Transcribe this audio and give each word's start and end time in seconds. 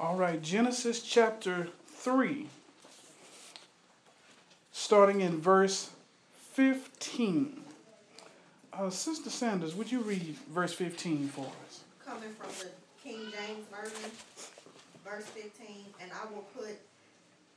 All 0.00 0.14
right, 0.14 0.40
Genesis 0.40 1.02
chapter 1.02 1.66
3, 1.88 2.46
starting 4.70 5.22
in 5.22 5.40
verse 5.40 5.90
15. 6.52 7.60
Uh, 8.72 8.90
Sister 8.90 9.28
Sanders, 9.28 9.74
would 9.74 9.90
you 9.90 9.98
read 10.02 10.36
verse 10.50 10.72
15 10.72 11.26
for 11.26 11.50
us? 11.66 11.80
Coming 12.06 12.30
from 12.38 12.48
the 12.60 12.70
King 13.02 13.32
James 13.32 13.66
Version, 13.72 14.10
verse 15.04 15.24
15, 15.24 15.86
and 16.00 16.12
I 16.12 16.32
will 16.32 16.46
put 16.56 16.78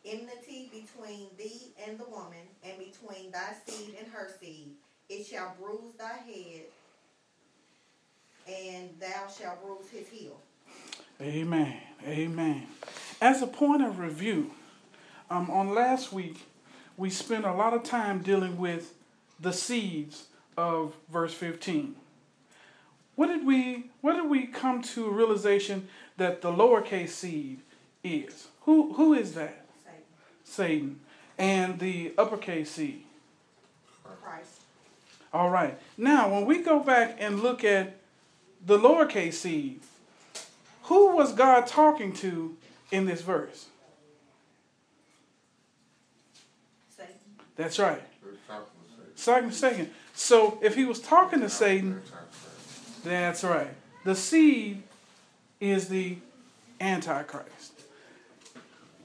enmity 0.03 0.71
between 0.71 1.27
thee 1.37 1.67
and 1.87 1.99
the 1.99 2.05
woman, 2.05 2.41
and 2.65 2.73
between 2.79 3.29
thy 3.31 3.53
seed 3.67 3.97
and 3.99 4.11
her 4.11 4.31
seed. 4.41 4.71
It 5.09 5.27
shall 5.27 5.55
bruise 5.61 5.93
thy 5.99 6.17
head, 6.25 6.63
and 8.47 8.89
thou 8.99 9.27
shalt 9.27 9.63
bruise 9.63 9.91
his 9.91 10.07
heel. 10.09 10.39
Amen. 11.21 11.77
Amen. 12.07 12.65
As 13.21 13.43
a 13.43 13.47
point 13.47 13.83
of 13.83 13.99
review, 13.99 14.51
um, 15.29 15.51
on 15.51 15.75
last 15.75 16.11
week, 16.11 16.47
we 16.97 17.11
spent 17.11 17.45
a 17.45 17.53
lot 17.53 17.75
of 17.75 17.83
time 17.83 18.23
dealing 18.23 18.57
with 18.57 18.95
the 19.39 19.53
seeds 19.53 20.27
of 20.57 20.95
verse 21.11 21.35
15. 21.35 21.95
What 23.15 23.27
did 23.27 23.45
we 23.45 23.91
what 24.01 24.13
did 24.13 24.29
we 24.31 24.47
come 24.47 24.81
to 24.81 25.05
a 25.05 25.11
realization 25.11 25.89
that 26.17 26.41
the 26.41 26.51
lowercase 26.51 27.09
seed 27.09 27.59
is? 28.03 28.47
Who 28.61 28.93
who 28.93 29.13
is 29.13 29.33
that? 29.35 29.65
Satan, 29.83 30.03
Satan. 30.43 30.99
And 31.37 31.79
the 31.79 32.13
uppercase 32.17 32.71
seed. 32.71 33.03
Christ, 34.23 34.61
All 35.33 35.49
right. 35.49 35.77
Now, 35.97 36.31
when 36.31 36.45
we 36.45 36.63
go 36.63 36.79
back 36.79 37.17
and 37.19 37.41
look 37.41 37.63
at 37.63 37.97
the 38.65 38.77
lowercase 38.77 39.33
seed, 39.33 39.81
who 40.91 41.15
was 41.15 41.31
God 41.31 41.67
talking 41.67 42.11
to 42.15 42.57
in 42.91 43.05
this 43.05 43.21
verse? 43.21 43.67
Satan, 46.89 47.13
That's 47.55 47.79
right. 47.79 48.01
Second, 49.15 49.53
second. 49.53 49.89
So 50.13 50.59
if 50.61 50.75
he 50.75 50.83
was 50.83 50.99
talking 50.99 51.39
to 51.39 51.49
Satan. 51.49 52.01
Satan, 52.03 53.09
that's 53.09 53.41
right. 53.45 53.69
The 54.03 54.15
seed 54.15 54.83
is 55.61 55.87
the 55.87 56.17
Antichrist. 56.81 57.83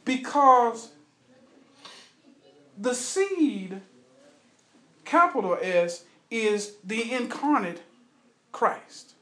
Because 0.04 0.90
the 2.76 2.94
seed, 2.96 3.80
capital 5.04 5.56
S, 5.62 6.02
is 6.32 6.72
the 6.82 7.12
incarnate 7.12 7.82
Christ. 8.50 9.12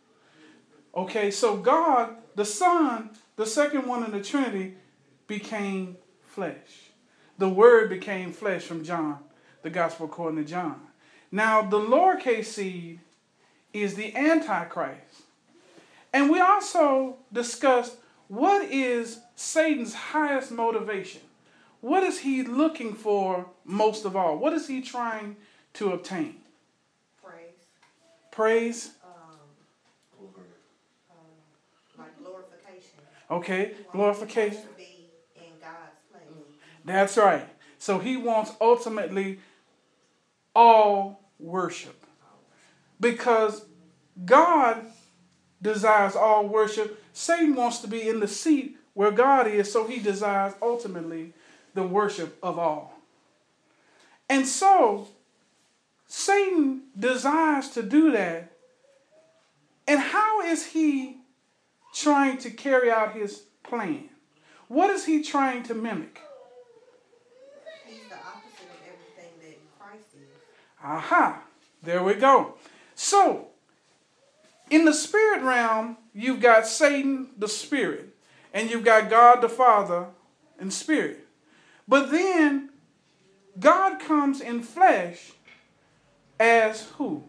Okay, 0.96 1.30
so 1.30 1.58
God, 1.58 2.16
the 2.34 2.44
Son, 2.44 3.10
the 3.36 3.46
second 3.46 3.86
one 3.86 4.04
in 4.04 4.10
the 4.12 4.22
Trinity, 4.22 4.74
became 5.26 5.96
flesh. 6.26 6.90
The 7.38 7.48
Word 7.48 7.88
became 7.88 8.32
flesh 8.32 8.62
from 8.62 8.84
John, 8.84 9.18
the 9.62 9.70
Gospel 9.70 10.06
according 10.06 10.42
to 10.44 10.48
John. 10.48 10.80
Now, 11.32 11.62
the 11.62 11.78
lowercase 11.78 12.46
seed 12.46 13.00
is 13.72 13.94
the 13.94 14.14
Antichrist. 14.14 15.22
And 16.12 16.30
we 16.30 16.40
also 16.40 17.16
discussed 17.32 17.96
what 18.28 18.70
is 18.70 19.18
Satan's 19.34 19.94
highest 19.94 20.52
motivation? 20.52 21.22
What 21.80 22.02
is 22.04 22.20
he 22.20 22.42
looking 22.44 22.94
for 22.94 23.46
most 23.64 24.04
of 24.04 24.14
all? 24.16 24.38
What 24.38 24.52
is 24.52 24.68
he 24.68 24.80
trying 24.80 25.36
to 25.74 25.92
obtain? 25.92 26.36
praise, 27.22 27.52
Praise? 28.30 28.90
um, 29.04 29.38
Glory. 30.18 30.46
uh, 31.10 31.14
like 32.02 32.16
glorification. 32.18 33.00
Okay, 33.34 33.72
glorification. 33.90 34.52
He 34.52 34.56
wants 34.56 34.68
to 34.68 34.76
be 34.76 35.10
in 35.34 35.52
God's 35.60 35.98
place. 36.12 36.22
That's 36.84 37.16
right. 37.16 37.48
So 37.78 37.98
he 37.98 38.16
wants 38.16 38.52
ultimately 38.60 39.40
all 40.54 41.20
worship. 41.40 42.00
Because 43.00 43.64
God 44.24 44.86
desires 45.60 46.14
all 46.14 46.46
worship. 46.46 47.02
Satan 47.12 47.56
wants 47.56 47.80
to 47.80 47.88
be 47.88 48.08
in 48.08 48.20
the 48.20 48.28
seat 48.28 48.76
where 48.92 49.10
God 49.10 49.48
is, 49.48 49.72
so 49.72 49.84
he 49.88 49.98
desires 49.98 50.54
ultimately 50.62 51.32
the 51.74 51.82
worship 51.82 52.38
of 52.40 52.56
all. 52.56 53.00
And 54.30 54.46
so 54.46 55.08
Satan 56.06 56.84
desires 56.96 57.70
to 57.70 57.82
do 57.82 58.12
that. 58.12 58.52
And 59.88 59.98
how 59.98 60.40
is 60.42 60.66
he 60.66 61.18
trying 61.94 62.38
to 62.38 62.50
carry 62.50 62.90
out 62.90 63.14
his 63.14 63.44
plan? 63.62 64.10
What 64.68 64.90
is 64.90 65.06
he 65.06 65.22
trying 65.22 65.62
to 65.64 65.74
mimic? 65.74 66.20
He's 67.86 68.08
the 68.08 68.16
opposite 68.16 68.68
of 68.68 68.80
everything 68.82 69.32
that 69.40 69.78
Christ 69.78 70.06
is. 70.14 70.28
Aha, 70.82 71.42
there 71.82 72.02
we 72.02 72.14
go. 72.14 72.54
So, 72.94 73.48
in 74.70 74.84
the 74.84 74.94
spirit 74.94 75.42
realm, 75.42 75.96
you've 76.12 76.40
got 76.40 76.66
Satan, 76.66 77.30
the 77.38 77.48
spirit, 77.48 78.14
and 78.52 78.70
you've 78.70 78.84
got 78.84 79.10
God 79.10 79.40
the 79.40 79.48
Father 79.48 80.06
and 80.58 80.72
spirit. 80.72 81.26
But 81.86 82.10
then, 82.10 82.70
God 83.58 84.00
comes 84.00 84.40
in 84.40 84.62
flesh 84.62 85.32
as 86.40 86.88
who? 86.96 87.24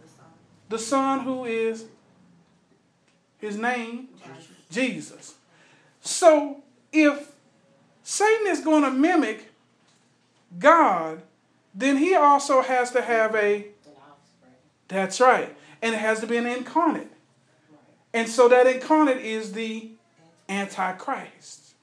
The 0.00 0.08
Son, 0.08 0.26
The 0.68 0.78
Son, 0.78 1.20
who 1.20 1.44
is 1.44 1.86
his 3.40 3.56
name? 3.56 4.08
Jesus. 4.24 4.48
Jesus. 4.70 5.34
So, 6.00 6.62
if 6.92 7.32
Satan 8.02 8.46
is 8.46 8.60
going 8.60 8.82
to 8.82 8.90
mimic 8.90 9.52
God, 10.58 11.22
then 11.74 11.96
he 11.96 12.14
also 12.14 12.62
has 12.62 12.90
to 12.92 13.02
have 13.02 13.34
a 13.34 13.66
That's 14.88 15.20
right. 15.20 15.54
And 15.82 15.94
it 15.94 15.98
has 15.98 16.20
to 16.20 16.26
be 16.26 16.36
an 16.36 16.46
incarnate. 16.46 17.10
And 18.12 18.28
so 18.28 18.48
that 18.48 18.66
incarnate 18.66 19.18
is 19.18 19.52
the 19.52 19.90
Antichrist. 20.48 21.74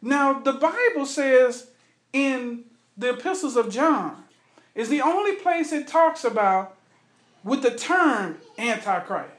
Now, 0.00 0.34
the 0.34 0.52
Bible 0.52 1.04
says 1.04 1.68
in 2.12 2.64
the 2.96 3.10
epistles 3.10 3.56
of 3.56 3.70
John, 3.70 4.24
is 4.76 4.88
the 4.90 5.00
only 5.00 5.32
place 5.32 5.72
it 5.72 5.88
talks 5.88 6.22
about 6.22 6.76
with 7.42 7.62
the 7.62 7.74
term 7.74 8.36
Antichrist. 8.58 9.35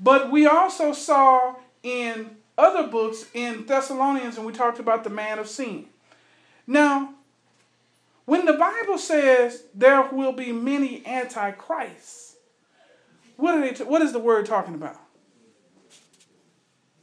But 0.00 0.30
we 0.30 0.46
also 0.46 0.92
saw 0.92 1.56
in 1.82 2.36
other 2.56 2.86
books 2.88 3.26
in 3.34 3.66
Thessalonians, 3.66 4.36
and 4.36 4.46
we 4.46 4.52
talked 4.52 4.78
about 4.78 5.04
the 5.04 5.10
man 5.10 5.38
of 5.38 5.48
sin. 5.48 5.86
Now, 6.66 7.14
when 8.24 8.46
the 8.46 8.54
Bible 8.54 8.96
says 8.96 9.64
there 9.74 10.02
will 10.10 10.32
be 10.32 10.52
many 10.52 11.04
antichrists, 11.06 12.36
what 13.36 13.54
are 13.54 13.60
they? 13.60 13.72
T- 13.72 13.84
what 13.84 14.02
is 14.02 14.12
the 14.12 14.18
word 14.18 14.46
talking 14.46 14.74
about? 14.74 14.96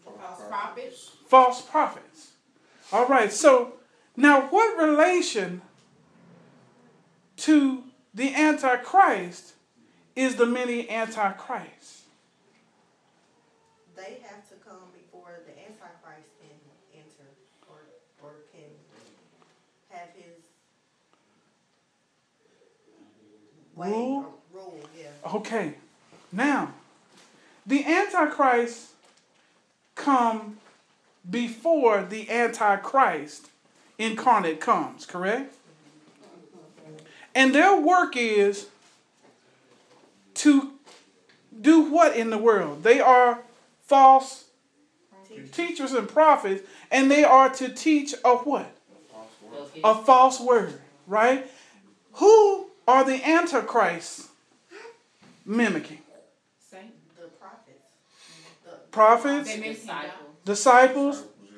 False 0.03 0.41
prophets. 0.47 1.11
False 1.27 1.61
prophets. 1.61 2.31
All 2.91 3.07
right. 3.07 3.31
So 3.31 3.73
now, 4.15 4.41
what 4.47 4.77
relation 4.77 5.61
to 7.37 7.83
the 8.13 8.33
antichrist 8.33 9.53
is 10.15 10.35
the 10.35 10.45
many 10.45 10.89
antichrists? 10.89 11.96
They 13.97 14.19
have 14.29 14.47
to 14.49 14.55
come 14.63 14.93
before 14.93 15.39
the 15.47 15.53
Antichrist 15.59 16.29
can 16.39 16.55
enter 16.93 17.29
or, 17.67 17.79
or 18.21 18.35
can 18.53 18.69
have 19.89 20.09
his 20.15 20.43
way 23.75 23.89
Rule? 23.89 24.37
or 24.53 24.59
rule, 24.59 24.79
yeah. 24.95 25.33
Okay. 25.33 25.73
Now, 26.31 26.73
the 27.65 27.83
antichrist 27.85 28.91
come 29.95 30.57
before 31.29 32.03
the 32.03 32.29
antichrist 32.29 33.49
incarnate 33.97 34.61
comes, 34.61 35.05
correct? 35.05 35.55
And 37.33 37.53
their 37.53 37.75
work 37.75 38.15
is 38.15 38.67
to 40.35 40.71
do 41.59 41.81
what 41.81 42.15
in 42.15 42.29
the 42.29 42.37
world? 42.37 42.83
They 42.83 42.99
are 42.99 43.39
false 43.87 44.45
teachers 45.51 45.93
and 45.93 46.07
prophets, 46.07 46.63
and 46.91 47.09
they 47.09 47.23
are 47.23 47.49
to 47.49 47.69
teach 47.69 48.13
a 48.23 48.35
what? 48.37 48.71
False 49.11 49.29
word. 49.41 49.81
A 49.83 49.95
false 49.95 50.39
word, 50.39 50.81
right? 51.05 51.49
Who 52.13 52.67
are 52.87 53.03
the 53.03 53.25
antichrists 53.27 54.29
mimicking? 55.45 55.99
Saint. 56.59 56.91
The 57.15 57.27
prophets, 57.27 57.81
the, 58.63 58.71
Prophets, 58.91 59.55
They 59.55 59.61
disciples. 59.61 60.13
disciples. 60.45 61.17
Disciples, 61.17 61.23
yeah. 61.43 61.51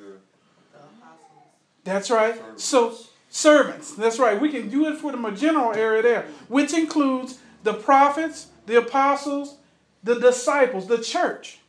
the 0.72 0.78
apostles. 0.78 1.44
That's 1.84 2.10
right. 2.10 2.60
So 2.60 2.96
servants. 3.30 3.94
That's 3.94 4.18
right. 4.18 4.40
We 4.40 4.50
can 4.50 4.68
do 4.68 4.86
it 4.88 4.98
for 4.98 5.12
the 5.12 5.16
more 5.18 5.30
general 5.30 5.72
area 5.72 6.02
there, 6.02 6.26
which 6.48 6.74
includes 6.74 7.38
the 7.62 7.74
prophets, 7.74 8.48
the 8.66 8.76
apostles, 8.78 9.56
the 10.02 10.18
disciples, 10.18 10.86
the 10.88 10.98
church. 10.98 11.59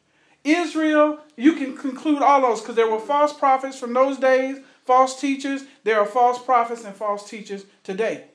Israel, 0.44 1.20
you 1.36 1.54
can 1.54 1.78
conclude 1.78 2.22
all 2.22 2.42
those 2.42 2.62
because 2.62 2.76
there 2.76 2.90
were 2.90 3.00
false 3.00 3.34
prophets 3.34 3.78
from 3.78 3.94
those 3.94 4.18
days, 4.18 4.58
false 4.86 5.20
teachers. 5.20 5.64
There 5.84 6.00
are 6.00 6.06
false 6.06 6.44
prophets 6.44 6.84
and 6.84 6.96
false 6.96 7.30
teachers 7.30 7.66
today. 7.84 8.26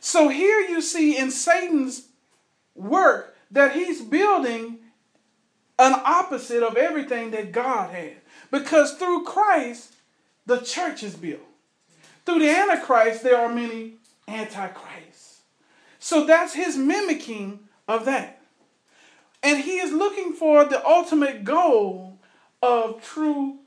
So 0.00 0.28
here 0.28 0.60
you 0.60 0.80
see 0.80 1.16
in 1.16 1.30
Satan's 1.30 2.08
work 2.74 3.36
that 3.50 3.74
he's 3.74 4.00
building 4.02 4.78
an 5.78 5.94
opposite 6.04 6.62
of 6.62 6.76
everything 6.76 7.30
that 7.30 7.52
God 7.52 7.90
had. 7.90 8.16
Because 8.50 8.94
through 8.94 9.24
Christ, 9.24 9.94
the 10.46 10.58
church 10.58 11.02
is 11.02 11.14
built. 11.14 11.40
Through 12.24 12.40
the 12.40 12.50
Antichrist, 12.50 13.22
there 13.22 13.38
are 13.38 13.52
many 13.52 13.94
antichrists. 14.26 15.40
So 15.98 16.26
that's 16.26 16.54
his 16.54 16.76
mimicking 16.76 17.60
of 17.86 18.04
that. 18.04 18.37
And 19.42 19.60
he 19.60 19.78
is 19.78 19.92
looking 19.92 20.32
for 20.32 20.64
the 20.64 20.84
ultimate 20.86 21.44
goal 21.44 22.18
of 22.62 23.02
true 23.02 23.58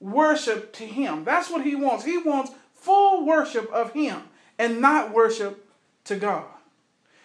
worship 0.00 0.72
to 0.74 0.84
him. 0.84 1.24
That's 1.24 1.50
what 1.50 1.64
he 1.64 1.74
wants. 1.74 2.04
He 2.04 2.18
wants 2.18 2.52
full 2.74 3.26
worship 3.26 3.70
of 3.72 3.92
him 3.92 4.22
and 4.58 4.80
not 4.80 5.12
worship 5.12 5.66
to 6.04 6.16
God. 6.16 6.44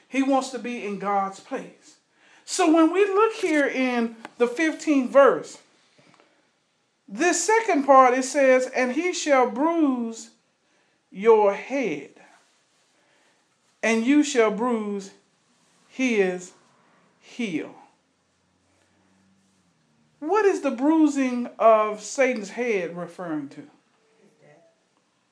He 0.08 0.24
wants 0.24 0.50
to 0.50 0.60
be 0.60 0.86
in 0.86 1.00
God's 1.00 1.40
place. 1.40 1.98
So 2.46 2.74
when 2.74 2.92
we 2.92 3.06
look 3.06 3.34
here 3.34 3.68
in 3.68 4.16
the 4.38 4.48
15th 4.48 5.10
verse, 5.10 5.58
this 7.08 7.46
second 7.46 7.84
part 7.84 8.14
it 8.14 8.24
says, 8.24 8.68
And 8.68 8.94
he 8.94 9.14
shall 9.14 9.50
bruise 9.50 10.32
your 11.12 11.54
head, 11.54 12.10
and 13.84 14.06
you 14.06 14.24
shall 14.24 14.52
bruise 14.52 15.12
his 15.88 16.54
heel. 17.20 17.76
What 20.22 20.46
is 20.46 20.62
the 20.62 20.72
bruising 20.72 21.50
of 21.60 22.02
Satan's 22.02 22.52
head 22.52 22.96
referring 22.96 23.50
to? 23.50 23.68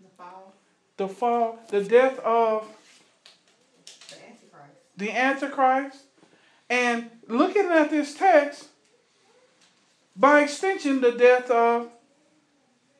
The 0.01 0.09
fall. 0.17 0.53
The 0.97 1.07
fall, 1.07 1.59
the 1.69 1.83
death 1.83 2.19
of 2.19 2.67
The 4.09 4.15
Antichrist. 4.27 4.73
the 4.97 5.11
Antichrist. 5.11 6.03
And 6.69 7.09
looking 7.27 7.65
at 7.67 7.89
this 7.89 8.15
text, 8.15 8.67
by 10.15 10.41
extension, 10.41 11.01
the 11.01 11.11
death 11.11 11.49
of 11.49 11.89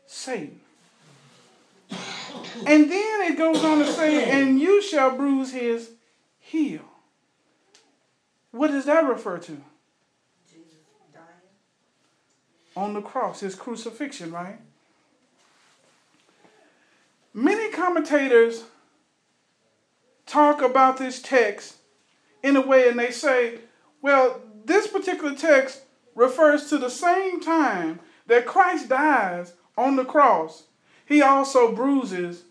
Satan. 0.06 0.62
And 2.66 2.90
then 2.90 3.22
it 3.32 3.38
goes 3.38 3.64
on 3.64 3.80
to 3.80 3.92
say, 3.92 4.30
and 4.30 4.60
you 4.60 4.82
shall 4.82 5.16
bruise 5.18 5.52
his 5.54 5.92
heel. 6.40 6.82
What 8.52 8.72
does 8.72 8.86
that 8.86 9.06
refer 9.06 9.38
to? 9.40 9.62
Jesus 10.52 10.80
dying. 11.14 11.26
On 12.80 12.94
the 12.94 13.02
cross, 13.02 13.42
his 13.42 13.56
crucifixion, 13.56 14.32
right? 14.32 14.58
Many 17.34 17.74
commentators 17.74 18.64
talk 20.26 20.62
about 20.62 20.96
this 20.96 21.22
text 21.22 21.76
in 22.42 22.56
a 22.56 22.66
way 22.66 22.88
and 22.88 22.98
they 22.98 23.12
say, 23.12 23.60
well, 24.02 24.42
this 24.64 24.88
particular 24.88 25.36
text 25.36 25.82
refers 26.16 26.70
to 26.70 26.78
the 26.78 26.90
same 26.90 27.42
time 27.42 28.00
that 28.28 28.46
Christ 28.46 28.88
dies 28.88 29.52
on 29.78 29.98
the 29.98 30.06
cross, 30.06 30.64
he 31.06 31.22
also 31.22 31.76
bruises 31.76 32.44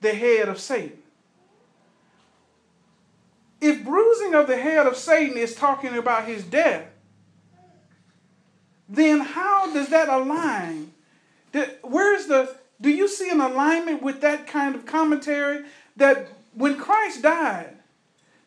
the 0.00 0.14
head 0.14 0.48
of 0.48 0.58
Satan. 0.58 0.98
If 3.60 3.84
bruising 3.84 4.34
of 4.34 4.48
the 4.48 4.56
head 4.56 4.88
of 4.88 4.96
Satan 4.96 5.38
is 5.38 5.54
talking 5.54 5.96
about 5.96 6.26
his 6.26 6.42
death, 6.42 6.86
then 8.88 9.20
how 9.20 9.72
does 9.72 9.88
that 9.88 10.08
align? 10.08 10.92
Where's 11.82 12.26
the, 12.26 12.54
do 12.80 12.90
you 12.90 13.08
see 13.08 13.30
an 13.30 13.40
alignment 13.40 14.02
with 14.02 14.20
that 14.20 14.46
kind 14.46 14.74
of 14.74 14.86
commentary 14.86 15.64
that 15.96 16.28
when 16.54 16.76
Christ 16.76 17.22
died, 17.22 17.74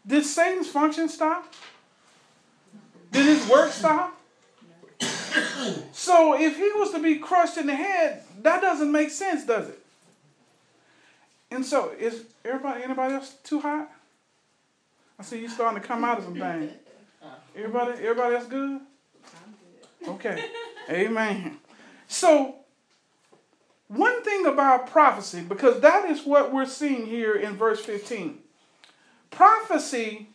did 0.06 0.26
Satan's 0.26 0.70
function 0.70 1.10
stop? 1.10 1.54
Did 3.12 3.26
his 3.26 3.48
work 3.50 3.72
stop? 3.72 4.16
So 5.92 6.40
if 6.40 6.58
he 6.58 6.72
was 6.76 6.92
to 6.92 7.00
be 7.00 7.16
crushed 7.18 7.58
in 7.58 7.68
the 7.68 7.76
head, 7.76 8.24
that 8.42 8.62
doesn't 8.62 8.92
make 8.92 9.10
sense, 9.10 9.46
does 9.46 9.70
it? 9.70 9.80
And 11.52 11.66
so 11.66 11.92
is 12.00 12.24
everybody 12.46 12.84
anybody 12.84 13.16
else 13.16 13.36
too 13.44 13.60
hot? 13.60 13.90
I 15.18 15.24
see 15.24 15.42
you 15.42 15.50
starting 15.50 15.82
to 15.82 15.88
come 15.88 16.04
out 16.04 16.20
of 16.20 16.24
some 16.26 16.36
things. 16.36 16.72
Everybody 17.56 17.92
everybody 18.04 18.36
else 18.36 18.46
good? 18.46 18.82
Okay. 20.08 20.46
Amen. 20.90 21.60
So 22.08 22.56
one 23.88 24.24
thing 24.24 24.46
about 24.46 24.88
prophecy, 24.88 25.42
because 25.42 25.80
that 25.82 26.10
is 26.10 26.26
what 26.26 26.54
we're 26.54 26.66
seeing 26.66 27.06
here 27.06 27.36
in 27.36 27.56
verse 27.56 27.82
15. 27.82 28.40
Prophecy 29.32 30.28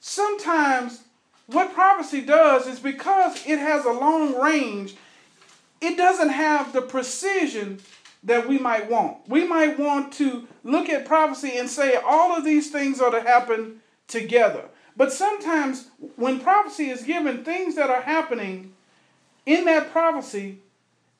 sometimes 0.00 1.02
what 1.46 1.74
prophecy 1.74 2.20
does 2.20 2.66
is 2.66 2.80
because 2.80 3.46
it 3.46 3.58
has 3.58 3.84
a 3.84 3.92
long 3.92 4.40
range, 4.40 4.94
it 5.80 5.96
doesn't 5.96 6.30
have 6.30 6.72
the 6.72 6.82
precision 6.82 7.78
that 8.24 8.48
we 8.48 8.58
might 8.58 8.90
want. 8.90 9.28
We 9.28 9.46
might 9.46 9.78
want 9.78 10.12
to 10.14 10.46
look 10.62 10.88
at 10.88 11.06
prophecy 11.06 11.56
and 11.56 11.68
say 11.68 11.96
all 11.96 12.36
of 12.36 12.44
these 12.44 12.70
things 12.70 13.00
are 13.00 13.10
to 13.10 13.20
happen 13.20 13.80
together. 14.06 14.64
But 14.96 15.12
sometimes 15.12 15.88
when 16.16 16.40
prophecy 16.40 16.90
is 16.90 17.02
given, 17.02 17.44
things 17.44 17.74
that 17.76 17.90
are 17.90 18.02
happening 18.02 18.72
in 19.46 19.64
that 19.64 19.90
prophecy 19.90 20.58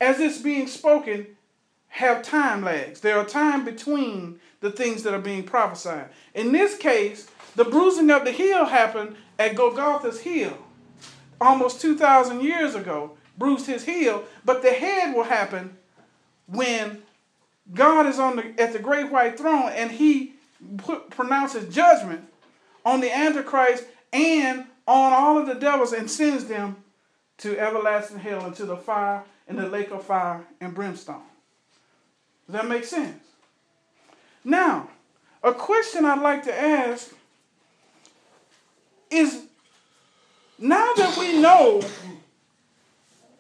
as 0.00 0.20
it's 0.20 0.38
being 0.38 0.66
spoken 0.66 1.26
have 1.88 2.22
time 2.22 2.62
lags. 2.62 3.00
There 3.00 3.18
are 3.18 3.24
time 3.24 3.64
between 3.64 4.40
the 4.60 4.70
things 4.70 5.02
that 5.02 5.14
are 5.14 5.20
being 5.20 5.44
prophesied. 5.44 6.08
In 6.34 6.52
this 6.52 6.76
case, 6.76 7.28
the 7.54 7.64
bruising 7.64 8.10
of 8.10 8.24
the 8.24 8.32
heel 8.32 8.64
happened 8.64 9.16
at 9.38 9.56
Golgotha's 9.56 10.20
heel 10.20 10.56
almost 11.42 11.80
2,000 11.80 12.40
years 12.40 12.74
ago, 12.74 13.12
bruised 13.36 13.66
his 13.66 13.84
heel, 13.84 14.24
but 14.44 14.62
the 14.62 14.70
head 14.70 15.14
will 15.14 15.24
happen 15.24 15.76
when 16.46 17.02
God 17.74 18.06
is 18.06 18.18
on 18.18 18.36
the, 18.36 18.54
at 18.58 18.72
the 18.72 18.78
great 18.78 19.10
white 19.10 19.38
throne 19.38 19.70
and 19.72 19.90
he 19.90 20.34
put, 20.78 21.10
pronounces 21.10 21.72
judgment 21.74 22.24
on 22.84 23.00
the 23.00 23.14
Antichrist 23.14 23.84
and 24.12 24.66
on 24.86 25.12
all 25.12 25.38
of 25.38 25.46
the 25.46 25.54
devils 25.54 25.92
and 25.92 26.10
sends 26.10 26.44
them 26.46 26.76
to 27.38 27.58
everlasting 27.58 28.18
hell 28.18 28.46
into 28.46 28.64
the 28.64 28.76
fire 28.76 29.24
and 29.48 29.58
the 29.58 29.68
lake 29.68 29.90
of 29.90 30.04
fire 30.04 30.44
and 30.60 30.74
brimstone. 30.74 31.22
Does 32.46 32.54
that 32.54 32.68
make 32.68 32.84
sense? 32.84 33.22
Now, 34.44 34.88
a 35.42 35.52
question 35.52 36.04
I'd 36.04 36.20
like 36.20 36.44
to 36.44 36.60
ask 36.60 37.12
is 39.10 39.44
now 40.58 40.92
that 40.96 41.16
we 41.18 41.40
know 41.40 41.82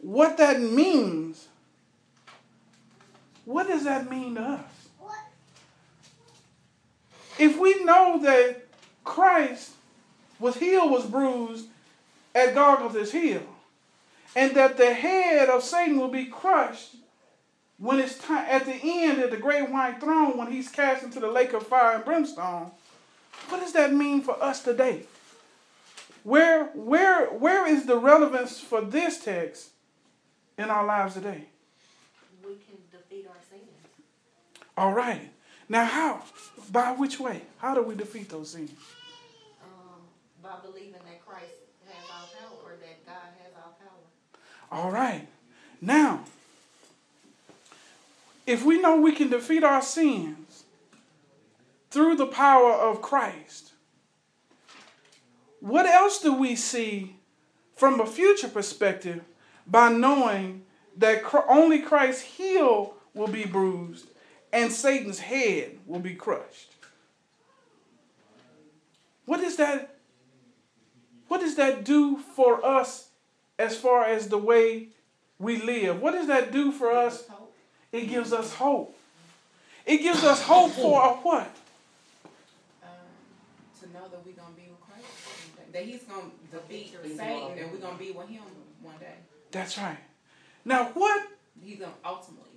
what 0.00 0.36
that 0.38 0.60
means, 0.60 1.48
what 3.44 3.68
does 3.68 3.84
that 3.84 4.10
mean 4.10 4.34
to 4.34 4.42
us? 4.42 4.60
If 7.38 7.58
we 7.58 7.84
know 7.84 8.20
that 8.22 8.61
Christ 9.04 9.72
was 10.38 10.56
heel 10.56 10.88
was 10.88 11.06
bruised 11.06 11.66
at 12.34 12.54
Golgotha's 12.54 13.12
heel, 13.12 13.42
and 14.34 14.54
that 14.56 14.76
the 14.76 14.92
head 14.92 15.48
of 15.48 15.62
Satan 15.62 15.98
will 15.98 16.08
be 16.08 16.26
crushed 16.26 16.96
when 17.78 17.98
it's 17.98 18.18
time 18.18 18.46
at 18.48 18.64
the 18.64 18.78
end 18.82 19.20
at 19.20 19.30
the 19.30 19.36
great 19.36 19.70
white 19.70 20.00
throne 20.00 20.38
when 20.38 20.50
he's 20.50 20.68
cast 20.68 21.02
into 21.02 21.20
the 21.20 21.30
lake 21.30 21.52
of 21.52 21.66
fire 21.66 21.96
and 21.96 22.04
brimstone. 22.04 22.70
What 23.48 23.60
does 23.60 23.72
that 23.72 23.92
mean 23.92 24.22
for 24.22 24.40
us 24.42 24.62
today? 24.62 25.02
Where, 26.22 26.66
where, 26.66 27.26
where 27.26 27.66
is 27.66 27.86
the 27.86 27.98
relevance 27.98 28.60
for 28.60 28.80
this 28.80 29.24
text 29.24 29.70
in 30.56 30.70
our 30.70 30.86
lives 30.86 31.14
today? 31.14 31.46
We 32.44 32.54
can 32.54 32.76
defeat 32.90 33.26
our 33.28 33.40
sins. 33.50 33.68
All 34.76 34.92
right. 34.92 35.30
Now, 35.72 35.86
how? 35.86 36.22
By 36.70 36.92
which 36.92 37.18
way? 37.18 37.40
How 37.56 37.74
do 37.74 37.80
we 37.80 37.94
defeat 37.94 38.28
those 38.28 38.50
sins? 38.50 38.72
Um, 39.64 40.02
by 40.42 40.56
believing 40.62 40.92
that 40.92 41.24
Christ 41.24 41.46
has 41.86 42.04
all 42.12 42.28
power 42.28 42.58
or 42.62 42.76
that 42.76 43.06
God 43.06 43.32
has 43.42 43.54
all 43.56 43.78
power. 43.80 44.82
All 44.84 44.90
right. 44.90 45.26
Now, 45.80 46.24
if 48.46 48.62
we 48.62 48.82
know 48.82 49.00
we 49.00 49.12
can 49.12 49.30
defeat 49.30 49.64
our 49.64 49.80
sins 49.80 50.64
through 51.90 52.16
the 52.16 52.26
power 52.26 52.72
of 52.72 53.00
Christ, 53.00 53.72
what 55.60 55.86
else 55.86 56.20
do 56.20 56.34
we 56.34 56.54
see 56.54 57.16
from 57.76 57.98
a 57.98 58.04
future 58.04 58.48
perspective 58.48 59.22
by 59.66 59.88
knowing 59.88 60.64
that 60.98 61.22
only 61.48 61.78
Christ's 61.78 62.20
heel 62.20 62.92
will 63.14 63.28
be 63.28 63.46
bruised 63.46 64.08
and 64.52 64.70
Satan's 64.72 65.20
head 65.20 65.78
will 65.86 66.00
be 66.00 66.14
crushed? 66.14 66.72
What 69.24 69.40
does 69.40 69.56
that 69.56 69.96
what 71.28 71.40
does 71.40 71.54
that 71.56 71.84
do 71.84 72.18
for 72.18 72.64
us 72.64 73.08
as 73.58 73.76
far 73.76 74.04
as 74.04 74.28
the 74.28 74.38
way 74.38 74.88
we 75.38 75.60
live. 75.60 76.00
What 76.00 76.12
does 76.12 76.28
that 76.28 76.52
do 76.52 76.72
for 76.72 76.90
us? 76.90 77.24
It 77.90 78.08
gives 78.08 78.32
us 78.32 78.54
hope. 78.54 78.96
It 79.84 79.98
gives 79.98 80.22
us 80.24 80.42
hope 80.42 80.72
for 80.72 81.04
a 81.04 81.10
what? 81.14 81.50
Um, 82.82 82.88
to 83.80 83.86
know 83.92 84.08
that 84.08 84.24
we're 84.24 84.32
gonna 84.32 84.54
be 84.54 84.70
with 84.70 84.80
Christ, 84.80 85.72
that 85.72 85.84
He's 85.84 86.02
gonna 86.04 86.30
defeat 86.50 86.94
Satan, 87.02 87.58
and 87.58 87.72
we're 87.72 87.78
gonna 87.78 87.98
be 87.98 88.12
with 88.12 88.28
Him 88.28 88.42
one 88.80 88.98
day. 89.00 89.16
That's 89.50 89.76
right. 89.76 89.98
Now, 90.64 90.84
what? 90.94 91.28
He's 91.60 91.80
gonna 91.80 91.92
ultimately. 92.04 92.51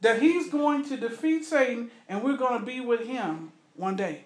That 0.00 0.20
He's 0.20 0.50
going 0.50 0.84
to 0.88 0.96
defeat 0.96 1.44
Satan, 1.44 1.90
and 2.08 2.22
we're 2.22 2.36
going 2.36 2.60
to 2.60 2.66
be 2.66 2.80
with 2.80 3.06
Him 3.06 3.52
one 3.74 3.96
day. 3.96 4.24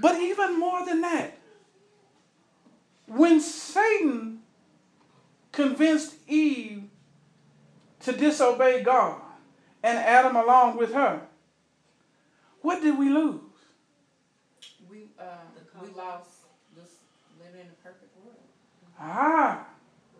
But 0.00 0.20
even 0.20 0.58
more 0.58 0.84
than 0.84 1.00
that, 1.00 1.38
when 3.06 3.40
Satan 3.40 4.40
convinced 5.50 6.14
Eve 6.28 6.84
to 8.00 8.12
disobey 8.12 8.82
God, 8.82 9.20
and 9.82 9.98
Adam 9.98 10.36
along 10.36 10.76
with 10.76 10.92
her, 10.92 11.22
what 12.62 12.82
did 12.82 12.98
we 12.98 13.08
lose? 13.08 13.40
We 14.90 15.04
uh, 15.18 15.24
we 15.80 15.88
lost 15.90 16.30
just 16.76 16.92
living 17.38 17.60
in 17.60 17.66
a 17.66 17.88
perfect 17.88 18.16
world. 18.22 18.36
Ah. 19.00 19.66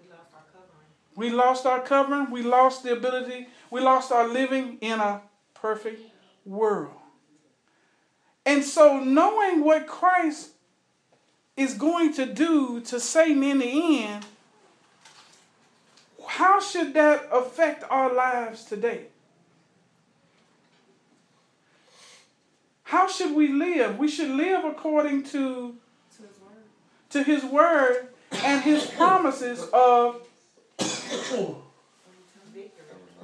We 0.01 0.11
lost 0.11 0.31
our 0.35 0.45
covering. 0.53 0.89
We 1.17 1.31
lost 1.31 1.67
our 1.67 1.83
covering. 1.83 2.31
We 2.31 2.43
lost 2.43 2.85
the 2.85 2.93
ability. 2.93 3.49
We 3.71 3.81
lost 3.81 4.13
our 4.13 4.27
living 4.29 4.79
in 4.81 4.99
a 5.01 5.21
perfect 5.55 6.01
world. 6.45 6.95
And 8.47 8.65
so, 8.65 8.99
knowing 9.01 9.63
what 9.63 9.87
Christ 9.87 10.51
is 11.57 11.75
going 11.75 12.15
to 12.15 12.25
do 12.25 12.81
to 12.81 12.99
Satan 12.99 13.43
in 13.43 13.59
the 13.59 14.05
end, 14.05 14.27
how 16.27 16.61
should 16.61 16.95
that 16.95 17.29
affect 17.33 17.85
our 17.91 18.13
lives 18.15 18.65
today? 18.65 19.07
How 22.85 23.07
should 23.07 23.35
we 23.35 23.49
live? 23.49 23.99
We 23.99 24.09
should 24.09 24.31
live 24.31 24.65
according 24.65 25.25
to, 25.25 25.75
To 27.11 27.23
His 27.23 27.45
word. 27.45 28.09
and 28.33 28.63
His 28.63 28.87
promises 28.87 29.67
of. 29.75 30.23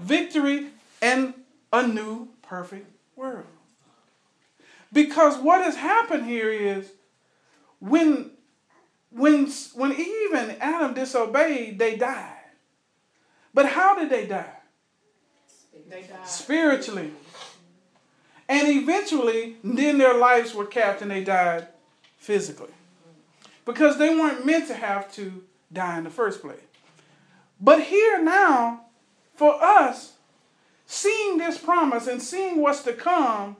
Victory 0.04 0.68
and 1.00 1.34
a 1.72 1.86
new 1.86 2.28
perfect 2.42 2.86
world. 3.16 3.46
Because 4.92 5.38
what 5.38 5.62
has 5.62 5.76
happened 5.76 6.26
here 6.26 6.50
is 6.50 6.92
when 7.80 8.30
when 9.10 9.46
when 9.74 9.92
Eve 9.92 10.34
and 10.34 10.56
Adam 10.60 10.94
disobeyed, 10.94 11.78
they 11.78 11.96
died. 11.96 12.30
But 13.52 13.66
how 13.66 13.96
did 13.96 14.10
they 14.10 14.26
die? 14.26 14.56
They 15.88 16.02
died. 16.02 16.28
Spiritually. 16.28 17.10
And 18.48 18.68
eventually, 18.68 19.56
then 19.64 19.98
their 19.98 20.18
lives 20.18 20.54
were 20.54 20.66
capped 20.66 21.02
and 21.02 21.10
they 21.10 21.24
died 21.24 21.68
physically. 22.18 22.72
Because 23.64 23.98
they 23.98 24.10
weren't 24.10 24.44
meant 24.44 24.68
to 24.68 24.74
have 24.74 25.12
to 25.14 25.42
die 25.72 25.98
in 25.98 26.04
the 26.04 26.10
first 26.10 26.42
place. 26.42 26.60
But 27.60 27.82
here 27.82 28.22
now, 28.22 28.83
for 29.34 29.62
us, 29.62 30.14
seeing 30.86 31.38
this 31.38 31.58
promise 31.58 32.06
and 32.06 32.20
seeing 32.20 32.60
what's 32.60 32.82
to 32.82 32.92
come, 32.92 33.56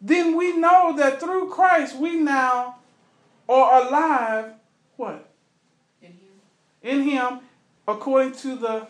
then 0.00 0.36
we 0.36 0.56
know 0.56 0.96
that 0.96 1.20
through 1.20 1.50
Christ 1.50 1.96
we 1.96 2.16
now 2.16 2.76
are 3.48 3.86
alive, 3.86 4.52
what? 4.96 5.28
In 6.02 6.08
Him. 6.08 6.20
In 6.82 7.02
Him, 7.02 7.40
according 7.86 8.32
to 8.36 8.56
the 8.56 8.86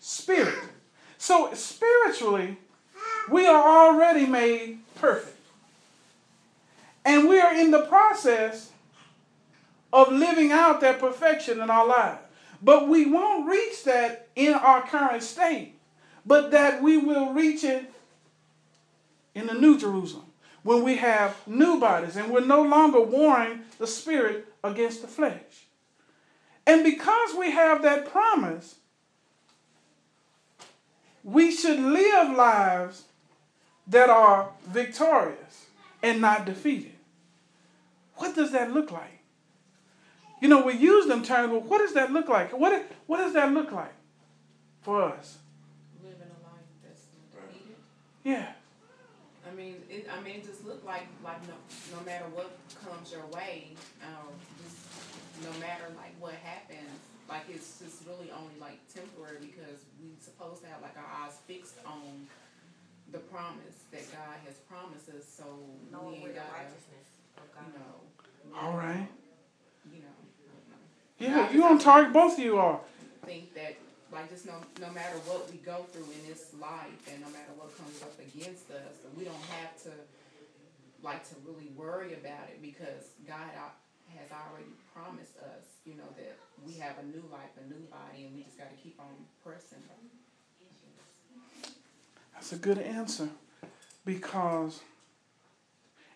Spirit. 0.00 0.54
So 1.16 1.54
spiritually, 1.54 2.58
we 3.30 3.46
are 3.46 3.88
already 3.88 4.26
made 4.26 4.80
perfect. 4.96 5.38
And 7.04 7.28
we 7.28 7.38
are 7.38 7.54
in 7.54 7.70
the 7.70 7.82
process 7.82 8.70
of 9.92 10.12
living 10.12 10.52
out 10.52 10.80
that 10.80 10.98
perfection 10.98 11.60
in 11.60 11.70
our 11.70 11.86
lives. 11.86 12.23
But 12.64 12.88
we 12.88 13.04
won't 13.04 13.46
reach 13.46 13.84
that 13.84 14.28
in 14.34 14.54
our 14.54 14.80
current 14.86 15.22
state, 15.22 15.74
but 16.24 16.50
that 16.52 16.82
we 16.82 16.96
will 16.96 17.34
reach 17.34 17.62
it 17.62 17.92
in 19.34 19.46
the 19.46 19.52
New 19.52 19.78
Jerusalem 19.78 20.24
when 20.62 20.82
we 20.82 20.96
have 20.96 21.36
new 21.46 21.78
bodies 21.78 22.16
and 22.16 22.32
we're 22.32 22.40
no 22.40 22.62
longer 22.62 23.02
warring 23.02 23.60
the 23.78 23.86
spirit 23.86 24.46
against 24.64 25.02
the 25.02 25.08
flesh. 25.08 25.66
And 26.66 26.82
because 26.82 27.34
we 27.38 27.50
have 27.50 27.82
that 27.82 28.10
promise, 28.10 28.76
we 31.22 31.54
should 31.54 31.78
live 31.78 32.34
lives 32.34 33.02
that 33.88 34.08
are 34.08 34.52
victorious 34.66 35.66
and 36.02 36.22
not 36.22 36.46
defeated. 36.46 36.92
What 38.16 38.34
does 38.34 38.52
that 38.52 38.72
look 38.72 38.90
like? 38.90 39.13
You 40.44 40.50
know, 40.50 40.60
we 40.60 40.74
use 40.74 41.06
them 41.06 41.24
terms, 41.24 41.50
but 41.54 41.62
what 41.62 41.78
does 41.78 41.94
that 41.94 42.12
look 42.12 42.28
like? 42.28 42.52
What, 42.52 42.84
what 43.06 43.16
does 43.16 43.32
that 43.32 43.54
look 43.54 43.72
like 43.72 43.96
for 44.82 45.02
us? 45.02 45.38
Living 46.04 46.20
a 46.20 46.40
life 46.44 46.68
that's 46.84 47.08
not 47.32 47.48
defeated. 47.48 47.80
Yeah. 48.24 48.52
I 49.48 49.54
mean, 49.56 49.76
it, 49.88 50.06
I 50.12 50.20
mean, 50.20 50.36
it 50.36 50.44
just 50.44 50.66
look 50.66 50.84
like 50.84 51.08
like 51.24 51.40
no, 51.48 51.56
no 51.96 52.04
matter 52.04 52.26
what 52.36 52.52
comes 52.84 53.10
your 53.10 53.24
way, 53.32 53.72
um, 54.04 54.36
just 54.60 54.84
no 55.40 55.58
matter 55.64 55.88
like 55.96 56.12
what 56.20 56.34
happens, 56.44 56.92
like 57.26 57.48
it's 57.48 57.80
just 57.80 58.04
really 58.04 58.28
only 58.28 58.60
like 58.60 58.76
temporary 58.92 59.40
because 59.40 59.80
we're 59.96 60.20
supposed 60.20 60.60
to 60.60 60.68
have 60.68 60.82
like 60.82 60.92
our 61.00 61.24
eyes 61.24 61.40
fixed 61.48 61.80
on 61.86 62.28
the 63.16 63.18
promise 63.32 63.88
that 63.96 64.04
God 64.12 64.36
has 64.44 64.60
promised 64.68 65.08
us. 65.08 65.24
So 65.24 65.48
Knowing 65.90 66.20
we 66.20 66.28
ain't 66.28 66.36
the 66.36 66.44
gotta, 66.44 66.52
righteousness 66.52 67.08
of 67.40 67.48
you 67.64 67.72
God. 67.72 67.80
know, 67.80 68.60
All 68.60 68.76
right. 68.76 69.08
Yeah, 71.18 71.50
you 71.52 71.64
on 71.64 71.78
target. 71.78 72.12
Both 72.12 72.38
of 72.38 72.44
you 72.44 72.58
are. 72.58 72.80
think 73.24 73.54
that 73.54 73.76
like 74.12 74.30
just 74.30 74.46
no 74.46 74.54
no 74.80 74.90
matter 74.92 75.16
what 75.26 75.50
we 75.50 75.58
go 75.58 75.86
through 75.92 76.06
in 76.12 76.28
this 76.28 76.52
life 76.60 77.02
and 77.10 77.20
no 77.20 77.28
matter 77.28 77.52
what 77.56 77.76
comes 77.78 78.02
up 78.02 78.14
against 78.18 78.70
us, 78.70 78.94
we 79.16 79.24
don't 79.24 79.44
have 79.62 79.76
to 79.84 79.90
like 81.02 81.28
to 81.28 81.34
really 81.46 81.70
worry 81.76 82.14
about 82.14 82.48
it 82.48 82.60
because 82.62 83.12
God 83.26 83.50
has 84.16 84.30
already 84.30 84.70
promised 84.94 85.36
us, 85.38 85.64
you 85.84 85.94
know, 85.94 86.08
that 86.16 86.36
we 86.66 86.74
have 86.74 86.96
a 86.98 87.06
new 87.06 87.22
life, 87.30 87.50
a 87.62 87.68
new 87.68 87.84
body, 87.90 88.24
and 88.24 88.34
we 88.34 88.42
just 88.42 88.56
got 88.58 88.70
to 88.70 88.76
keep 88.82 88.98
on 88.98 89.12
pressing. 89.44 89.82
That's 92.32 92.52
a 92.52 92.56
good 92.56 92.78
answer 92.78 93.28
because, 94.04 94.80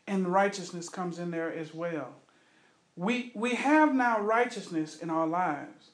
and 0.06 0.28
righteousness 0.28 0.88
comes 0.88 1.18
in 1.18 1.30
there 1.30 1.52
as 1.52 1.74
well. 1.74 2.14
We, 2.98 3.30
we 3.32 3.54
have 3.54 3.94
now 3.94 4.20
righteousness 4.20 4.98
in 4.98 5.08
our 5.08 5.26
lives, 5.26 5.90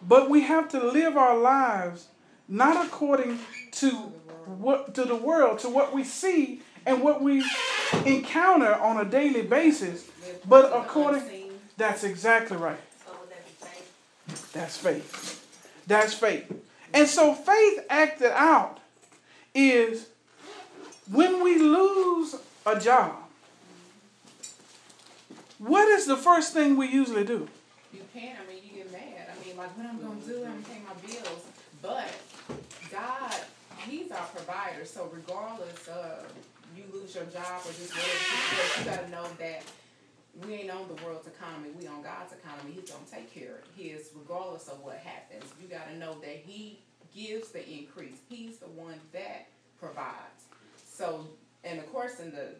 but 0.00 0.30
we 0.30 0.40
have 0.44 0.70
to 0.70 0.82
live 0.82 1.14
our 1.14 1.36
lives 1.36 2.08
not 2.48 2.86
according 2.86 3.38
to 3.72 3.90
what 4.46 4.94
to 4.94 5.04
the 5.04 5.14
world, 5.14 5.58
to 5.58 5.68
what 5.68 5.94
we 5.94 6.02
see 6.02 6.62
and 6.86 7.02
what 7.02 7.20
we 7.20 7.44
encounter 8.06 8.74
on 8.74 8.96
a 8.96 9.04
daily 9.04 9.42
basis. 9.42 10.08
But 10.48 10.72
according-. 10.74 11.50
That's 11.76 12.02
exactly 12.02 12.56
right. 12.56 12.80
That's 14.54 14.78
faith. 14.78 15.46
That's 15.86 16.14
faith. 16.14 16.50
And 16.94 17.06
so 17.06 17.34
faith 17.34 17.84
acted 17.90 18.32
out 18.32 18.80
is 19.54 20.08
when 21.10 21.44
we 21.44 21.58
lose 21.58 22.36
a 22.64 22.80
job, 22.80 23.19
what 25.60 25.86
is 25.88 26.06
the 26.06 26.16
first 26.16 26.54
thing 26.54 26.76
we 26.76 26.88
usually 26.88 27.22
do? 27.22 27.46
You 27.92 28.00
can, 28.14 28.34
I 28.42 28.50
mean, 28.50 28.62
you 28.64 28.78
get 28.82 28.92
mad. 28.92 29.28
I 29.28 29.46
mean, 29.46 29.58
like, 29.58 29.76
what 29.76 29.86
I'm 29.86 30.00
gonna 30.00 30.20
do, 30.20 30.36
I'm 30.38 30.62
gonna 30.62 30.62
pay 30.62 30.80
my 30.86 30.94
bills. 31.06 31.44
But 31.82 32.08
God, 32.90 33.34
He's 33.86 34.10
our 34.10 34.26
provider, 34.26 34.84
so 34.84 35.10
regardless 35.12 35.86
of 35.88 36.24
you 36.74 36.84
lose 36.92 37.14
your 37.14 37.24
job 37.24 37.60
or 37.64 37.72
just 37.72 37.92
whatever 37.92 38.78
you 38.78 38.84
gotta 38.84 39.10
know 39.10 39.26
that 39.38 39.62
we 40.46 40.54
ain't 40.54 40.70
on 40.70 40.88
the 40.88 41.02
world's 41.04 41.26
economy, 41.26 41.70
we 41.78 41.86
on 41.86 42.02
God's 42.02 42.32
economy. 42.32 42.72
He's 42.72 42.90
gonna 42.90 43.04
take 43.10 43.32
care 43.32 43.56
of 43.56 43.76
His 43.76 44.10
regardless 44.14 44.68
of 44.68 44.82
what 44.82 44.96
happens. 44.96 45.44
You 45.60 45.68
gotta 45.68 45.96
know 45.98 46.14
that 46.20 46.36
He 46.46 46.80
gives 47.14 47.50
the 47.50 47.68
increase. 47.68 48.16
He's 48.30 48.58
the 48.58 48.68
one 48.68 48.98
that 49.12 49.48
provides. 49.78 50.44
So, 50.86 51.26
and 51.64 51.78
of 51.78 51.92
course, 51.92 52.18
in 52.20 52.30
the 52.30 52.54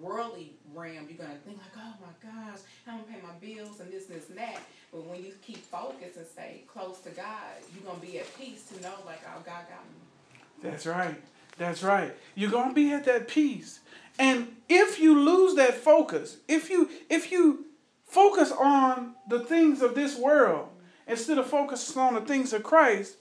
worldly 0.00 0.52
realm, 0.74 1.06
you're 1.08 1.18
gonna 1.18 1.38
think 1.44 1.58
like, 1.58 1.76
oh 1.76 1.94
my 2.00 2.30
gosh, 2.30 2.60
I'm 2.86 2.98
gonna 2.98 3.12
pay 3.12 3.20
my 3.22 3.34
bills 3.40 3.80
and 3.80 3.92
this, 3.92 4.06
this, 4.06 4.28
and 4.28 4.38
that. 4.38 4.60
But 4.92 5.06
when 5.06 5.24
you 5.24 5.32
keep 5.42 5.58
focused 5.58 6.16
and 6.16 6.26
stay 6.26 6.62
close 6.66 7.00
to 7.00 7.10
God, 7.10 7.54
you're 7.74 7.84
gonna 7.84 8.04
be 8.04 8.18
at 8.18 8.38
peace 8.38 8.64
to 8.72 8.80
know 8.82 8.94
like, 9.06 9.20
oh, 9.26 9.42
God 9.44 9.64
got 9.68 9.84
me. 9.84 10.40
That's 10.62 10.86
right. 10.86 11.20
That's 11.58 11.82
right. 11.82 12.12
You're 12.34 12.50
to 12.50 12.72
be 12.72 12.92
at 12.92 13.04
that 13.04 13.28
peace. 13.28 13.80
And 14.18 14.56
if 14.68 14.98
you 14.98 15.18
lose 15.18 15.54
that 15.56 15.74
focus, 15.74 16.38
if 16.48 16.70
you 16.70 16.88
if 17.10 17.30
you 17.30 17.66
focus 18.06 18.52
on 18.52 19.14
the 19.28 19.40
things 19.40 19.82
of 19.82 19.94
this 19.94 20.16
world 20.16 20.68
instead 21.06 21.38
of 21.38 21.46
focusing 21.46 22.00
on 22.00 22.14
the 22.14 22.20
things 22.20 22.52
of 22.52 22.62
Christ, 22.62 23.16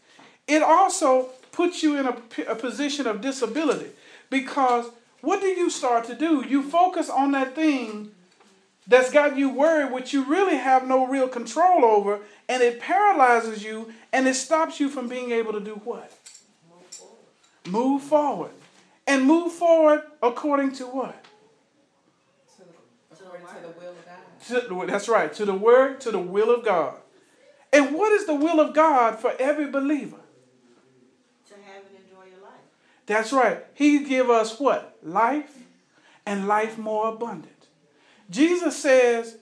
it 0.48 0.62
also 0.62 1.30
puts 1.52 1.84
you 1.84 1.98
in 1.98 2.06
a, 2.06 2.16
a 2.48 2.56
position 2.56 3.08
of 3.08 3.22
disability. 3.22 3.90
Because 4.30 4.86
what 5.24 5.40
do 5.40 5.48
you 5.48 5.70
start 5.70 6.04
to 6.08 6.16
do? 6.16 6.46
You 6.46 6.62
focus 6.62 7.10
on 7.10 7.32
that 7.32 7.56
thing 7.56 8.12
that's 8.86 9.10
got 9.10 9.38
you 9.38 9.50
worried, 9.50 9.94
which 9.94 10.12
you 10.12 10.26
really 10.26 10.58
have 10.58 10.86
no 10.86 11.08
real 11.08 11.30
control 11.30 11.86
over, 11.86 12.20
and 12.50 12.62
it 12.62 12.82
paralyzes 12.82 13.64
you 13.64 13.94
and 14.12 14.28
it 14.28 14.34
stops 14.34 14.82
you 14.82 14.90
from 14.90 15.08
being 15.08 15.32
able 15.32 15.54
to 15.54 15.62
do 15.62 15.76
what? 15.86 16.12
Move 16.70 16.84
forward. 16.92 17.72
Move 17.72 18.02
forward. 18.04 18.52
And 19.08 19.24
move 19.24 19.54
forward 19.54 20.02
according 20.22 20.74
to 20.74 20.88
what? 20.88 21.24
To 22.58 22.64
the, 22.64 23.16
according 23.16 23.48
to 23.48 23.62
the 23.62 23.80
will 23.80 23.92
of 23.92 24.06
God. 24.06 24.86
To, 24.86 24.92
that's 24.92 25.08
right, 25.08 25.34
to 25.36 25.46
the 25.46 25.54
word, 25.54 26.02
to 26.02 26.12
the 26.12 26.20
will 26.20 26.54
of 26.54 26.66
God. 26.66 26.96
And 27.72 27.96
what 27.96 28.12
is 28.12 28.26
the 28.26 28.36
will 28.36 28.60
of 28.60 28.74
God 28.74 29.20
for 29.20 29.34
every 29.40 29.72
believer? 29.72 30.18
To 31.48 31.54
have 31.54 31.84
and 31.86 31.98
enjoy 32.04 32.30
your 32.30 32.44
life. 32.44 32.60
That's 33.06 33.34
right. 33.34 33.64
He 33.74 34.04
give 34.04 34.30
us 34.30 34.60
what? 34.60 34.98
Life 35.04 35.58
and 36.26 36.48
life 36.48 36.78
more 36.78 37.10
abundant. 37.10 37.68
Jesus 38.30 38.82
says, 38.82 39.38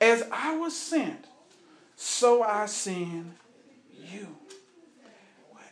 As 0.00 0.24
I 0.32 0.56
was 0.56 0.76
sent, 0.76 1.26
so 1.96 2.42
I 2.42 2.66
send 2.66 3.34
you. 4.12 4.28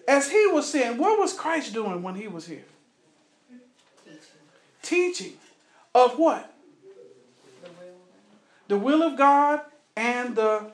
As 0.07 0.31
he 0.31 0.47
was 0.47 0.71
sent, 0.71 0.99
what 0.99 1.19
was 1.19 1.33
Christ 1.33 1.73
doing 1.73 2.03
when 2.03 2.15
he 2.15 2.29
was 2.29 2.47
here? 2.47 2.65
Teaching. 4.83 5.33
Of 5.95 6.19
what? 6.19 6.53
The 7.63 7.69
will. 7.71 7.97
the 8.69 8.79
will 8.79 9.03
of 9.03 9.17
God 9.17 9.63
and 9.97 10.37
the 10.37 10.71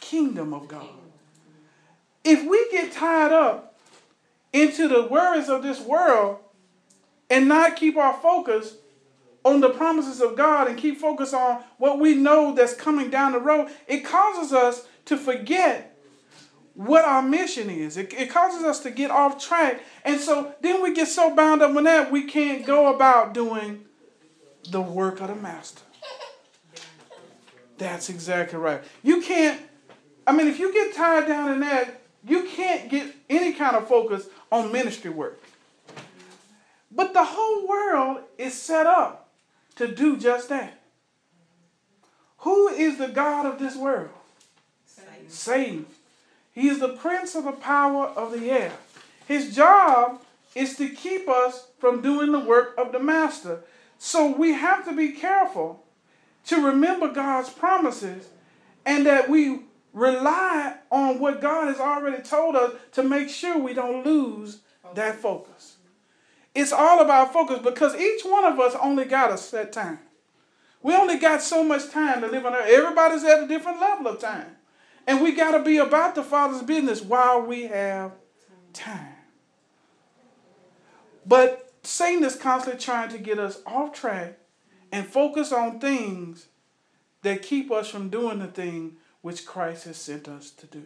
kingdom 0.00 0.52
of 0.52 0.66
God. 0.66 0.88
If 2.24 2.48
we 2.48 2.68
get 2.72 2.92
tied 2.92 3.30
up 3.30 3.67
into 4.52 4.88
the 4.88 5.06
worries 5.06 5.48
of 5.48 5.62
this 5.62 5.80
world 5.80 6.38
and 7.30 7.48
not 7.48 7.76
keep 7.76 7.96
our 7.96 8.14
focus 8.14 8.76
on 9.44 9.60
the 9.60 9.70
promises 9.70 10.20
of 10.20 10.36
God 10.36 10.68
and 10.68 10.78
keep 10.78 10.98
focus 10.98 11.32
on 11.32 11.62
what 11.78 11.98
we 11.98 12.14
know 12.14 12.54
that's 12.54 12.74
coming 12.74 13.10
down 13.10 13.32
the 13.32 13.38
road, 13.38 13.70
it 13.86 14.04
causes 14.04 14.52
us 14.52 14.86
to 15.06 15.16
forget 15.16 15.96
what 16.74 17.04
our 17.04 17.22
mission 17.22 17.70
is. 17.70 17.96
It, 17.96 18.12
it 18.12 18.30
causes 18.30 18.62
us 18.62 18.80
to 18.80 18.90
get 18.90 19.10
off 19.10 19.44
track. 19.44 19.82
And 20.04 20.20
so 20.20 20.54
then 20.60 20.82
we 20.82 20.94
get 20.94 21.08
so 21.08 21.34
bound 21.34 21.62
up 21.62 21.76
in 21.76 21.84
that 21.84 22.12
we 22.12 22.24
can't 22.24 22.64
go 22.64 22.94
about 22.94 23.34
doing 23.34 23.84
the 24.70 24.80
work 24.80 25.20
of 25.20 25.28
the 25.28 25.34
master. 25.34 25.82
That's 27.78 28.08
exactly 28.08 28.58
right. 28.58 28.82
You 29.02 29.22
can't, 29.22 29.60
I 30.26 30.32
mean, 30.32 30.48
if 30.48 30.58
you 30.58 30.72
get 30.72 30.94
tied 30.94 31.26
down 31.26 31.52
in 31.52 31.60
that, 31.60 32.00
you 32.26 32.44
can't 32.44 32.90
get 32.90 33.14
any 33.30 33.52
kind 33.54 33.76
of 33.76 33.88
focus 33.88 34.26
on 34.50 34.72
ministry 34.72 35.10
work. 35.10 35.42
But 36.90 37.12
the 37.12 37.24
whole 37.24 37.68
world 37.68 38.22
is 38.38 38.54
set 38.54 38.86
up 38.86 39.28
to 39.76 39.86
do 39.86 40.16
just 40.16 40.48
that. 40.48 40.80
Who 42.38 42.68
is 42.68 42.98
the 42.98 43.08
God 43.08 43.46
of 43.46 43.58
this 43.58 43.76
world? 43.76 44.10
Satan. 44.86 45.28
Satan. 45.28 45.86
He 46.52 46.68
is 46.68 46.80
the 46.80 46.88
prince 46.88 47.34
of 47.34 47.44
the 47.44 47.52
power 47.52 48.06
of 48.06 48.32
the 48.32 48.50
air. 48.50 48.72
His 49.26 49.54
job 49.54 50.22
is 50.54 50.76
to 50.76 50.88
keep 50.88 51.28
us 51.28 51.68
from 51.78 52.00
doing 52.00 52.32
the 52.32 52.40
work 52.40 52.74
of 52.78 52.92
the 52.92 52.98
master. 52.98 53.60
So 53.98 54.34
we 54.34 54.54
have 54.54 54.84
to 54.86 54.94
be 54.94 55.10
careful 55.12 55.84
to 56.46 56.64
remember 56.64 57.12
God's 57.12 57.50
promises 57.50 58.28
and 58.86 59.04
that 59.06 59.28
we 59.28 59.60
rely 59.92 60.76
on 60.90 61.18
what 61.18 61.40
God 61.40 61.68
has 61.68 61.80
already 61.80 62.22
told 62.22 62.56
us 62.56 62.74
to 62.92 63.02
make 63.02 63.28
sure 63.28 63.58
we 63.58 63.74
don't 63.74 64.04
lose 64.04 64.60
that 64.94 65.16
focus. 65.16 65.76
It's 66.54 66.72
all 66.72 67.00
about 67.00 67.32
focus 67.32 67.60
because 67.62 67.94
each 67.94 68.22
one 68.24 68.44
of 68.44 68.58
us 68.58 68.74
only 68.80 69.04
got 69.04 69.32
a 69.32 69.38
set 69.38 69.72
time. 69.72 70.00
We 70.82 70.94
only 70.94 71.18
got 71.18 71.42
so 71.42 71.64
much 71.64 71.90
time 71.90 72.20
to 72.20 72.28
live 72.28 72.46
on 72.46 72.54
earth. 72.54 72.68
Everybody's 72.68 73.24
at 73.24 73.42
a 73.42 73.48
different 73.48 73.80
level 73.80 74.08
of 74.08 74.20
time. 74.20 74.56
And 75.06 75.22
we 75.22 75.32
got 75.32 75.52
to 75.52 75.62
be 75.62 75.78
about 75.78 76.14
the 76.14 76.22
Father's 76.22 76.62
business 76.62 77.00
while 77.00 77.40
we 77.40 77.64
have 77.64 78.12
time. 78.72 79.14
But 81.26 81.72
Satan 81.82 82.24
is 82.24 82.36
constantly 82.36 82.80
trying 82.80 83.10
to 83.10 83.18
get 83.18 83.38
us 83.38 83.60
off 83.66 83.92
track 83.92 84.38
and 84.92 85.06
focus 85.06 85.52
on 85.52 85.80
things 85.80 86.46
that 87.22 87.42
keep 87.42 87.70
us 87.70 87.88
from 87.88 88.08
doing 88.08 88.38
the 88.38 88.46
thing 88.46 88.96
which 89.28 89.44
Christ 89.44 89.84
has 89.84 89.98
sent 89.98 90.26
us 90.26 90.48
to 90.52 90.66
do. 90.66 90.84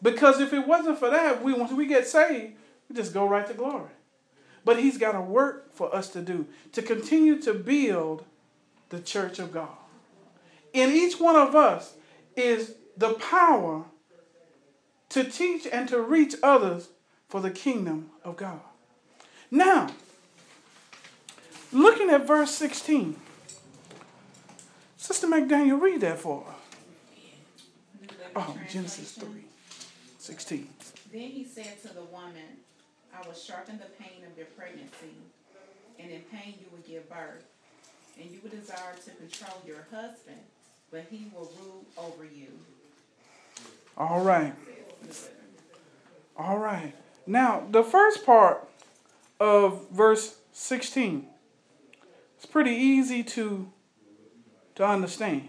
Because 0.00 0.38
if 0.38 0.52
it 0.52 0.68
wasn't 0.68 1.00
for 1.00 1.10
that, 1.10 1.42
we 1.42 1.52
once 1.52 1.72
we 1.72 1.88
get 1.88 2.06
saved, 2.06 2.54
we 2.88 2.94
just 2.94 3.12
go 3.12 3.26
right 3.26 3.44
to 3.44 3.54
glory. 3.54 3.90
But 4.64 4.78
he's 4.78 4.98
got 4.98 5.16
a 5.16 5.20
work 5.20 5.74
for 5.74 5.92
us 5.92 6.08
to 6.10 6.22
do 6.22 6.46
to 6.70 6.80
continue 6.80 7.42
to 7.42 7.52
build 7.54 8.24
the 8.90 9.00
church 9.00 9.40
of 9.40 9.50
God. 9.50 9.76
In 10.72 10.90
each 10.90 11.18
one 11.18 11.34
of 11.34 11.56
us 11.56 11.94
is 12.36 12.76
the 12.96 13.14
power 13.14 13.82
to 15.08 15.24
teach 15.24 15.66
and 15.66 15.88
to 15.88 16.00
reach 16.00 16.36
others 16.44 16.90
for 17.28 17.40
the 17.40 17.50
kingdom 17.50 18.10
of 18.22 18.36
God. 18.36 18.60
Now, 19.50 19.88
looking 21.72 22.10
at 22.10 22.28
verse 22.28 22.52
16, 22.52 23.16
Sister 24.96 25.26
McDaniel, 25.26 25.80
read 25.80 26.02
that 26.02 26.20
for 26.20 26.44
us. 26.48 26.55
Oh, 28.36 28.56
Genesis 28.68 29.12
3 29.12 29.28
16. 30.18 30.68
Then 31.12 31.20
he 31.20 31.44
said 31.44 31.80
to 31.82 31.88
the 31.88 32.02
woman, 32.02 32.60
I 33.14 33.26
will 33.26 33.34
sharpen 33.34 33.78
the 33.78 34.04
pain 34.04 34.24
of 34.30 34.36
your 34.36 34.46
pregnancy, 34.56 35.14
and 35.98 36.10
in 36.10 36.20
pain 36.32 36.54
you 36.60 36.66
will 36.70 36.82
give 36.86 37.08
birth. 37.08 37.44
And 38.20 38.30
you 38.30 38.38
will 38.42 38.50
desire 38.50 38.94
to 39.04 39.10
control 39.10 39.62
your 39.66 39.86
husband, 39.90 40.40
but 40.90 41.06
he 41.10 41.30
will 41.34 41.50
rule 41.60 41.84
over 41.96 42.24
you. 42.24 42.48
All 43.96 44.22
right. 44.22 44.54
All 46.36 46.58
right. 46.58 46.94
Now, 47.26 47.64
the 47.70 47.82
first 47.82 48.24
part 48.24 48.68
of 49.40 49.88
verse 49.90 50.36
16 50.52 51.26
it's 52.36 52.46
pretty 52.46 52.72
easy 52.72 53.22
to 53.24 53.72
to 54.76 54.86
understand. 54.86 55.48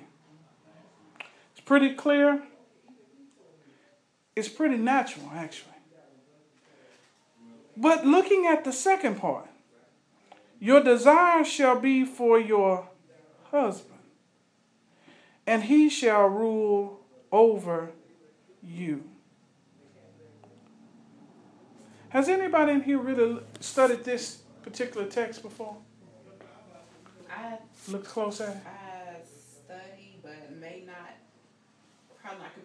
It's 1.51 1.61
pretty 1.65 1.93
clear. 1.93 2.41
It's 4.37 4.47
pretty 4.47 4.77
natural 4.77 5.31
actually. 5.33 5.71
But 7.75 8.05
looking 8.05 8.45
at 8.45 8.63
the 8.63 8.71
second 8.71 9.19
part, 9.19 9.47
your 10.59 10.83
desire 10.83 11.43
shall 11.43 11.79
be 11.79 12.05
for 12.05 12.39
your 12.39 12.87
husband, 13.49 13.99
and 15.47 15.63
he 15.63 15.89
shall 15.89 16.27
rule 16.27 16.99
over 17.31 17.89
you. 18.61 19.03
Has 22.09 22.29
anybody 22.29 22.73
in 22.73 22.83
here 22.83 22.99
really 22.99 23.39
studied 23.59 24.03
this 24.03 24.43
particular 24.61 25.07
text 25.07 25.41
before? 25.41 25.77
I 27.27 27.57
Look 27.87 28.05
close 28.05 28.39
at 28.41 28.49
it. 28.49 28.57
I 28.67 29.15
study, 29.25 30.19
but 30.21 30.55
may 30.59 30.83
not 30.85 31.17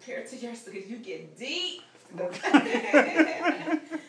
probably 0.05 0.15
not 0.15 0.25
compare 0.25 0.25
to 0.25 0.37
yours 0.37 0.61
because 0.61 0.91
you 0.91 0.97
get 0.99 1.39
deep. 1.39 1.83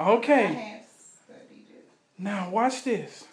Okay. 0.00 0.46
I 0.46 0.48
have 0.48 0.84
studied 1.24 1.66
it. 1.70 1.88
Now, 2.18 2.50
watch 2.50 2.82
this. 2.82 3.24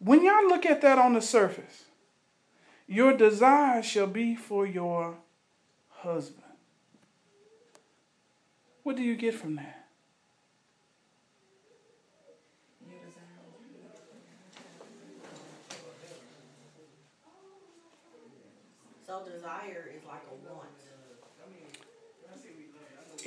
When 0.00 0.24
y'all 0.24 0.48
look 0.48 0.66
at 0.66 0.80
that 0.80 0.98
on 0.98 1.12
the 1.12 1.20
surface, 1.20 1.84
your 2.88 3.16
desire 3.16 3.82
shall 3.82 4.08
be 4.08 4.34
for 4.34 4.66
your 4.66 5.18
husband. 5.88 6.42
What 8.82 8.96
do 8.96 9.02
you 9.02 9.14
get 9.14 9.34
from 9.34 9.56
that? 9.56 9.86
So 19.06 19.24
desire 19.24 19.90
is 19.96 20.04
like 20.04 20.22
a 20.30 20.48
want. 20.48 20.68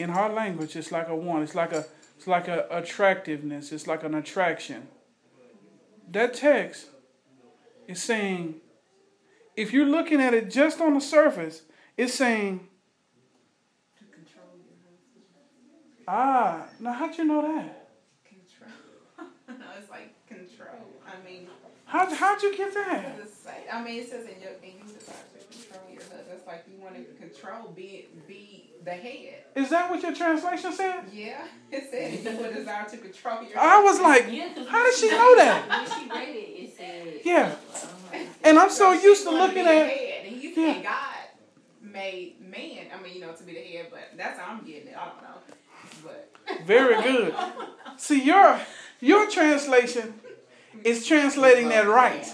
In 0.01 0.09
our 0.09 0.33
language, 0.33 0.75
it's 0.75 0.91
like 0.91 1.07
a 1.09 1.15
one. 1.15 1.43
It's 1.43 1.53
like 1.53 1.71
a 1.71 1.85
it's 2.17 2.25
like 2.25 2.47
a 2.47 2.65
attractiveness. 2.71 3.71
It's 3.71 3.85
like 3.85 4.03
an 4.03 4.15
attraction. 4.15 4.87
That 6.09 6.33
text 6.33 6.87
is 7.87 8.01
saying, 8.01 8.55
if 9.55 9.71
you're 9.71 9.85
looking 9.85 10.19
at 10.19 10.33
it 10.33 10.49
just 10.49 10.81
on 10.81 10.95
the 10.95 11.01
surface, 11.01 11.61
it's 11.97 12.15
saying, 12.15 12.67
To 13.99 14.05
control 14.05 14.49
your 14.65 14.77
husband. 14.83 15.25
ah, 16.07 16.65
now 16.79 16.93
how'd 16.93 17.17
you 17.17 17.25
know 17.25 17.43
that? 17.43 17.89
Control. 18.25 19.29
no, 19.49 19.65
it's 19.79 19.89
like 19.91 20.15
control. 20.27 20.81
I 21.05 21.23
mean, 21.23 21.47
How, 21.85 22.13
how'd 22.13 22.41
you 22.41 22.57
get 22.57 22.73
that? 22.73 23.19
I 23.71 23.83
mean, 23.83 23.99
it 24.01 24.09
says 24.09 24.25
in 24.25 24.41
your 24.41 24.53
in 24.63 24.79
you 24.79 24.93
desire 24.93 25.15
to 25.37 25.40
control. 25.71 25.87
control 25.87 25.91
your 25.93 26.01
husband. 26.01 26.37
It's 26.37 26.47
like 26.47 26.65
you 26.71 26.81
want 26.83 26.95
to 26.95 27.03
control, 27.21 27.71
be 27.75 28.07
be 28.27 28.71
the 28.83 28.91
head. 28.91 29.43
Is 29.55 29.69
that 29.69 29.89
what 29.89 30.01
your 30.01 30.13
translation 30.15 30.71
said? 30.73 31.03
Yeah, 31.11 31.45
it 31.71 31.87
said 31.91 32.33
you 32.33 32.39
would 32.41 32.53
desire 32.55 32.87
to 32.89 32.97
control 32.97 33.43
your. 33.43 33.59
I 33.59 33.81
was 33.81 33.99
like, 33.99 34.25
Yeah, 34.29 34.53
'cause 34.53 34.67
how 34.67 34.83
did 34.83 34.95
she 34.95 35.09
know 35.09 35.35
that? 35.37 35.67
When 35.69 35.99
she 35.99 36.09
read 36.09 36.29
it, 36.35 36.63
it 36.63 36.77
said. 36.77 37.21
Yeah. 37.23 37.55
uh, 38.13 38.17
And 38.43 38.57
I'm 38.59 38.69
so 38.69 38.97
she 38.97 39.03
used 39.05 39.23
to 39.23 39.31
looking 39.31 39.65
at. 39.65 39.87
head, 39.87 40.25
and 40.27 40.41
you 40.41 40.49
Yeah. 40.49 40.81
God 40.83 41.15
made 41.81 42.35
man. 42.41 42.87
I 42.97 43.01
mean, 43.01 43.15
you 43.15 43.21
know, 43.21 43.33
to 43.33 43.43
be 43.43 43.53
the 43.53 43.59
head, 43.61 43.87
but 43.91 44.11
that's 44.17 44.39
how 44.39 44.53
I'm 44.53 44.65
getting 44.65 44.87
it. 44.89 44.95
I 44.97 45.05
don't 45.05 45.21
know, 45.21 45.37
but 46.03 46.31
Very 46.65 47.01
good. 47.01 47.33
See, 47.97 48.23
your 48.23 48.59
your 48.99 49.29
translation 49.29 50.13
is 50.83 51.05
translating 51.05 51.69
that 51.69 51.87
right. 51.87 52.31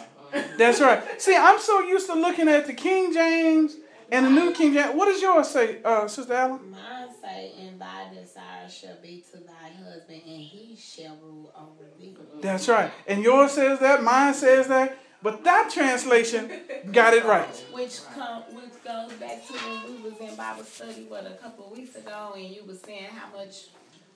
That's 0.57 0.81
right. 0.81 1.21
See, 1.21 1.35
I'm 1.35 1.59
so 1.59 1.81
used 1.81 2.07
to 2.07 2.13
looking 2.13 2.47
at 2.49 2.65
the 2.65 2.73
King 2.73 3.13
James 3.13 3.75
and 4.11 4.25
the 4.25 4.29
New 4.29 4.53
King 4.53 4.73
James. 4.73 4.95
What 4.95 5.05
does 5.05 5.21
yours 5.21 5.49
say, 5.49 5.81
uh, 5.83 6.07
Sister 6.07 6.33
Allen? 6.33 6.71
Mine 6.71 7.09
say, 7.21 7.51
and 7.59 7.79
thy 7.79 8.13
desire 8.13 8.69
shall 8.69 8.97
be 9.01 9.23
to 9.31 9.37
thy 9.37 9.69
husband, 9.83 10.21
and 10.25 10.41
he 10.41 10.77
shall 10.79 11.17
rule 11.23 11.53
over 11.57 11.89
thee. 11.99 12.15
That's 12.41 12.67
right. 12.67 12.91
And 13.07 13.23
yours 13.23 13.51
says 13.53 13.79
that. 13.79 14.03
Mine 14.03 14.33
says 14.33 14.67
that. 14.67 14.97
But 15.23 15.43
that 15.45 15.71
translation 15.73 16.51
got 16.91 17.13
it 17.13 17.25
right. 17.25 17.47
Which 17.73 17.99
come, 18.13 18.43
which 18.53 18.83
goes 18.83 19.11
back 19.13 19.45
to 19.47 19.53
when 19.53 20.03
we 20.03 20.09
was 20.09 20.19
in 20.19 20.35
Bible 20.35 20.63
study, 20.63 21.05
what, 21.07 21.25
a 21.25 21.31
couple 21.41 21.65
of 21.65 21.77
weeks 21.77 21.95
ago, 21.95 22.33
and 22.35 22.45
you 22.45 22.63
was 22.65 22.79
saying 22.81 23.05
how 23.05 23.35
much 23.35 23.67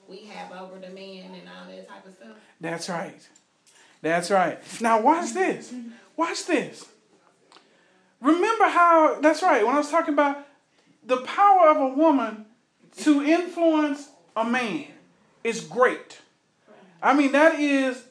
we 0.08 0.24
have 0.26 0.52
over 0.52 0.78
the 0.78 0.90
man 0.90 1.32
and 1.34 1.48
all 1.48 1.68
that 1.68 1.88
type 1.88 2.06
of 2.06 2.14
stuff. 2.14 2.36
That's 2.60 2.88
right. 2.88 3.28
That's 4.00 4.30
right. 4.30 4.60
Now 4.80 5.00
watch 5.00 5.32
this. 5.32 5.74
Watch 6.16 6.46
this. 6.46 6.86
Remember 8.20 8.68
how 8.68 9.20
that's 9.20 9.42
right. 9.42 9.64
When 9.66 9.74
I 9.74 9.78
was 9.78 9.90
talking 9.90 10.14
about 10.14 10.46
the 11.04 11.18
power 11.18 11.68
of 11.70 11.78
a 11.78 11.88
woman 11.88 12.46
to 12.98 13.22
influence 13.22 14.08
a 14.36 14.44
man 14.44 14.86
is 15.42 15.60
great. 15.60 16.20
I 17.02 17.14
mean 17.14 17.32
that 17.32 17.58
is 17.58 18.04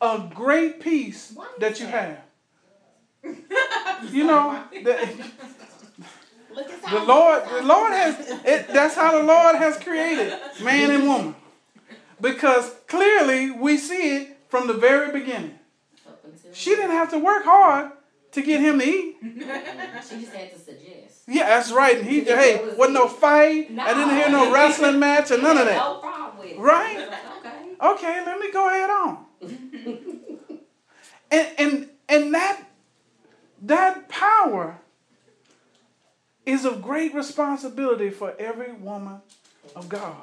a 0.00 0.28
great 0.34 0.80
piece 0.80 1.36
that 1.58 1.80
you 1.80 1.86
have. 1.86 2.20
You 4.10 4.24
know, 4.24 4.64
at 4.74 4.74
the 6.90 7.00
Lord, 7.06 7.42
the 7.48 7.62
Lord 7.62 7.92
has 7.92 8.30
it, 8.44 8.68
that's 8.68 8.94
how 8.94 9.18
the 9.18 9.24
Lord 9.24 9.56
has 9.56 9.76
created 9.78 10.32
man 10.62 10.90
and 10.90 11.06
woman. 11.06 11.34
Because 12.20 12.74
clearly 12.86 13.50
we 13.50 13.76
see 13.76 14.16
it 14.16 14.38
from 14.48 14.66
the 14.66 14.74
very 14.74 15.12
beginning. 15.12 15.57
She 16.52 16.70
didn't 16.70 16.92
have 16.92 17.10
to 17.10 17.18
work 17.18 17.44
hard 17.44 17.92
to 18.32 18.42
get 18.42 18.60
him 18.60 18.78
to 18.78 18.84
eat. 18.84 19.16
She 19.20 20.20
just 20.20 20.32
had 20.34 20.52
to 20.52 20.58
suggest. 20.58 21.22
Yeah, 21.26 21.46
that's 21.46 21.72
right. 21.72 21.98
And 21.98 22.06
he 22.06 22.20
hey, 22.20 22.74
wasn't 22.76 22.94
no 22.94 23.08
fight. 23.08 23.70
I 23.78 23.94
didn't 23.94 24.16
hear 24.16 24.30
no 24.30 24.52
wrestling 24.52 24.98
match 24.98 25.30
or 25.30 25.38
none 25.38 25.58
of 25.58 25.66
that. 25.66 25.76
No 25.76 25.98
problem 25.98 26.38
with 26.38 26.56
it. 26.56 26.58
Right? 26.58 26.98
Like, 26.98 27.20
okay. 27.38 27.94
Okay, 28.06 28.24
let 28.24 28.40
me 28.40 28.50
go 28.50 28.68
ahead 28.68 28.90
on. 28.90 29.24
and 31.30 31.48
and 31.58 31.90
and 32.08 32.34
that 32.34 32.62
that 33.62 34.08
power 34.08 34.78
is 36.46 36.64
of 36.64 36.80
great 36.82 37.14
responsibility 37.14 38.08
for 38.10 38.34
every 38.38 38.72
woman 38.72 39.20
of 39.76 39.88
God 39.88 40.16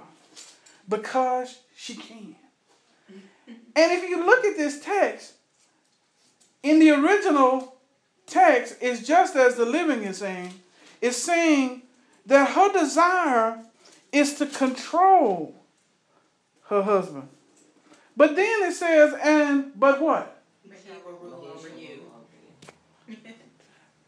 because 0.90 1.60
she 1.76 1.96
can. 1.96 2.36
And 3.48 3.92
if 3.92 4.10
you 4.10 4.26
look 4.26 4.44
at 4.44 4.58
this 4.58 4.84
text, 4.84 5.35
in 6.66 6.80
the 6.80 6.90
original 6.90 7.76
text, 8.26 8.78
it's 8.82 9.08
just 9.08 9.36
as 9.36 9.56
the 9.56 9.66
living 9.66 10.02
is 10.02 10.18
saying, 10.18 10.52
it's 11.00 11.16
saying 11.16 11.84
that 12.26 12.50
her 12.56 12.74
desire 12.74 13.60
is 14.12 14.34
to 14.40 14.48
control 14.48 15.56
her 16.64 16.82
husband. 16.82 17.30
But 18.18 18.36
then 18.36 18.64
it 18.64 18.74
says, 18.74 19.14
and 19.22 19.80
but 19.80 20.02
what? 20.02 20.42
but 20.68 20.78
he 20.84 20.92
will 21.06 21.18
rule 21.20 21.54
over 21.56 21.70
you. 21.70 22.02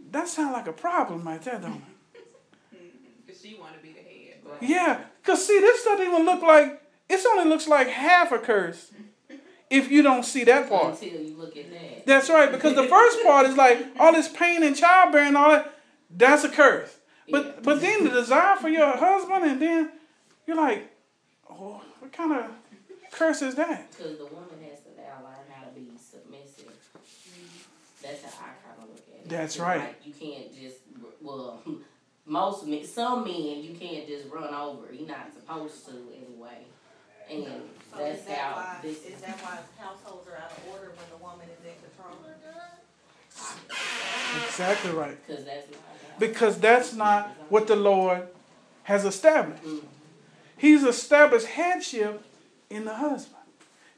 That 0.09 0.29
sounds 0.29 0.53
like 0.53 0.67
a 0.67 0.73
problem 0.73 1.27
right 1.27 1.41
there, 1.41 1.59
don't 1.59 1.83
it? 2.15 2.25
Cause 3.27 3.41
she 3.43 3.55
want 3.59 3.75
to 3.75 3.79
be 3.81 3.91
the 3.91 3.99
head. 3.99 4.39
But 4.43 4.63
Yeah, 4.67 5.01
because 5.21 5.45
see, 5.45 5.59
this 5.59 5.83
doesn't 5.83 6.07
even 6.07 6.25
look 6.25 6.41
like, 6.41 6.81
it 7.09 7.19
only 7.27 7.49
looks 7.49 7.67
like 7.67 7.89
half 7.89 8.31
a 8.31 8.39
curse 8.39 8.91
if 9.69 9.91
you 9.91 10.01
don't 10.01 10.23
see 10.23 10.43
that 10.45 10.69
part. 10.69 10.93
Until 11.01 11.21
you 11.21 11.35
look 11.37 11.55
at 11.57 11.71
that. 11.71 12.05
That's 12.05 12.29
right, 12.29 12.51
because 12.51 12.75
the 12.75 12.87
first 12.87 13.23
part 13.23 13.45
is 13.47 13.55
like 13.57 13.85
all 13.99 14.13
this 14.13 14.29
pain 14.29 14.63
and 14.63 14.75
childbearing, 14.75 15.35
all 15.35 15.49
that, 15.49 15.73
that's 16.09 16.43
a 16.43 16.49
curse. 16.49 16.95
But 17.29 17.45
Yeah. 17.45 17.51
but 17.63 17.81
then 17.81 18.03
the 18.05 18.09
desire 18.09 18.55
for 18.55 18.69
your 18.69 18.95
husband, 18.95 19.43
and 19.43 19.61
then 19.61 19.91
you're 20.45 20.55
like, 20.55 20.89
oh, 21.49 21.81
what 21.99 22.13
kind 22.13 22.31
of 22.33 22.51
curse 23.11 23.41
is 23.41 23.55
that? 23.55 23.91
Because 23.91 24.17
the 24.17 24.25
woman 24.25 24.59
has 24.69 24.79
to 24.81 25.01
now 25.01 25.19
learn 25.23 25.45
how 25.53 25.65
to 25.65 25.71
be 25.71 25.91
submissive. 25.97 26.71
That's 28.01 28.23
how 28.23 28.45
I 28.45 28.53
kind 28.65 28.81
of 28.83 28.89
look 28.89 29.03
at 29.13 29.25
it. 29.25 29.29
That's 29.29 29.59
right. 29.59 29.79
Like 29.79 30.01
you 30.05 30.13
can't 30.13 30.53
just, 30.55 30.77
well, 31.21 31.61
most 32.25 32.65
men, 32.65 32.85
some 32.85 33.25
men, 33.25 33.61
you 33.61 33.75
can't 33.77 34.07
just 34.07 34.29
run 34.29 34.53
over. 34.53 34.93
You're 34.93 35.07
not 35.07 35.33
supposed 35.33 35.85
to 35.87 35.91
anyway. 36.15 36.59
And 37.29 37.45
So 37.97 38.03
that's 38.03 38.19
is 38.19 38.25
that 38.27 38.37
how 38.37 38.55
why, 38.55 38.77
this 38.81 38.97
is 39.05 39.21
that 39.21 39.39
why 39.41 39.57
households 39.79 40.27
are 40.27 40.35
out 40.37 40.51
of 40.51 40.59
order 40.71 40.91
when 40.95 41.07
the 41.09 41.17
woman 41.23 41.47
is 41.49 41.65
in 41.65 41.73
control? 41.81 42.17
Exactly 44.45 44.91
right. 44.91 45.17
because 45.27 45.45
that's 45.45 45.69
not 45.71 45.79
how. 45.79 46.19
Because 46.19 46.57
that's 46.59 46.93
not 46.93 47.27
what 47.49 47.67
the 47.67 47.75
Lord 47.75 48.27
has 48.83 49.05
established. 49.05 49.63
Mhm. 49.63 49.81
He's 50.57 50.83
established 50.83 51.45
headship 51.47 52.23
in 52.69 52.85
the 52.85 52.95
husband. 52.95 53.35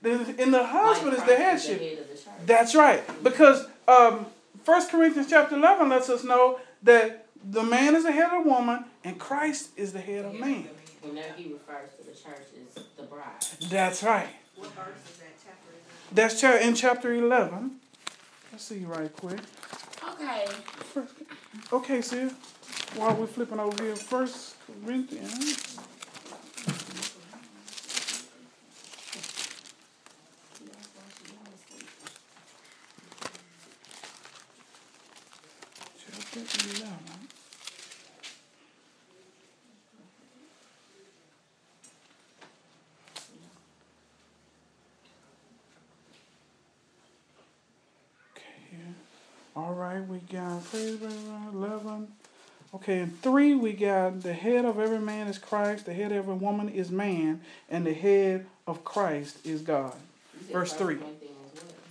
The- 0.02 0.42
In 0.42 0.52
the 0.52 0.64
husband 0.66 1.12
Like 1.18 1.22
is 1.22 1.28
the 1.30 1.36
Christ 1.36 1.68
headship. 1.68 1.82
head 1.82 2.00
of 2.00 2.08
the 2.10 2.14
church. 2.16 2.34
That's 2.46 2.76
right. 2.76 3.24
Because 3.24 3.68
um, 3.88 4.26
1 4.66 4.88
Corinthians 4.88 5.30
chapter 5.30 5.56
11 5.56 5.90
lets 5.90 6.10
us 6.10 6.24
know 6.24 6.60
that 6.84 7.26
the 7.44 7.64
man 7.64 7.96
is 7.96 8.04
the 8.04 8.12
head 8.12 8.32
of 8.32 8.46
woman 8.46 8.86
and 9.04 9.18
Christ 9.20 9.70
is 9.78 9.94
the 9.94 10.00
head 10.02 10.26
of 10.26 10.34
man. 10.36 10.68
Whenever 11.02 11.34
he 11.36 11.54
refers 11.54 11.90
to 11.98 12.04
the 12.04 12.12
church 12.12 12.48
as 12.76 12.84
the 12.98 13.04
bride. 13.04 13.26
That's 13.70 14.04
right. 14.04 14.28
What 14.56 14.72
verse 14.74 14.98
is 15.10 15.18
that 15.18 15.34
chapter 15.44 15.72
is 15.72 16.10
that? 16.10 16.16
That's 16.16 16.42
cha- 16.42 16.58
in 16.68 16.76
chapter 16.76 17.14
11. 17.14 17.80
Let's 18.52 18.66
see 18.66 18.84
right 18.86 19.16
quick. 19.16 19.40
Okay. 20.14 20.46
First, 20.94 21.14
okay, 21.72 22.02
see, 22.02 22.30
while 22.96 23.16
we're 23.16 23.28
flipping 23.28 23.60
over 23.60 23.84
here, 23.84 23.96
First 23.96 24.56
Corinthians. 24.84 25.78
Chapter 35.98 36.40
11. 36.40 36.98
Okay, 48.36 48.44
here. 48.72 48.80
All 49.56 49.74
right, 49.74 50.06
we 50.08 50.19
got 50.32 50.64
praise 50.70 51.00
11. 51.54 52.08
Okay, 52.76 53.00
in 53.00 53.10
3, 53.10 53.56
we 53.56 53.74
got 53.74 54.22
the 54.22 54.34
head 54.34 54.64
of 54.64 54.80
every 54.80 55.00
man 55.00 55.28
is 55.28 55.40
Christ, 55.40 55.88
the 55.88 55.94
head 55.94 56.12
of 56.12 56.20
every 56.20 56.36
woman 56.36 56.70
is 56.70 56.92
man, 56.92 57.42
and 57.68 57.86
the 57.86 57.94
head 57.94 58.46
of 58.68 58.84
Christ 58.84 59.44
is 59.44 59.62
God. 59.62 59.96
Verse 60.52 60.72
First 60.72 60.78
three. 60.78 60.98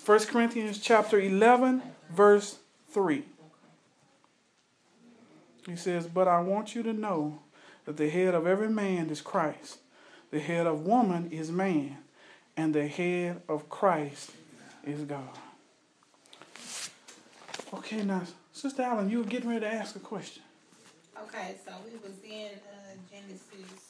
1 0.06 0.18
Corinthians 0.26 0.78
chapter 0.78 1.18
11, 1.18 1.82
verse 2.10 2.58
3. 2.92 3.24
He 5.66 5.76
says, 5.76 6.06
But 6.06 6.28
I 6.28 6.40
want 6.40 6.74
you 6.74 6.82
to 6.84 6.92
know 6.92 7.40
that 7.84 7.96
the 7.96 8.08
head 8.08 8.34
of 8.34 8.46
every 8.46 8.70
man 8.70 9.10
is 9.10 9.20
Christ, 9.20 9.78
the 10.30 10.38
head 10.38 10.66
of 10.66 10.86
woman 10.86 11.28
is 11.32 11.50
man, 11.50 11.98
and 12.56 12.72
the 12.72 12.86
head 12.86 13.42
of 13.48 13.68
Christ 13.68 14.30
is 14.84 15.02
God. 15.02 15.28
Okay, 17.72 18.02
now, 18.02 18.22
Sister 18.52 18.82
Allen, 18.82 19.10
you 19.10 19.18
were 19.18 19.24
getting 19.24 19.50
ready 19.50 19.60
to 19.60 19.72
ask 19.72 19.94
a 19.94 19.98
question. 19.98 20.42
Okay, 21.22 21.54
so 21.66 21.72
we 21.84 21.98
was 21.98 22.16
in 22.24 22.52
uh, 22.56 22.94
Genesis 23.10 23.88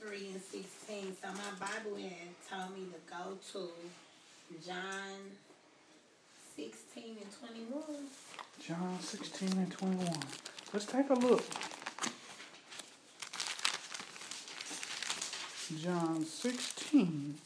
3 0.00 0.16
and 0.32 0.40
16. 0.42 1.16
So 1.22 1.28
my 1.28 1.66
Bible 1.66 1.96
had 1.98 2.34
told 2.50 2.76
me 2.76 2.86
to 2.86 2.98
go 3.08 3.38
to 3.52 3.68
John 4.66 5.18
16 6.56 7.16
and 7.22 7.30
21. 7.70 7.82
John 8.60 8.98
16 9.00 9.48
and 9.52 9.70
21. 9.70 10.08
Let's 10.72 10.86
take 10.86 11.08
a 11.10 11.14
look. 11.14 11.44
John 15.80 16.24
16 16.24 17.38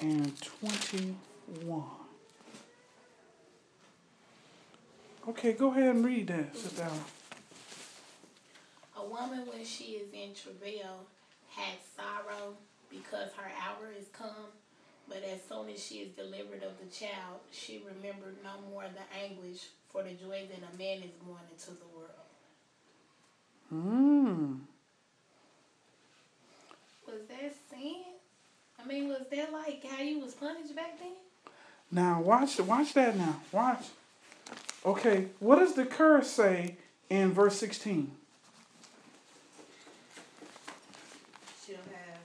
and 0.00 0.40
21. 0.40 2.07
Okay, 5.28 5.52
go 5.52 5.70
ahead 5.70 5.94
and 5.94 6.04
read 6.04 6.28
that. 6.28 6.56
Sit 6.56 6.78
down. 6.78 6.98
A 8.96 9.04
woman, 9.06 9.46
when 9.46 9.62
she 9.62 10.00
is 10.00 10.10
in 10.12 10.30
travail, 10.34 11.04
has 11.50 11.76
sorrow 11.94 12.54
because 12.90 13.30
her 13.36 13.50
hour 13.62 13.92
is 13.98 14.06
come. 14.12 14.48
But 15.06 15.22
as 15.24 15.40
soon 15.46 15.68
as 15.68 15.84
she 15.84 15.96
is 15.96 16.08
delivered 16.12 16.62
of 16.62 16.78
the 16.80 16.90
child, 16.90 17.40
she 17.50 17.82
remembered 17.86 18.36
no 18.42 18.52
more 18.70 18.84
the 18.84 19.18
anguish 19.22 19.66
for 19.90 20.02
the 20.02 20.12
joy 20.12 20.46
that 20.48 20.62
a 20.62 20.78
man 20.78 21.02
is 21.02 21.12
born 21.22 21.40
into 21.50 21.70
the 21.72 21.88
world. 21.94 22.28
Hmm. 23.68 24.54
Was 27.06 27.26
that 27.28 27.54
sin? 27.70 28.02
I 28.82 28.86
mean, 28.86 29.08
was 29.08 29.26
that 29.30 29.52
like 29.52 29.84
how 29.84 30.02
you 30.02 30.20
was 30.20 30.32
punished 30.34 30.74
back 30.74 30.98
then? 30.98 31.12
Now 31.90 32.20
watch 32.20 32.58
watch 32.60 32.94
that 32.94 33.16
now. 33.16 33.40
Watch. 33.52 33.84
Okay, 34.88 35.26
what 35.38 35.56
does 35.56 35.74
the 35.74 35.84
curse 35.84 36.30
say 36.30 36.76
in 37.10 37.30
verse 37.34 37.56
16? 37.58 38.10
She'll 41.66 41.76
have 41.76 42.20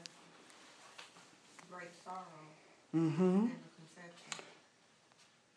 great 1.70 1.90
sorrow 2.06 2.24
Mm-hmm. 2.96 3.22
in 3.24 3.42
the 3.42 3.50
conception. 3.76 4.46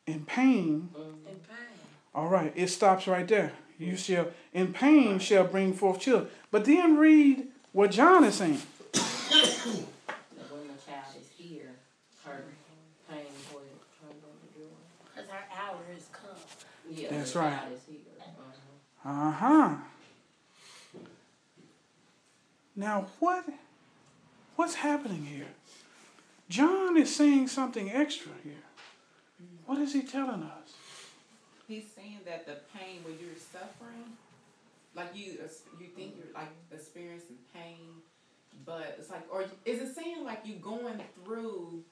In 0.09 0.25
pain. 0.25 0.89
Mhm. 0.93 1.31
In 1.31 1.37
pain. 1.37 1.79
All 2.13 2.27
right, 2.27 2.53
it 2.57 2.71
stops 2.71 3.07
right 3.07 3.29
there. 3.29 3.53
You 3.79 3.97
shall 3.97 4.33
in 4.53 4.73
pain 4.73 5.21
shall 5.21 5.45
bring 5.45 5.75
forth 5.75 6.01
children. 6.01 6.29
But 6.51 6.65
then 6.65 6.97
read 6.97 7.47
what 7.73 7.93
John 7.93 8.25
is 8.25 8.35
saying. 8.35 8.61
That 8.93 10.51
when 10.51 10.67
the 10.67 10.81
child 10.85 11.15
is 11.21 11.29
here, 11.37 11.71
her 12.25 12.43
pain 13.09 13.27
will 13.53 13.61
turn 14.01 14.11
into 14.11 14.59
joy. 14.59 14.75
Because 15.15 15.31
her 15.31 15.45
hour 15.55 15.79
is 15.97 16.07
come. 16.13 16.41
Yeah, 16.91 17.09
That's 17.11 17.35
right. 17.35 17.59
child 17.59 17.73
is 17.73 17.81
here. 17.89 17.99
Uh-huh. 19.05 19.11
Uh-huh. 19.11 19.77
Now 22.75 23.07
what 23.21 23.45
what's 24.57 24.75
happening 24.75 25.25
here? 25.25 25.49
John 26.49 26.97
is 26.97 27.15
saying 27.15 27.49
something 27.49 27.91
extra 27.91 28.33
here. 28.45 28.55
What 29.67 29.79
is 29.79 29.93
he 29.93 30.03
telling 30.03 30.43
us? 30.43 30.75
He's 31.67 31.85
saying 31.97 32.21
that 32.25 32.47
the 32.47 32.59
pain 32.79 33.01
when 33.05 33.19
you're 33.19 33.35
suffering, 33.37 34.13
like 34.95 35.09
you, 35.15 35.33
you 35.81 35.87
think 35.97 36.15
you're 36.17 36.33
like 36.35 36.51
experiencing 36.71 37.37
pain, 37.53 38.01
but 38.65 38.95
it's 38.99 39.11
like, 39.11 39.27
or 39.33 39.43
is 39.65 39.81
it 39.81 39.95
saying 39.95 40.25
like 40.25 40.41
you're 40.45 40.59
going 40.59 41.01
through? 41.25 41.83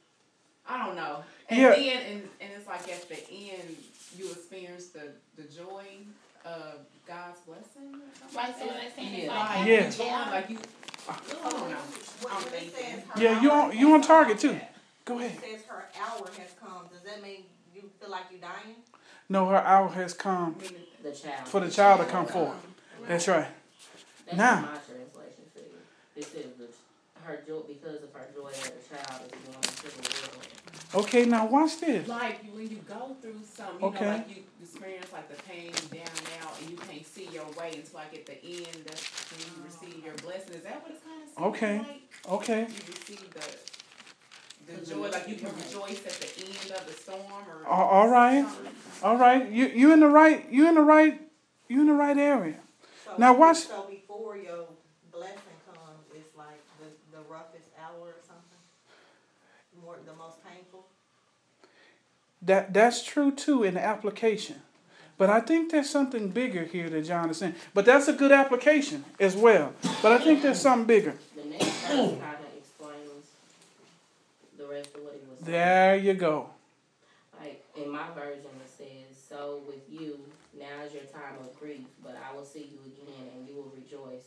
I 0.69 0.85
don't 0.87 0.97
know. 0.97 1.23
And 1.49 1.61
Yeah. 1.61 1.71
then, 1.71 2.03
and, 2.13 2.29
and 2.41 2.51
it's 2.57 2.67
like 2.67 2.89
at 2.89 3.09
the 3.09 3.51
end, 3.51 3.77
you 4.17 4.31
experience 4.31 4.87
the 4.89 5.13
the 5.37 5.43
joy 5.45 5.85
of 6.45 6.75
God's 7.07 7.41
blessing. 7.41 7.95
Or 7.95 8.09
something 8.19 8.37
Right, 8.37 8.49
like 8.49 8.59
so 8.59 8.67
that. 8.67 8.77
that's 8.83 8.95
saying 8.95 9.25
Yeah. 9.25 9.31
Like 9.39 9.57
like 9.59 9.67
Yeah. 9.69 9.91
you 9.91 9.99
going, 9.99 10.31
like 10.31 10.51
you. 10.51 10.59
I 11.07 11.51
don't 11.51 11.71
know. 11.71 11.77
I'm 12.31 12.43
when 12.45 12.55
it 12.55 12.73
thinking. 12.73 12.73
says 12.73 13.03
her 13.15 13.23
Yeah, 13.23 13.43
you 13.43 13.51
hour 13.51 13.63
on 13.63 13.77
you 13.79 13.95
on 13.95 14.03
target 14.03 14.39
too. 14.39 14.59
Go 15.05 15.19
ahead. 15.19 15.33
it 15.33 15.41
says 15.41 15.67
her 15.69 15.85
hour 16.01 16.27
has 16.39 16.51
come, 16.59 16.89
does 16.91 17.03
that 17.03 17.23
mean 17.23 17.45
you 17.75 17.83
feel 18.01 18.11
like 18.11 18.25
you're 18.31 18.41
dying? 18.41 18.77
No, 19.29 19.47
her 19.49 19.57
hour 19.59 19.89
has 19.89 20.15
come 20.15 20.57
The 21.03 21.13
child. 21.13 21.47
for 21.49 21.61
the 21.61 21.71
child 21.71 22.01
to 22.01 22.07
come 22.07 22.27
forth. 22.27 22.57
That's 23.07 23.29
right. 23.29 23.49
That's 24.25 24.39
Now. 24.39 24.61
my 24.63 24.69
translation 24.69 25.45
says. 25.53 25.63
It 26.17 26.25
says 26.25 26.53
the, 26.59 26.69
her 27.25 27.39
joy 27.47 27.61
because 27.69 28.03
of 28.03 28.13
her 28.15 28.27
joy 28.35 28.51
that 28.51 28.73
the 28.81 28.97
child 28.97 29.23
is 29.27 29.39
born 29.45 29.63
into 29.63 29.83
the 29.83 30.03
world. 30.09 30.47
Okay, 30.95 31.25
now 31.25 31.47
watch 31.47 31.81
this. 31.81 32.07
Like 32.09 32.45
when 32.55 32.69
you 32.71 32.77
go 32.89 33.17
through 33.21 33.41
something, 33.45 33.81
you 33.81 33.87
Okay. 33.89 34.05
know, 34.05 34.11
like 34.13 34.29
you 34.37 34.43
experience 34.63 35.13
like 35.13 35.29
the 35.29 35.43
pain 35.43 35.73
down 35.93 36.15
now, 36.41 36.49
and 36.61 36.71
you 36.71 36.77
can't 36.77 37.05
see 37.07 37.29
your 37.33 37.45
way 37.59 37.71
until 37.75 37.95
like 37.95 38.15
at 38.15 38.27
the 38.27 38.39
end, 38.45 38.85
that's 38.87 39.03
when 39.33 39.41
you 39.41 39.65
receive 39.65 40.05
your 40.05 40.15
blessing. 40.23 40.55
Is 40.55 40.63
that 40.63 40.83
what 40.83 40.93
it's 40.93 41.03
kind 41.03 41.23
of 41.23 41.29
saying? 41.35 41.49
Okay. 41.49 41.79
Like 41.79 42.33
Okay. 42.41 42.61
you 42.61 42.93
receive 42.93 43.31
the 43.35 44.73
the 44.73 44.87
joy, 44.87 45.09
like 45.11 45.29
you 45.29 45.35
can 45.35 45.51
rejoice 45.57 46.01
at 46.07 46.13
the 46.21 46.47
end 46.47 46.71
of 46.81 46.87
the 46.87 46.93
storm, 46.93 47.21
or 47.51 47.67
All- 47.67 47.89
all 47.89 48.09
right. 48.09 48.45
something. 48.47 48.73
All 49.03 49.17
right. 49.17 49.51
You 49.51 49.67
you 49.67 49.93
in 49.93 50.01
the 50.01 50.09
right 50.09 50.49
you 50.51 50.69
in 50.69 50.75
the 50.77 50.81
right 50.81 51.21
you 51.69 51.81
in 51.81 51.87
the 51.89 51.93
right 51.93 52.17
area. 52.17 52.61
So, 53.05 53.13
Now 53.19 53.35
watch- 53.35 53.67
So 53.67 53.87
before 53.91 54.37
your 54.37 54.69
blessing 55.13 55.59
comes, 55.67 56.07
it's 56.15 56.35
like 56.37 56.61
the, 56.79 56.87
the 57.17 57.23
roughest 57.29 57.69
hour 57.83 57.99
or 58.15 58.21
something? 58.27 58.61
More, 59.83 59.97
the 60.07 60.15
most 60.15 60.39
painful? 60.47 60.87
That 62.47 62.75
that's 62.75 63.03
true 63.03 63.31
too 63.31 63.63
in 63.63 63.75
the 63.75 63.81
application. 63.81 64.57
But 65.17 65.31
I 65.31 65.41
think 65.41 65.71
there's 65.71 65.89
something 65.89 66.29
bigger 66.29 66.65
here 66.65 66.91
that 66.91 67.03
John 67.03 67.31
is 67.31 67.39
saying. 67.39 67.55
But 67.73 67.85
that's 67.87 68.09
a 68.09 68.13
good 68.13 68.33
application 68.33 69.05
as 69.21 69.37
well. 69.37 69.73
But 70.03 70.13
I 70.13 70.19
think 70.19 70.43
there's 70.43 70.61
something 70.61 70.87
bigger. 70.87 71.15
The 71.37 71.45
next 71.45 71.87
kind 71.87 72.01
of 72.01 72.59
explains 72.59 73.25
the 74.59 74.67
rest 74.67 74.95
of 74.95 75.03
what 75.03 75.15
he 75.15 75.31
was 75.31 75.39
saying. 75.39 75.53
There 75.53 75.97
you 75.97 76.15
go. 76.15 76.51
Like 77.41 77.65
in 77.77 77.91
my 77.91 78.11
version, 78.15 78.51
it 78.63 78.71
says, 78.77 79.17
"So 79.29 79.63
with 79.67 79.89
you, 79.89 80.19
now 80.59 80.83
is 80.85 80.93
your 80.93 81.05
time 81.05 81.39
of 81.41 81.59
grief, 81.59 81.87
but 82.03 82.19
I 82.29 82.35
will 82.35 82.45
see 82.45 82.71
you 82.73 82.79
again, 82.85 83.31
and 83.35 83.49
you 83.49 83.55
will 83.55 83.73
rejoice, 83.75 84.25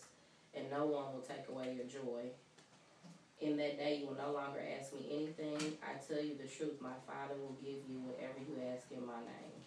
and 0.56 0.72
no 0.72 0.86
one 0.86 1.14
will 1.14 1.26
take 1.28 1.48
away 1.50 1.76
your 1.76 1.86
joy. 1.86 2.30
In 3.40 3.56
that 3.58 3.78
day, 3.78 4.00
you 4.02 4.08
will 4.08 4.16
no 4.16 4.32
longer 4.34 4.60
ask 4.80 4.94
me 4.94 5.06
anything. 5.12 5.78
I 5.84 5.94
tell 6.02 6.24
you 6.24 6.36
the 6.42 6.48
truth. 6.48 6.82
My 6.82 6.98
Father 7.06 7.36
will 7.40 7.56
give 7.62 7.86
you 7.88 8.02
whatever 8.04 8.40
you 8.40 8.58
ask 8.74 8.88
in 8.92 9.06
my 9.06 9.20
name." 9.20 9.58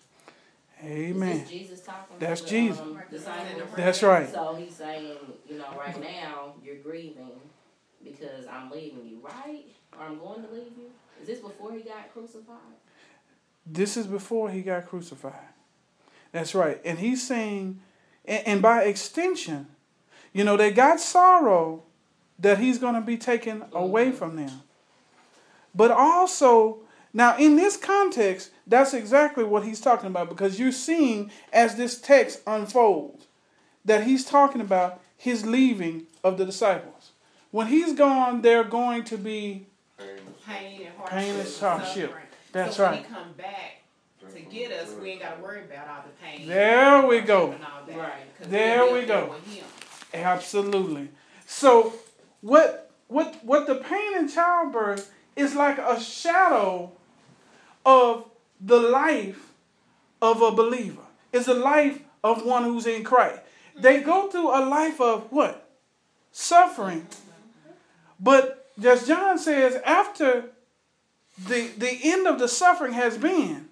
Amen. 0.83 1.41
Is 1.41 1.51
Jesus 1.51 1.81
talking? 1.81 2.19
to 2.19 2.27
That's 2.27 2.41
the, 2.41 2.49
Jesus. 2.49 2.81
Um, 2.81 3.01
disciples? 3.11 3.71
That's 3.77 4.03
right. 4.03 4.33
So 4.33 4.55
he's 4.55 4.75
saying, 4.75 5.17
you 5.49 5.59
know, 5.59 5.67
right 5.79 6.01
now 6.01 6.55
you're 6.65 6.77
grieving 6.77 7.41
because 8.03 8.47
I'm 8.51 8.71
leaving 8.71 9.07
you, 9.07 9.21
right? 9.23 9.67
Or 9.99 10.07
I'm 10.07 10.19
going 10.19 10.43
to 10.43 10.51
leave 10.51 10.73
you. 10.79 10.91
Is 11.21 11.27
this 11.27 11.41
before 11.41 11.73
he 11.73 11.81
got 11.81 12.13
crucified? 12.13 12.57
This 13.67 13.97
is 13.97 14.07
before 14.07 14.51
he 14.51 14.63
got 14.63 14.89
crucified. 14.89 15.35
That's 16.33 16.55
right. 16.55 16.81
And 16.85 16.99
he's 16.99 17.27
saying, 17.27 17.81
and, 18.25 18.47
and 18.47 18.63
by 18.63 18.85
extension, 18.85 19.69
you 20.33 20.45
know, 20.45 20.57
they 20.57 20.71
got 20.71 20.99
sorrow 20.99 21.83
that 22.41 22.59
he's 22.59 22.79
going 22.79 22.95
to 22.95 23.01
be 23.01 23.17
taken 23.17 23.65
away 23.73 24.13
from 24.13 24.37
them. 24.37 24.63
But 25.75 25.91
also, 25.91 26.79
now 27.13 27.37
in 27.37 27.57
this 27.57 27.77
context, 27.77 28.51
that's 28.67 28.95
exactly 28.95 29.45
what 29.45 29.65
he's 29.65 29.81
talking 29.81 30.07
about 30.09 30.29
because 30.29 30.59
you're 30.59 30.73
seeing 30.73 31.31
as 31.53 31.77
this 31.77 32.01
text 32.01 32.41
unfolds 32.47 33.27
that 33.85 34.05
he's 34.05 34.25
talking 34.25 34.61
about 34.61 35.01
his 35.17 35.47
leaving 35.47 36.07
of 36.25 36.39
the 36.39 36.45
disciples. 36.45 37.13
When 37.51 37.67
he's 37.67 37.95
gone, 37.95 38.43
they're 38.43 38.65
going 38.65 39.05
to 39.05 39.19
be 39.19 39.67
Pain. 40.47 40.83
and 40.87 40.97
hardship. 40.97 41.11
Pain 41.11 41.35
and 41.41 41.57
hardship. 41.61 42.15
That's 42.53 42.77
so 42.77 42.85
right. 42.85 42.93
When 42.95 43.05
he 43.05 43.09
come 43.09 43.33
back 43.37 43.83
to 44.35 44.41
get 44.41 44.73
us, 44.73 44.95
we 45.01 45.11
ain't 45.11 45.23
got 45.23 45.37
to 45.37 45.43
worry 45.43 45.63
about 45.65 45.89
all 45.89 46.05
the 46.05 46.25
pain. 46.25 46.47
There 46.49 47.07
we 47.07 47.21
go. 47.21 47.53
and 47.53 47.65
all 47.65 47.83
that, 47.87 47.97
Right. 47.97 48.51
There 48.51 48.93
we 48.93 49.01
go. 49.03 49.07
there 49.07 49.27
with 49.27 49.47
him. 49.55 49.65
Absolutely. 50.15 51.09
So 51.47 51.93
what 52.41 52.91
what 53.09 53.45
what 53.45 53.67
the 53.67 53.75
pain 53.77 54.17
in 54.17 54.29
childbirth 54.29 55.13
is 55.37 55.55
like 55.55 55.79
a 55.79 56.01
shadow 56.01 56.93
of 57.85 58.31
the 58.61 58.79
life 58.79 59.53
of 60.21 60.43
a 60.43 60.51
believer. 60.51 61.03
It's 61.33 61.47
the 61.47 61.55
life 61.55 62.01
of 62.23 62.45
one 62.45 62.65
who's 62.65 62.87
in 62.87 63.05
Christ. 63.05 63.41
They 63.77 64.01
go 64.01 64.29
through 64.29 64.49
a 64.51 64.63
life 64.65 65.01
of 65.01 65.31
what? 65.31 65.69
Suffering. 66.33 67.07
But 68.19 68.69
as 68.83 69.07
John 69.07 69.39
says, 69.39 69.81
after 69.85 70.51
the 71.39 71.69
the 71.77 71.99
end 72.03 72.27
of 72.27 72.39
the 72.39 72.49
suffering 72.49 72.93
has 72.93 73.17
been, 73.17 73.69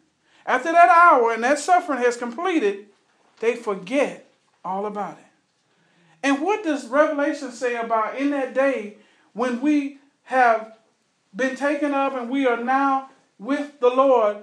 after 0.47 0.73
that 0.73 0.89
hour 0.89 1.33
and 1.33 1.45
that 1.45 1.59
suffering 1.59 2.01
has 2.01 2.17
completed, 2.17 2.87
they 3.41 3.55
forget 3.55 4.31
all 4.65 4.87
about 4.87 5.19
it. 5.19 5.28
And 6.23 6.41
what 6.43 6.65
does 6.65 6.89
Revelation 6.89 7.53
say 7.53 7.77
about 7.77 8.17
in 8.17 8.31
that 8.31 8.55
day 8.55 8.97
when 9.33 9.61
we 9.61 9.99
have 10.25 10.77
been 11.35 11.57
taken 11.57 11.95
up 11.95 12.15
and 12.15 12.29
we 12.29 12.47
are 12.47 12.63
now 12.63 13.11
with 13.39 13.81
the 13.81 13.89
Lord? 13.89 14.39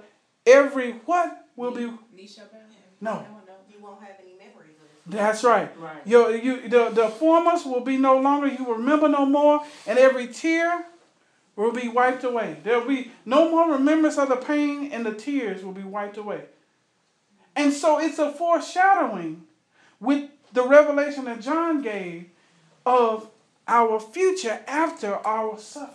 Every 0.46 0.92
what 0.92 1.46
will 1.56 1.72
be 1.72 1.92
Knee 2.14 2.26
shall 2.26 2.46
bow? 2.46 2.58
no. 3.00 3.14
No, 3.14 3.20
no. 3.20 3.54
You 3.68 3.82
won't 3.84 4.00
have 4.00 4.16
any 4.20 4.34
memories. 4.38 4.76
That's 5.06 5.44
right. 5.44 5.70
Right. 5.78 6.06
Your 6.06 6.34
you 6.34 6.68
the, 6.68 6.90
the 6.90 7.08
formers 7.08 7.64
will 7.64 7.80
be 7.80 7.96
no 7.96 8.18
longer, 8.18 8.48
you 8.48 8.64
will 8.64 8.74
remember 8.74 9.08
no 9.08 9.26
more, 9.26 9.62
and 9.86 9.98
every 9.98 10.28
tear 10.28 10.86
will 11.56 11.72
be 11.72 11.88
wiped 11.88 12.24
away. 12.24 12.58
There'll 12.62 12.86
be 12.86 13.10
no 13.24 13.50
more 13.50 13.72
remembrance 13.72 14.18
of 14.18 14.28
the 14.28 14.36
pain, 14.36 14.92
and 14.92 15.04
the 15.04 15.14
tears 15.14 15.64
will 15.64 15.72
be 15.72 15.82
wiped 15.82 16.16
away. 16.16 16.42
And 17.56 17.72
so 17.72 17.98
it's 17.98 18.18
a 18.18 18.30
foreshadowing 18.30 19.44
with 19.98 20.28
the 20.56 20.66
revelation 20.66 21.26
that 21.26 21.40
John 21.40 21.82
gave 21.82 22.30
of 22.86 23.28
our 23.68 24.00
future 24.00 24.60
after 24.66 25.14
our 25.14 25.58
suffering. 25.58 25.92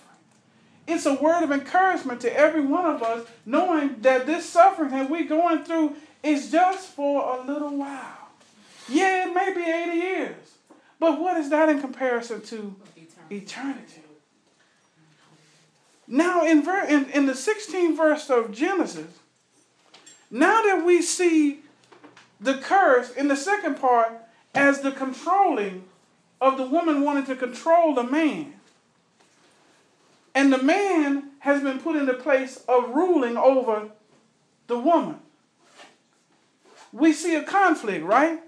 It's 0.88 1.06
a 1.06 1.16
word 1.16 1.44
of 1.44 1.52
encouragement 1.52 2.22
to 2.22 2.38
every 2.38 2.62
one 2.62 2.86
of 2.86 3.02
us, 3.02 3.28
knowing 3.46 4.02
that 4.02 4.28
this 4.28 4.48
suffering 4.48 4.92
that 4.92 5.10
we're 5.10 5.28
going 5.28 5.64
through 5.64 5.96
is 6.22 6.52
just 6.52 6.90
for 6.90 7.40
a 7.40 7.46
little 7.46 7.76
while. 7.76 8.30
Yeah, 8.88 9.28
it 9.28 9.34
may 9.34 9.54
be 9.54 9.62
80 9.62 9.98
years. 9.98 10.36
But 11.00 11.20
what 11.20 11.38
is 11.38 11.50
that 11.50 11.70
in 11.70 11.82
comparison 11.82 12.42
to 12.42 12.76
Eternity. 13.32 14.02
Now, 16.06 16.46
in, 16.46 16.64
ver- 16.64 16.84
in, 16.84 17.10
in 17.12 17.26
the 17.26 17.34
16th 17.34 17.96
verse 17.96 18.30
of 18.30 18.52
Genesis, 18.52 19.18
now 20.30 20.62
that 20.64 20.84
we 20.86 21.02
see 21.02 21.62
the 22.42 22.56
curse 22.56 23.12
in 23.12 23.30
the 23.30 23.36
second 23.38 23.80
part 23.80 24.21
as 24.54 24.82
the 24.82 24.92
controlling 24.92 25.86
of 26.40 26.58
the 26.58 26.66
woman 26.66 27.02
wanting 27.02 27.26
to 27.26 27.36
control 27.36 27.94
the 27.94 28.04
man, 28.04 28.54
and 30.34 30.52
the 30.52 30.62
man 30.62 31.32
has 31.40 31.62
been 31.62 31.80
put 31.80 31.96
in 31.96 32.06
the 32.06 32.14
place 32.14 32.64
of 32.68 32.90
ruling 32.90 33.38
over 33.38 33.90
the 34.68 34.78
woman. 34.78 35.20
We 36.94 37.14
see 37.14 37.36
a 37.36 37.44
conflict, 37.44 38.06
right? 38.06 38.40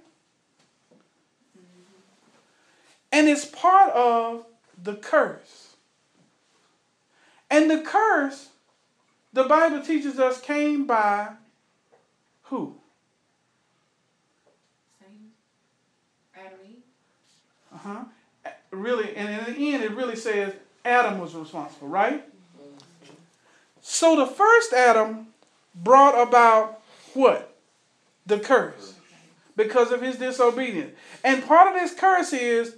And 3.12 3.30
it's 3.30 3.46
part 3.46 3.92
of 3.94 4.46
the 4.82 4.96
curse. 4.96 5.76
And 7.50 7.70
the 7.70 7.82
curse, 7.82 8.50
the 9.32 9.44
Bible 9.44 9.82
teaches 9.82 10.20
us, 10.20 10.42
came 10.42 10.88
by 10.88 11.34
who? 12.44 12.76
Same. 15.00 15.32
Adam 16.36 16.60
Eve. 16.68 16.82
Uh 17.72 17.73
huh. 17.84 18.06
Really, 18.72 19.16
and 19.16 19.48
in 19.48 19.54
the 19.54 19.74
end, 19.74 19.84
it 19.84 19.92
really 19.92 20.16
says 20.16 20.54
Adam 20.84 21.20
was 21.20 21.36
responsible, 21.36 21.88
right? 21.88 22.24
So 23.82 24.16
the 24.16 24.26
first 24.26 24.74
Adam 24.74 25.28
brought 25.76 26.28
about 26.28 26.82
what? 27.14 27.56
The 28.26 28.40
curse. 28.40 28.96
Because 29.56 29.92
of 29.92 30.02
his 30.02 30.18
disobedience. 30.18 30.94
And 31.24 31.46
part 31.46 31.68
of 31.68 31.76
this 31.76 31.94
curse 31.94 32.34
is 32.34 32.76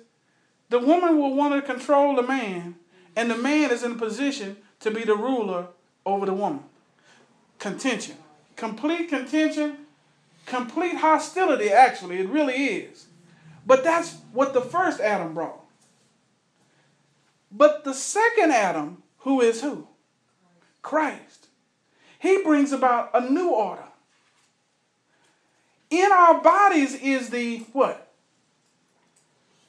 the 0.70 0.80
woman 0.80 1.18
will 1.18 1.34
want 1.34 1.54
to 1.54 1.62
control 1.62 2.16
the 2.16 2.24
man, 2.24 2.76
and 3.16 3.32
the 3.32 3.38
man 3.38 3.72
is 3.72 3.84
in 3.84 3.94
a 3.94 3.96
position 3.96 4.58
to 4.82 4.92
be 4.92 5.04
the 5.04 5.16
ruler 5.16 5.68
over 6.06 6.26
the 6.26 6.34
woman. 6.34 6.64
Contention. 7.60 8.18
Complete 8.56 9.10
contention, 9.10 9.78
complete 10.46 10.96
hostility, 10.96 11.70
actually. 11.70 12.20
It 12.20 12.30
really 12.30 12.54
is. 12.54 13.08
But 13.66 13.84
that's 13.84 14.16
what 14.32 14.54
the 14.54 14.62
first 14.62 15.00
Adam 15.00 15.34
brought. 15.34 15.60
But 17.52 17.84
the 17.84 17.94
second 17.94 18.52
Adam, 18.52 19.02
who 19.20 19.42
is 19.42 19.62
who? 19.62 19.88
Christ. 20.82 21.48
He 22.20 22.42
brings 22.44 22.72
about 22.72 23.12
a 23.14 23.22
new 23.30 23.50
order. 23.50 23.84
In 25.90 26.12
our 26.12 26.42
bodies 26.42 26.96
is 26.96 27.30
the 27.30 27.60
what? 27.74 28.12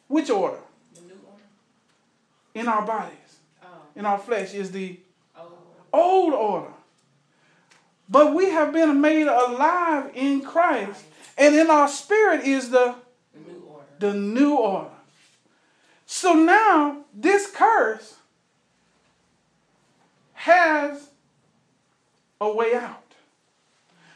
Which 0.09 0.31
order? 0.31 0.59
The 0.95 1.01
new 1.03 1.21
order. 1.27 1.43
In 2.55 2.69
our 2.69 2.83
bodies, 2.83 3.13
Oh. 3.63 3.67
in 3.95 4.07
our 4.07 4.19
flesh 4.19 4.55
is 4.55 4.73
the 4.73 4.99
Oh. 5.37 5.53
old 5.93 6.35
order. 6.35 6.73
But 8.09 8.35
we 8.35 8.51
have 8.51 8.73
been 8.73 9.01
made 9.01 9.27
alive 9.27 10.11
in 10.15 10.43
Christ, 10.43 11.05
and 11.37 11.55
in 11.55 11.71
our 11.71 11.89
spirit 11.89 12.45
is 12.45 12.71
the 12.71 12.95
The 13.99 14.13
new 14.13 14.57
order. 14.57 14.91
So 16.07 16.35
now 16.35 17.05
this 17.15 17.51
curse 17.51 18.17
has 20.35 21.09
a 22.41 22.53
way 22.53 22.75
out. 22.75 23.03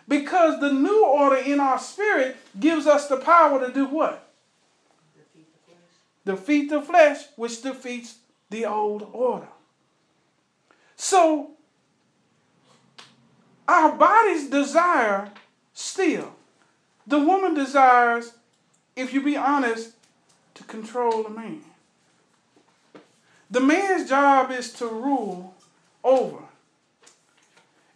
Because 0.06 0.60
the 0.60 0.72
new 0.72 1.04
order 1.04 1.36
in 1.36 1.60
our 1.60 1.78
spirit 1.78 2.36
gives 2.58 2.86
us 2.86 3.08
the 3.08 3.16
power 3.16 3.64
to 3.64 3.72
do 3.72 3.86
what? 3.86 4.28
Defeat 6.24 6.68
the 6.68 6.82
flesh, 6.82 7.18
which 7.36 7.62
defeats 7.62 8.16
the 8.50 8.66
old 8.66 9.08
order. 9.12 9.48
So 10.96 11.52
our 13.66 13.92
bodies 13.92 14.50
desire 14.50 15.30
still. 15.72 16.34
The 17.06 17.18
woman 17.18 17.54
desires, 17.54 18.32
if 19.00 19.12
you 19.14 19.22
be 19.22 19.36
honest, 19.36 19.92
to 20.54 20.64
control 20.64 21.22
the 21.22 21.30
man. 21.30 21.62
The 23.50 23.60
man's 23.60 24.08
job 24.08 24.50
is 24.50 24.72
to 24.74 24.86
rule 24.86 25.54
over. 26.04 26.44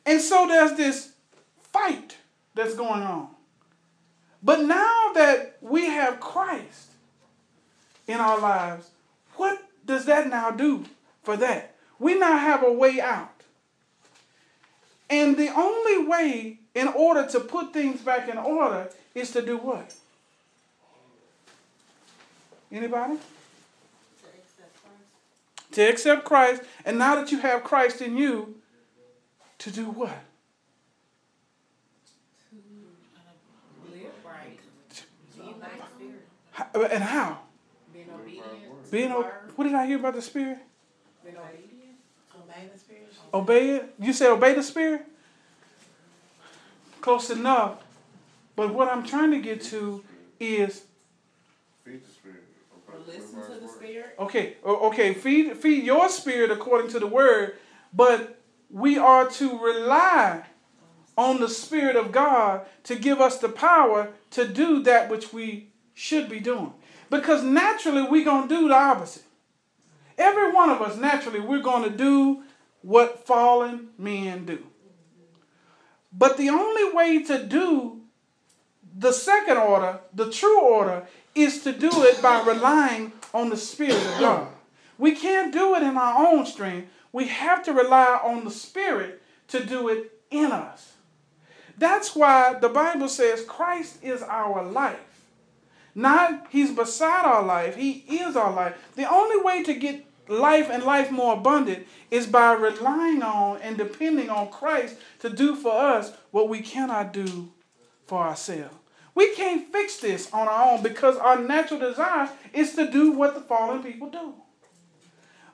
And 0.07 0.21
so 0.21 0.47
there's 0.49 0.77
this 0.77 1.13
fight 1.73 2.17
that's 2.55 2.75
going 2.75 3.03
on. 3.03 3.29
But 4.43 4.63
now 4.63 5.13
that 5.15 5.57
we 5.61 5.87
have 5.87 6.21
Christ 6.21 6.91
in 8.07 8.21
our 8.21 8.39
lives, 8.39 8.91
what 9.37 9.63
does 9.87 10.07
that 10.07 10.29
now 10.29 10.51
do 10.51 10.85
for 11.23 11.37
that? 11.37 11.75
We 11.99 12.19
now 12.19 12.37
have 12.37 12.63
a 12.63 12.73
way 12.73 13.01
out. 13.01 13.31
And 15.09 15.37
the 15.37 15.49
only 15.55 16.07
way 16.07 16.59
in 16.75 16.89
order 16.89 17.27
to 17.29 17.41
put 17.41 17.73
things 17.73 18.01
back 18.01 18.29
in 18.29 18.37
order 18.37 18.91
is 19.15 19.31
to 19.33 19.43
do 19.43 19.57
what? 19.57 19.95
Anybody? 22.75 23.15
To 25.71 25.89
accept 25.89 26.25
Christ. 26.25 26.63
And 26.85 26.99
now 26.99 27.15
that 27.15 27.31
you 27.31 27.39
have 27.39 27.63
Christ 27.63 28.01
in 28.01 28.17
you, 28.17 28.57
to 29.59 29.71
do 29.71 29.87
what? 29.87 30.11
To 32.51 32.57
live 33.93 34.11
right. 34.27 34.59
Spirit. 35.33 36.93
And 36.93 37.05
how? 37.05 37.39
Being 37.93 38.07
obedient. 38.13 38.91
Being 38.91 39.13
o- 39.13 39.31
what 39.55 39.65
did 39.65 39.75
I 39.75 39.87
hear 39.87 39.99
about 39.99 40.15
the 40.15 40.23
Spirit? 40.23 40.59
Being 41.25 41.37
obedient. 41.37 41.97
Obey 42.37 42.69
the 42.73 42.79
spirit. 42.79 43.13
Obey 43.33 43.71
it. 43.77 43.95
You 44.01 44.13
said 44.13 44.31
obey 44.31 44.55
the 44.55 44.63
Spirit? 44.65 45.07
Close 47.01 47.31
enough. 47.31 47.85
But 48.57 48.75
what 48.75 48.89
I'm 48.89 49.05
trying 49.05 49.31
to 49.31 49.41
get 49.41 49.63
to 49.65 50.05
is 50.41 50.83
Feed 51.85 52.03
the 52.03 52.09
spirit. 52.09 52.45
Or 52.89 52.94
Okay, 52.94 52.94
listen 53.07 53.43
to 53.43 53.61
the 53.61 53.69
spirit. 53.69 54.15
Okay, 54.19 54.57
okay, 54.65 55.15
feed 55.15 55.57
feed 55.57 55.85
your 55.85 56.09
spirit 56.09 56.51
according 56.51 56.91
to 56.91 56.99
the 56.99 57.07
word, 57.07 57.57
but 57.93 58.41
we 58.71 58.99
are 58.99 59.29
to 59.31 59.59
rely 59.59 60.45
on 61.17 61.41
the 61.41 61.49
spirit 61.49 61.97
of 61.97 62.13
God 62.13 62.67
to 62.85 62.97
give 62.97 63.21
us 63.21 63.39
the 63.39 63.49
power 63.49 64.11
to 64.33 64.49
do 64.49 64.83
that 64.83 65.09
which 65.09 65.33
we 65.33 65.69
should 65.95 66.29
be 66.29 66.41
doing. 66.41 66.73
Because 67.11 67.43
naturally 67.45 68.03
we're 68.03 68.25
going 68.25 68.49
to 68.49 68.55
do 68.55 68.69
the 68.69 68.75
opposite. 68.75 69.23
Every 70.19 70.53
one 70.53 70.71
of 70.71 70.83
us 70.83 70.97
naturally 70.97 71.41
we're 71.41 71.63
going 71.63 71.85
to 71.85 71.97
do 71.97 72.43
what 72.83 73.27
fallen 73.27 73.89
men 73.99 74.45
do. 74.45 74.65
But 76.13 76.37
the 76.37 76.51
only 76.51 76.93
way 76.93 77.23
to 77.25 77.45
do 77.45 78.01
the 78.97 79.13
second 79.13 79.57
order, 79.57 80.01
the 80.13 80.31
true 80.31 80.61
order, 80.61 81.07
is 81.35 81.63
to 81.65 81.73
do 81.73 81.91
it 82.05 82.23
by 82.23 82.43
relying 82.43 83.13
on 83.33 83.51
the 83.51 83.57
Spirit 83.57 83.97
of 83.97 84.21
God. 84.21 84.49
We 84.99 85.13
can't 85.13 85.53
do 85.53 85.75
it 85.75 85.83
in 85.83 85.97
our 85.97 86.27
own 86.27 86.47
strength. 86.47 86.89
We 87.13 87.27
have 87.29 87.65
to 87.65 87.73
rely 87.73 88.21
on 88.23 88.45
the 88.45 88.51
Spirit 88.51 89.23
to 89.49 89.65
do 89.65 89.89
it 89.89 90.13
in 90.31 90.53
us. 90.53 90.95
That's 91.77 92.15
why 92.15 92.55
the 92.55 92.69
Bible 92.69 93.09
says 93.09 93.45
Christ 93.45 93.99
is 94.03 94.23
our 94.23 94.63
life. 94.65 94.99
Not 95.95 96.47
He's 96.51 96.73
beside 96.73 97.25
our 97.25 97.43
life, 97.43 97.77
He 97.77 98.05
is 98.09 98.37
our 98.37 98.53
life. 98.53 98.77
The 98.97 99.11
only 99.11 99.41
way 99.43 99.63
to 99.65 99.75
get 99.75 100.05
life 100.29 100.69
and 100.71 100.83
life 100.83 101.11
more 101.11 101.35
abundant 101.35 101.87
is 102.11 102.27
by 102.27 102.53
relying 102.53 103.23
on 103.23 103.61
and 103.61 103.77
depending 103.77 104.31
on 104.31 104.51
Christ 104.51 104.97
to 105.21 105.31
do 105.31 105.55
for 105.55 105.73
us 105.73 106.13
what 106.31 106.49
we 106.49 106.61
cannot 106.61 107.13
do 107.13 107.53
for 108.07 108.21
ourselves. 108.21 108.75
We 109.15 109.35
can't 109.35 109.71
fix 109.73 109.99
this 109.99 110.33
on 110.33 110.49
our 110.49 110.73
own 110.73 110.83
because 110.83 111.17
our 111.17 111.39
natural 111.39 111.79
desire 111.81 112.29
is 112.53 112.75
to 112.75 112.91
do 112.91 113.13
what 113.13 113.35
the 113.35 113.41
fallen 113.41 113.83
people 113.83 114.11
do. 114.11 114.35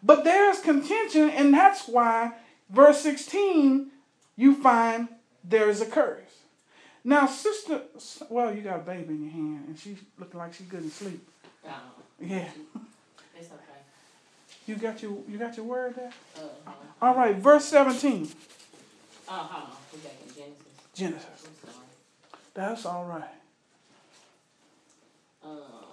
But 0.03 0.25
there's 0.25 0.61
contention, 0.61 1.29
and 1.31 1.53
that's 1.53 1.87
why, 1.87 2.33
verse 2.71 3.01
16, 3.03 3.91
you 4.37 4.55
find 4.63 5.09
there 5.45 5.69
is 5.69 5.83
a 5.83 5.87
curse. 5.87 6.23
Now, 7.05 7.27
sister, 7.27 7.83
well, 8.31 8.55
you 8.55 8.63
got 8.63 8.77
a 8.81 8.83
baby 8.83 9.15
in 9.15 9.23
your 9.25 9.33
hand, 9.33 9.65
and 9.69 9.79
she's 9.79 9.99
looking 10.19 10.39
like 10.39 10.55
she 10.55 10.65
couldn't 10.65 10.91
sleep. 10.91 11.27
Uh, 11.67 11.71
Yeah, 12.19 12.49
it's 13.39 13.49
okay. 13.49 13.81
you 14.67 14.77
got 14.77 15.03
your 15.03 15.19
you 15.29 15.39
got 15.39 15.57
your 15.57 15.67
word 15.67 15.95
there. 15.97 16.13
Uh, 16.37 16.41
uh, 16.67 16.73
All 17.03 17.15
right, 17.15 17.37
verse 17.37 17.65
17, 17.67 18.29
oh, 19.29 19.33
hold 19.33 19.65
on. 19.65 19.71
We 19.93 19.99
back 20.01 20.13
in 20.27 20.35
Genesis. 20.35 20.67
Genesis. 20.95 21.49
That's 22.55 22.85
all 22.87 23.05
right. 23.07 23.40
Um, 25.43 25.85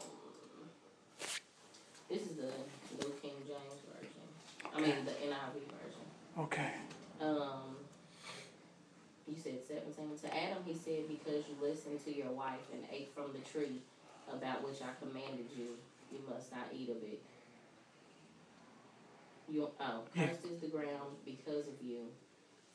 this 2.09 2.21
is 2.21 2.35
the 2.37 2.51
New 3.01 3.13
King 3.21 3.33
James 3.47 3.81
version. 3.91 4.73
I 4.75 4.79
mean 4.81 5.05
the 5.05 5.11
NIV 5.11 5.53
version. 5.71 6.05
Okay. 6.39 6.71
Um, 7.21 7.77
you 9.27 9.35
said 9.41 9.59
seventeen. 9.67 10.17
to 10.21 10.35
Adam, 10.37 10.63
he 10.65 10.73
said, 10.73 11.07
because 11.07 11.43
you 11.47 11.55
listened 11.61 12.03
to 12.05 12.15
your 12.15 12.31
wife 12.31 12.59
and 12.73 12.83
ate 12.91 13.11
from 13.15 13.31
the 13.33 13.39
tree 13.39 13.81
about 14.31 14.63
which 14.63 14.81
I 14.81 14.91
commanded 15.03 15.47
you, 15.57 15.77
you 16.11 16.19
must 16.29 16.51
not 16.51 16.67
eat 16.73 16.89
of 16.89 16.97
it. 16.97 17.21
You, 19.49 19.69
oh, 19.79 20.01
Yeah. 20.13 20.27
cursed 20.27 20.45
is 20.45 20.59
the 20.59 20.67
ground 20.67 21.15
because 21.25 21.67
of 21.67 21.75
you. 21.81 22.07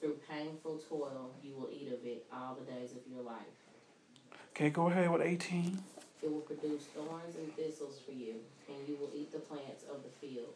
Through 0.00 0.18
painful 0.28 0.80
toil, 0.88 1.30
you 1.44 1.54
will 1.54 1.68
eat 1.70 1.92
of 1.92 2.04
it 2.04 2.26
all 2.32 2.56
the 2.56 2.70
days 2.72 2.92
of 2.92 2.98
your 3.12 3.22
life. 3.22 3.36
Okay, 4.50 4.70
go 4.70 4.88
ahead 4.88 5.10
with 5.10 5.22
18. 5.22 5.78
It 6.22 6.30
will 6.30 6.40
produce 6.40 6.84
thorns 6.94 7.34
and 7.36 7.54
thistles 7.56 7.98
for 8.04 8.12
you, 8.12 8.36
and 8.68 8.88
you 8.88 8.96
will 9.00 9.10
eat 9.14 9.32
the 9.32 9.40
plants 9.40 9.84
of 9.90 10.02
the 10.04 10.26
field. 10.26 10.54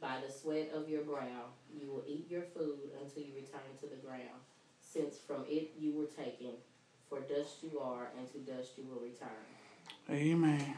By 0.00 0.16
the 0.26 0.32
sweat 0.32 0.70
of 0.74 0.88
your 0.88 1.02
brow, 1.02 1.52
you 1.72 1.88
will 1.88 2.02
eat 2.08 2.26
your 2.28 2.42
food 2.42 2.90
until 3.00 3.22
you 3.22 3.34
return 3.36 3.60
to 3.80 3.86
the 3.86 4.00
ground, 4.04 4.40
since 4.80 5.18
from 5.18 5.44
it 5.48 5.70
you 5.78 5.92
were 5.92 6.06
taken. 6.22 6.52
For 7.08 7.20
dust 7.20 7.56
you 7.62 7.78
are, 7.80 8.08
and 8.18 8.32
to 8.32 8.38
dust 8.52 8.72
you 8.76 8.84
will 8.90 9.00
return. 9.00 9.28
Amen. 10.10 10.74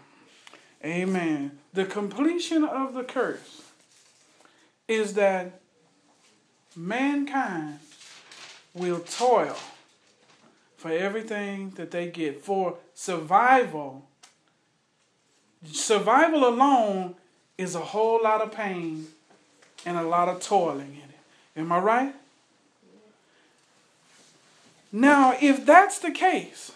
Amen. 0.85 1.59
The 1.73 1.85
completion 1.85 2.65
of 2.65 2.95
the 2.95 3.05
curse 3.05 3.63
is 4.89 5.15
that 5.15 5.61
mankind 6.75 7.79
will 8.75 9.01
toil 9.01 9.57
for 10.83 10.91
everything 10.91 11.71
that 11.77 11.93
they 11.93 12.09
get 12.09 12.43
for 12.43 12.77
survival. 12.93 14.05
Survival 15.65 16.45
alone 16.45 17.15
is 17.57 17.77
a 17.77 17.81
whole 17.81 18.21
lot 18.21 18.41
of 18.43 18.51
pain 18.51 19.07
and 19.87 19.97
a 19.97 20.03
lot 20.03 20.29
of 20.29 20.41
toiling 20.41 20.95
in 20.95 21.09
it. 21.09 21.61
Am 21.61 21.71
I 21.71 21.79
right? 21.79 22.15
Now, 24.91 25.37
if 25.41 25.65
that's 25.65 26.01
the 26.01 26.11
case, 26.11 26.73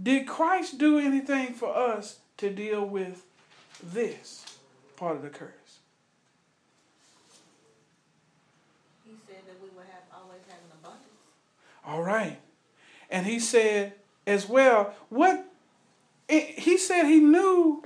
did 0.00 0.28
Christ 0.28 0.76
do 0.76 0.98
anything 0.98 1.54
for 1.54 1.74
us 1.74 2.18
to 2.36 2.50
deal 2.50 2.84
with 2.84 3.24
this 3.82 4.44
part 4.94 5.16
of 5.16 5.22
the 5.22 5.30
curse? 5.30 5.50
He 9.06 9.14
said 9.26 9.38
that 9.46 9.56
we 9.62 9.70
would 9.74 9.86
have 9.86 10.04
always 10.14 10.42
have 10.48 10.58
an 10.58 10.78
abundance. 10.82 11.06
All 11.90 12.04
right. 12.04 12.38
And 13.10 13.26
he 13.26 13.40
said 13.40 13.94
as 14.24 14.48
well, 14.48 14.94
what 15.08 15.44
he 16.28 16.78
said 16.78 17.06
he 17.06 17.18
knew 17.18 17.82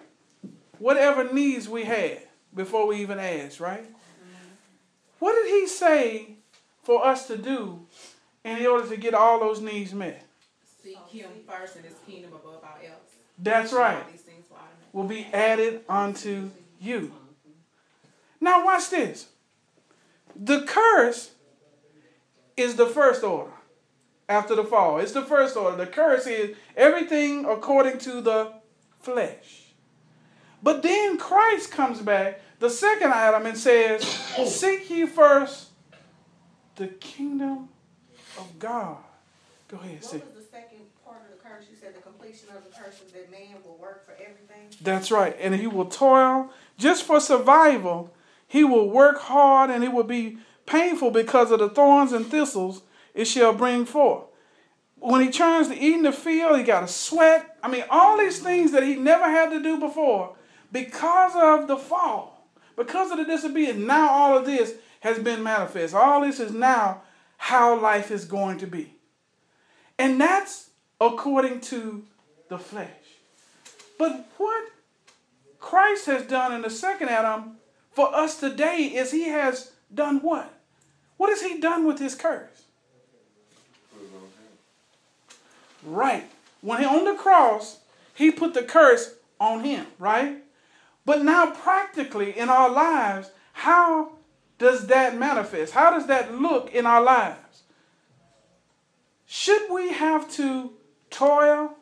whatever 0.79 1.33
needs 1.33 1.71
we 1.71 1.85
had 1.85 2.19
before 2.55 2.87
we 2.87 2.97
even 2.97 3.19
asked, 3.19 3.61
right? 3.61 3.87
What 5.21 5.35
did 5.35 5.47
he 5.47 5.67
say 5.67 6.37
for 6.83 7.07
us 7.07 7.27
to 7.29 7.39
do 7.39 7.87
in 8.45 8.67
order 8.67 8.87
to 8.89 8.99
get 8.99 9.15
all 9.15 9.41
those 9.41 9.63
needs 9.63 9.95
met? 9.95 10.23
Seek 10.83 10.99
him 11.09 11.31
first 11.49 11.77
and 11.77 11.87
his 11.87 11.95
kingdom 12.07 12.35
above 12.35 12.63
all 12.63 12.77
else. 12.87 13.15
That's 13.39 13.73
right. 13.73 13.97
All 14.05 14.11
these 14.13 14.21
things 14.21 14.45
will 14.51 15.03
Will 15.03 15.09
be 15.09 15.27
added 15.33 15.81
unto 15.89 16.51
you. 16.79 17.11
Now 18.39 18.67
watch 18.67 18.91
this. 18.91 19.29
The 20.37 20.61
curse 20.67 21.31
is 22.59 22.77
the 22.77 22.87
first 22.87 23.25
order 23.25 23.54
after 24.29 24.55
the 24.55 24.65
fall. 24.65 24.99
It's 24.99 25.13
the 25.13 25.23
first 25.23 25.57
order. 25.57 25.77
The 25.77 25.87
curse 25.87 26.27
is 26.27 26.57
everything 26.77 27.45
according 27.45 27.99
to 28.01 28.21
the 28.21 28.53
flesh. 29.01 29.65
But 30.63 30.83
then 30.83 31.19
Christ 31.19 31.71
comes 31.71 32.01
back, 32.01 32.41
the 32.59 32.71
second 32.71 33.13
Adam, 33.13 33.47
and 33.47 33.57
says, 33.57 34.03
Seek 34.47 34.89
ye 34.89 35.07
first 35.07 35.69
the 36.77 36.89
kingdom 36.89 37.69
of 38.39 38.59
God. 38.59 38.97
Go 39.69 39.77
ahead, 39.77 39.97
What 39.97 40.05
see. 40.05 40.17
was 40.19 40.27
the 40.37 40.51
second 40.51 40.81
part 41.05 41.19
of 41.23 41.37
the 41.37 41.43
curse? 41.49 41.65
You 41.71 41.77
said 41.77 41.95
the 41.95 42.01
completion 42.01 42.49
of 42.57 42.65
the 42.65 42.71
curse 42.71 43.03
is 43.03 43.13
that 43.13 43.31
man 43.31 43.57
will 43.65 43.77
work 43.77 44.05
for 44.05 44.13
everything. 44.13 44.71
That's 44.81 45.11
right. 45.11 45.37
And 45.39 45.55
he 45.55 45.67
will 45.67 45.87
toil 45.87 46.51
just 46.79 47.05
for 47.05 47.21
survival. 47.21 48.13
He 48.49 48.65
will 48.65 48.89
work 48.89 49.21
hard 49.21 49.71
and 49.71 49.85
it 49.85 49.93
will 49.93 50.05
be 50.05 50.39
painful 50.67 51.11
because 51.11 51.51
of 51.51 51.59
the 51.59 51.69
thorns 51.69 52.13
and 52.13 52.27
thistles 52.27 52.83
it 53.15 53.27
shall 53.27 53.53
bring 53.53 53.85
forth. 53.85 54.25
When 54.99 55.21
he 55.21 55.31
turns 55.31 55.69
to 55.69 55.75
eating 55.75 56.03
the 56.03 56.13
field, 56.13 56.59
he 56.59 56.65
got 56.65 56.81
to 56.81 56.89
sweat. 56.89 57.59
I 57.63 57.69
mean, 57.69 57.85
all 57.91 58.19
these 58.19 58.41
things 58.41 58.73
that 58.73 58.83
he 58.83 58.97
never 58.97 59.25
had 59.25 59.51
to 59.51 59.63
do 59.63 59.79
before 59.79 60.35
because 60.73 61.33
of 61.37 61.69
the 61.69 61.77
fall, 61.77 62.49
because 62.77 63.11
of 63.11 63.19
the 63.19 63.25
disobedience. 63.25 63.79
Now 63.79 64.11
all 64.11 64.39
of 64.39 64.47
this 64.47 64.75
has 65.01 65.19
been 65.19 65.43
manifest. 65.43 65.95
All 65.95 66.23
this 66.23 66.41
is 66.41 66.53
now 66.53 67.03
how 67.37 67.79
life 67.81 68.11
is 68.11 68.25
going 68.25 68.59
to 68.59 68.67
be. 68.67 68.95
And 69.99 70.21
that's 70.21 70.71
according 71.01 71.61
to 71.61 72.05
the 72.49 72.59
flesh. 72.59 72.89
But 73.99 74.27
what 74.39 74.71
Christ 75.61 76.07
has 76.07 76.25
done 76.27 76.53
in 76.53 76.63
the 76.63 76.71
second 76.71 77.09
Adam 77.09 77.57
for 77.93 78.15
us 78.15 78.41
today 78.41 78.91
is 78.95 79.11
he 79.13 79.29
has 79.29 79.73
done 79.93 80.21
what? 80.21 80.53
What 81.17 81.31
has 81.31 81.43
he 81.43 81.61
done 81.61 81.87
with 81.87 81.99
his 81.99 82.15
curse? 82.15 82.65
Put 83.93 84.03
it 84.03 84.11
on 84.15 84.23
him. 84.23 84.59
Right. 85.85 86.25
When 86.61 86.81
he 86.81 86.87
on 86.87 87.05
the 87.05 87.15
cross, 87.15 87.81
he 88.15 88.31
put 88.31 88.55
the 88.55 88.63
curse 88.63 89.15
on 89.39 89.65
him, 89.65 89.87
right? 89.99 90.43
But 91.05 91.23
now 91.23 91.51
practically 91.51 92.37
in 92.37 92.49
our 92.49 92.71
lives, 92.71 93.31
how 93.53 94.13
does 94.59 94.87
that 94.87 95.19
manifest? 95.19 95.75
How 95.75 95.91
does 95.91 96.07
that 96.07 96.35
look 96.35 96.73
in 96.73 96.87
our 96.87 97.03
lives? 97.03 97.63
Should 99.27 99.71
we 99.71 99.93
have 99.93 100.31
to 100.35 100.73
toil 101.11 101.75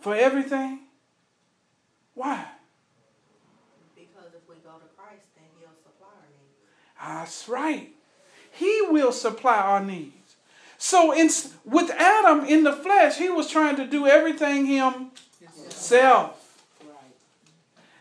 for 0.00 0.14
everything? 0.14 0.80
Why? 2.14 2.44
Because 3.94 4.32
if 4.34 4.48
we 4.48 4.54
go 4.56 4.78
to 4.78 4.86
Christ, 4.96 5.26
then 5.34 5.44
he'll 5.58 5.70
supply 5.82 6.08
our 6.08 6.28
needs. 6.38 7.28
That's 7.28 7.48
right. 7.48 7.94
He 8.52 8.82
will 8.90 9.12
supply 9.12 9.56
our 9.56 9.84
needs. 9.84 10.19
So 10.82 11.12
in, 11.12 11.28
with 11.66 11.90
Adam 11.90 12.46
in 12.46 12.64
the 12.64 12.72
flesh, 12.72 13.18
he 13.18 13.28
was 13.28 13.50
trying 13.50 13.76
to 13.76 13.86
do 13.86 14.06
everything 14.06 14.64
himself. 14.64 16.58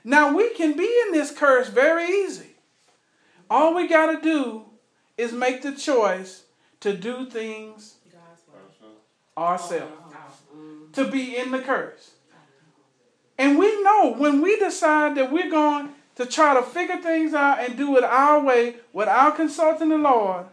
Now 0.05 0.33
we 0.33 0.53
can 0.53 0.77
be 0.77 0.89
in 1.05 1.11
this 1.11 1.29
curse 1.29 1.67
very 1.67 2.05
easy. 2.05 2.55
All 3.49 3.75
we 3.75 3.89
got 3.89 4.13
to 4.13 4.21
do 4.21 4.63
is 5.17 5.33
make 5.33 5.61
the 5.61 5.73
choice 5.73 6.43
to 6.79 6.95
do 6.95 7.25
things 7.29 7.95
Ourselves. 9.37 9.91
to 10.93 11.11
be 11.11 11.35
in 11.35 11.51
the 11.51 11.59
curse. 11.59 12.11
And 13.37 13.59
we 13.59 13.83
know 13.83 14.13
when 14.17 14.41
we 14.41 14.57
decide 14.57 15.15
that 15.15 15.33
we're 15.33 15.51
going 15.51 15.89
to 16.15 16.25
try 16.25 16.53
to 16.53 16.61
figure 16.61 16.97
things 16.97 17.33
out 17.33 17.59
and 17.59 17.75
do 17.75 17.97
it 17.97 18.05
our 18.05 18.41
way 18.41 18.77
without 18.93 19.35
consulting 19.35 19.89
the 19.89 19.97
Lord, 19.97 20.45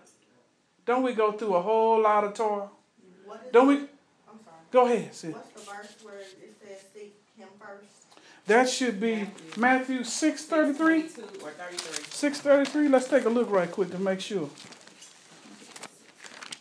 don't 0.87 1.03
we 1.03 1.13
go 1.13 1.33
through 1.33 1.55
a 1.55 1.61
whole 1.61 2.01
lot 2.01 2.23
of 2.25 2.35
toil? 2.35 2.71
What 3.25 3.43
is 3.45 3.53
Don't 3.53 3.67
we? 3.67 3.75
I'm 3.75 3.89
sorry. 4.45 4.57
Go 4.71 4.87
ahead, 4.87 5.15
sis. 5.15 5.35
What's 5.35 5.51
the 5.51 5.61
verse 5.61 5.97
where 6.03 6.21
it 6.21 6.57
says 6.65 6.85
seek 6.95 7.17
him 7.37 7.49
first? 7.59 7.91
That 8.47 8.69
should 8.69 9.01
be 9.01 9.29
Matthew 9.57 10.01
6.33. 10.01 10.77
22 10.77 11.23
or 11.45 11.51
33. 11.51 12.05
633. 12.09 12.89
Let's 12.89 13.09
take 13.09 13.25
a 13.25 13.29
look 13.29 13.51
right 13.51 13.71
quick 13.71 13.91
to 13.91 13.99
make 13.99 14.21
sure. 14.21 14.49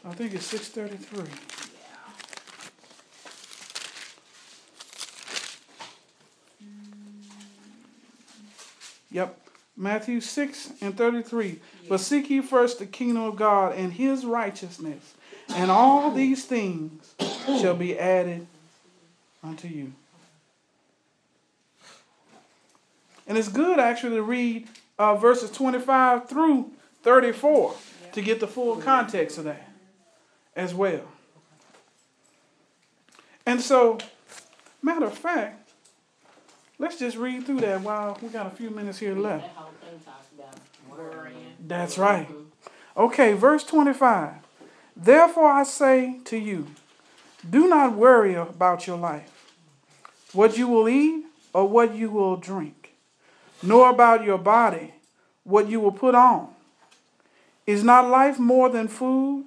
I 0.04 0.14
think 0.14 0.34
it's 0.34 0.48
633. 0.48 1.30
Yep. 9.12 9.45
Matthew 9.78 10.22
6 10.22 10.72
and 10.82 10.98
33. 10.98 11.60
But 11.90 12.00
seek 12.00 12.30
ye 12.30 12.42
first 12.42 12.80
the 12.80 12.86
kingdom 12.86 13.24
of 13.24 13.36
God 13.36 13.76
and 13.76 13.94
his 13.94 14.26
righteousness, 14.26 15.14
and 15.50 15.70
all 15.70 16.12
these 16.12 16.46
things 16.46 17.14
shall 17.46 17.76
be 17.76 17.98
added 17.98 18.48
unto 19.44 19.68
you. 19.68 19.94
And 23.28 23.38
it's 23.38 23.50
good 23.50 23.80
actually 23.80 24.16
to 24.18 24.24
read 24.24 24.68
uh, 24.98 25.16
verses 25.16 25.52
25 25.52 26.30
through 26.30 26.72
34 27.04 27.76
to 28.14 28.22
get 28.22 28.40
the 28.40 28.48
full 28.48 28.78
context 28.78 29.38
of 29.38 29.44
that 29.46 29.70
as 30.56 30.74
well. 30.74 31.04
And 33.46 33.62
so, 33.62 34.00
matter 34.82 35.06
of 35.06 35.18
fact, 35.18 35.65
let's 36.80 36.98
just 36.98 37.18
read 37.18 37.46
through 37.46 37.62
that 37.62 37.82
while 37.82 38.18
we 38.22 38.30
got 38.30 38.48
a 38.48 38.56
few 38.56 38.70
minutes 38.70 39.00
here 39.00 39.16
left. 39.16 39.48
That's 41.60 41.98
right. 41.98 42.30
Okay, 42.96 43.34
verse 43.34 43.64
25. 43.64 44.34
Therefore 44.96 45.52
I 45.52 45.64
say 45.64 46.20
to 46.26 46.38
you, 46.38 46.68
do 47.48 47.68
not 47.68 47.96
worry 47.96 48.34
about 48.34 48.88
your 48.88 48.98
life, 48.98 49.54
what 50.34 50.58
you 50.58 50.68
will 50.68 50.88
eat 50.88 51.26
or 51.54 51.68
what 51.68 51.96
you 51.96 52.10
will 52.10 52.38
drink, 52.38 52.94
nor 53.62 53.90
about 53.90 54.24
your 54.24 54.38
body, 54.38 54.94
what 55.44 55.70
you 55.70 55.80
will 55.80 55.92
put 55.92 56.16
on. 56.16 56.50
Is 57.68 57.84
not 57.84 58.10
life 58.10 58.40
more 58.40 58.70
than 58.70 58.88
food, 58.88 59.46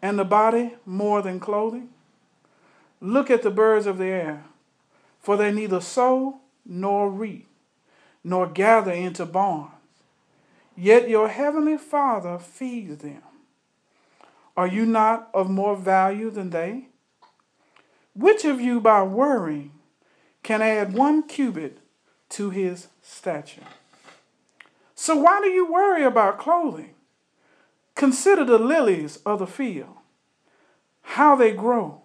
and 0.00 0.18
the 0.18 0.24
body 0.24 0.74
more 0.86 1.22
than 1.22 1.38
clothing? 1.40 1.90
Look 3.00 3.30
at 3.30 3.42
the 3.42 3.50
birds 3.50 3.86
of 3.86 3.98
the 3.98 4.06
air, 4.06 4.44
for 5.20 5.36
they 5.36 5.52
neither 5.52 5.80
sow 5.80 6.40
nor 6.68 7.10
reap, 7.10 7.48
nor 8.22 8.46
gather 8.46 8.92
into 8.92 9.24
barns, 9.24 9.72
yet 10.76 11.08
your 11.08 11.28
heavenly 11.28 11.78
Father 11.78 12.38
feeds 12.38 12.98
them. 12.98 13.22
Are 14.56 14.66
you 14.66 14.84
not 14.84 15.30
of 15.32 15.48
more 15.48 15.76
value 15.76 16.30
than 16.30 16.50
they? 16.50 16.88
Which 18.14 18.44
of 18.44 18.60
you, 18.60 18.80
by 18.80 19.02
worrying, 19.02 19.72
can 20.42 20.60
add 20.60 20.92
one 20.92 21.22
cubit 21.22 21.78
to 22.30 22.50
his 22.50 22.88
stature? 23.00 23.62
So, 24.94 25.16
why 25.16 25.40
do 25.40 25.48
you 25.48 25.72
worry 25.72 26.04
about 26.04 26.38
clothing? 26.38 26.94
Consider 27.94 28.44
the 28.44 28.58
lilies 28.58 29.18
of 29.24 29.38
the 29.38 29.46
field, 29.46 29.96
how 31.02 31.36
they 31.36 31.52
grow. 31.52 32.02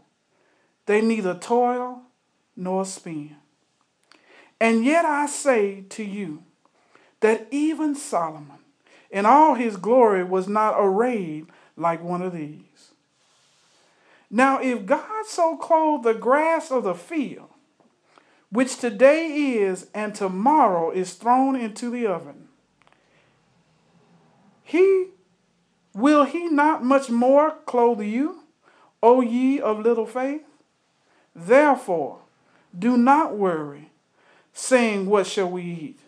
They 0.85 1.01
neither 1.01 1.33
toil 1.33 2.03
nor 2.55 2.85
spin. 2.85 3.35
And 4.63 4.85
yet 4.85 5.03
I 5.03 5.25
say 5.25 5.81
to 5.89 6.05
you 6.05 6.43
that 7.19 7.49
even 7.51 7.95
Solomon, 7.95 8.59
in 9.11 9.25
all 9.25 9.55
his 9.55 9.75
glory, 9.75 10.23
was 10.23 10.47
not 10.47 10.75
arrayed 10.77 11.47
like 11.75 12.01
one 12.01 12.21
of 12.21 12.31
these. 12.31 12.93
Now, 14.31 14.61
if 14.61 14.85
God 14.85 15.25
so 15.25 15.57
clothed 15.57 16.05
the 16.05 16.13
grass 16.13 16.71
of 16.71 16.85
the 16.85 16.95
field, 16.95 17.49
which 18.51 18.77
today 18.77 19.57
is 19.57 19.87
and 19.93 20.15
tomorrow 20.15 20.91
is 20.91 21.15
thrown 21.15 21.57
into 21.57 21.89
the 21.89 22.07
oven, 22.07 22.47
he 24.63 25.07
will 25.93 26.23
he 26.23 26.47
not 26.47 26.85
much 26.85 27.09
more 27.09 27.57
clothe 27.65 27.99
you, 27.99 28.43
O 29.03 29.19
ye 29.19 29.59
of 29.59 29.79
little 29.79 30.05
faith? 30.05 30.45
Therefore, 31.35 32.19
do 32.79 32.95
not 32.95 33.35
worry, 33.35 33.89
saying, 34.53 35.07
What 35.07 35.27
shall 35.27 35.49
we 35.49 35.63
eat? 35.63 35.99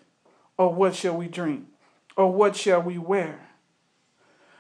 Or 0.58 0.74
what 0.74 0.96
shall 0.96 1.18
we 1.18 1.28
drink? 1.28 1.66
Or 2.16 2.32
what 2.32 2.56
shall 2.56 2.82
we 2.82 2.98
wear? 2.98 3.50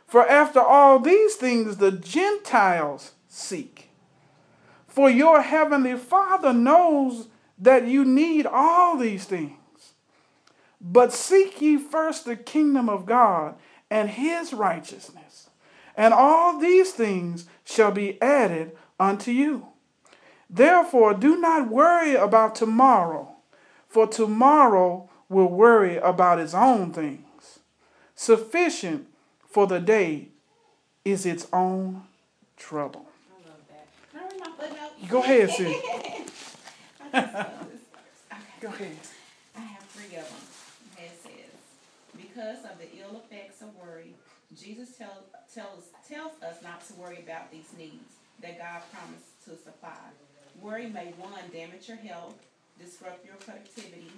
For 0.06 0.28
after 0.28 0.60
all 0.60 1.00
these 1.00 1.36
things 1.36 1.78
the 1.78 1.92
Gentiles 1.92 3.14
seek. 3.28 3.90
For 4.88 5.10
your 5.10 5.42
heavenly 5.42 5.96
Father 5.96 6.54
knows 6.54 7.28
that 7.58 7.88
you 7.88 8.06
need 8.06 8.46
all 8.46 8.98
these 8.98 9.26
things. 9.26 9.56
But 10.80 11.14
seek 11.14 11.62
ye 11.62 11.78
first 11.78 12.26
the 12.26 12.36
kingdom 12.36 12.90
of 12.90 13.06
God 13.06 13.56
and 13.90 14.10
his 14.10 14.54
righteousness, 14.54 15.50
and 15.96 16.14
all 16.14 16.60
these 16.60 16.92
things 16.92 17.46
shall 17.64 17.92
be 17.92 18.22
added 18.22 18.76
unto 19.00 19.32
you. 19.32 19.68
Therefore, 20.50 21.14
do 21.14 21.38
not 21.40 21.70
worry 21.70 22.16
about 22.16 22.56
tomorrow, 22.56 23.35
for 23.96 24.06
tomorrow 24.06 25.10
will 25.30 25.48
worry 25.48 25.96
about 25.96 26.38
its 26.38 26.54
own 26.54 26.92
things. 26.92 27.60
Sufficient 28.14 29.08
for 29.50 29.68
the 29.68 29.80
day 29.80 30.28
is 31.06 31.26
its 31.26 31.48
own 31.54 32.04
trouble. 32.58 33.06
I 33.32 33.48
love 33.48 33.62
that. 33.70 33.88
Can 34.12 34.20
I 34.20 34.24
read 34.26 34.40
my 34.42 34.52
footnote? 34.60 35.08
Go 35.08 35.24
ahead, 35.24 35.50
sis. 35.50 35.60
I 35.60 37.22
just 37.22 37.34
love 37.34 37.70
this 37.72 37.86
verse. 37.88 38.34
Okay. 38.34 38.50
Go 38.60 38.68
ahead. 38.68 38.98
I 39.56 39.60
have 39.62 39.84
three 39.84 40.18
of 40.18 40.28
them. 40.28 40.44
It 40.98 41.12
says, 41.24 41.56
because 42.18 42.66
of 42.66 42.78
the 42.78 42.90
ill 43.00 43.22
effects 43.24 43.62
of 43.62 43.70
worry, 43.78 44.14
Jesus 44.60 44.98
tell, 44.98 45.24
tells, 45.54 45.86
tells 46.06 46.34
us 46.44 46.62
not 46.62 46.86
to 46.88 46.94
worry 46.96 47.20
about 47.24 47.50
these 47.50 47.72
needs 47.78 48.12
that 48.42 48.60
God 48.60 48.82
promised 48.92 49.42
to 49.46 49.52
supply. 49.52 50.12
Worry 50.62 50.88
may, 50.88 51.14
one, 51.18 51.32
damage 51.54 51.88
your 51.88 51.96
health, 51.96 52.36
disrupt 52.80 53.26
your 53.26 53.36
productivity, 53.36 54.12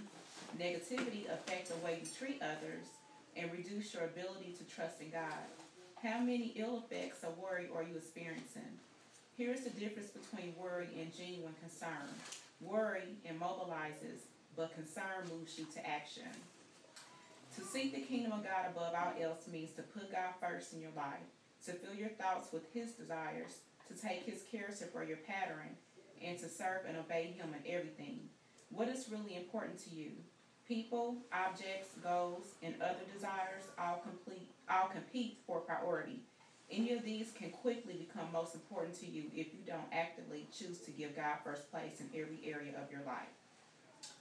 negativity 0.59 1.25
affect 1.31 1.69
the 1.69 1.85
way 1.85 1.99
you 2.01 2.07
treat 2.17 2.41
others, 2.41 2.87
and 3.35 3.51
reduce 3.51 3.93
your 3.93 4.05
ability 4.05 4.55
to 4.57 4.63
trust 4.75 5.01
in 5.01 5.09
God. 5.11 5.45
How 6.01 6.19
many 6.19 6.53
ill 6.55 6.83
effects 6.85 7.23
of 7.23 7.37
worry 7.37 7.69
are 7.75 7.83
you 7.83 7.95
experiencing? 7.97 8.77
Here 9.37 9.53
is 9.53 9.63
the 9.63 9.69
difference 9.69 10.09
between 10.09 10.55
worry 10.57 10.89
and 10.99 11.15
genuine 11.15 11.53
concern. 11.61 12.09
Worry 12.61 13.17
immobilizes, 13.29 14.25
but 14.55 14.73
concern 14.73 15.29
moves 15.31 15.59
you 15.59 15.65
to 15.75 15.87
action. 15.87 16.31
To 17.55 17.63
seek 17.63 17.93
the 17.93 18.01
kingdom 18.01 18.31
of 18.31 18.43
God 18.43 18.65
above 18.69 18.93
all 18.95 19.13
else 19.21 19.47
means 19.51 19.71
to 19.73 19.81
put 19.83 20.11
God 20.11 20.33
first 20.39 20.73
in 20.73 20.81
your 20.81 20.91
life, 20.95 21.25
to 21.65 21.73
fill 21.73 21.95
your 21.95 22.09
thoughts 22.09 22.51
with 22.51 22.71
His 22.73 22.91
desires, 22.91 23.57
to 23.87 23.93
take 23.99 24.23
His 24.23 24.43
character 24.51 24.85
for 24.91 25.03
your 25.03 25.17
pattern, 25.17 25.75
and 26.23 26.37
to 26.39 26.49
serve 26.49 26.85
and 26.87 26.97
obey 26.97 27.35
Him 27.37 27.53
in 27.53 27.71
everything. 27.71 28.19
What 28.69 28.89
is 28.89 29.09
really 29.09 29.35
important 29.35 29.79
to 29.85 29.95
you? 29.95 30.11
People, 30.67 31.17
objects, 31.31 31.95
goals, 32.03 32.55
and 32.61 32.75
other 32.81 33.05
desires 33.13 33.63
all 33.79 34.03
complete 34.03 34.49
all 34.69 34.89
compete 34.89 35.37
for 35.47 35.61
priority. 35.61 36.19
Any 36.69 36.91
of 36.91 37.03
these 37.03 37.31
can 37.31 37.51
quickly 37.51 37.93
become 37.93 38.27
most 38.33 38.53
important 38.53 38.99
to 38.99 39.05
you 39.05 39.23
if 39.33 39.47
you 39.53 39.59
don't 39.65 39.87
actively 39.93 40.47
choose 40.51 40.79
to 40.79 40.91
give 40.91 41.15
God 41.15 41.37
first 41.43 41.71
place 41.71 42.01
in 42.01 42.09
every 42.13 42.39
area 42.45 42.73
of 42.81 42.91
your 42.91 43.01
life. 43.05 43.31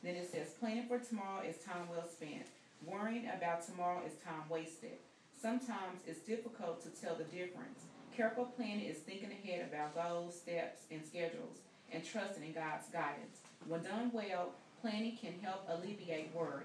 Then 0.04 0.14
it 0.14 0.30
says, 0.30 0.54
planning 0.60 0.86
for 0.86 1.00
tomorrow 1.00 1.42
is 1.42 1.56
time 1.58 1.88
well 1.90 2.08
spent. 2.08 2.46
Worrying 2.86 3.28
about 3.36 3.66
tomorrow 3.66 4.02
is 4.06 4.14
time 4.22 4.48
wasted. 4.48 4.98
Sometimes 5.40 6.00
it's 6.06 6.20
difficult 6.20 6.80
to 6.82 7.00
tell 7.00 7.16
the 7.16 7.24
difference. 7.24 7.80
Careful 8.16 8.44
planning 8.44 8.86
is 8.86 8.98
thinking 8.98 9.32
ahead 9.32 9.68
about 9.68 9.94
goals, 9.94 10.36
steps, 10.36 10.82
and 10.92 11.04
schedules, 11.04 11.58
and 11.92 12.04
trusting 12.04 12.44
in 12.44 12.52
God's 12.52 12.86
guidance. 12.88 13.40
When 13.68 13.82
done 13.82 14.10
well, 14.12 14.50
planning 14.80 15.16
can 15.20 15.32
help 15.42 15.68
alleviate 15.68 16.30
worry. 16.34 16.64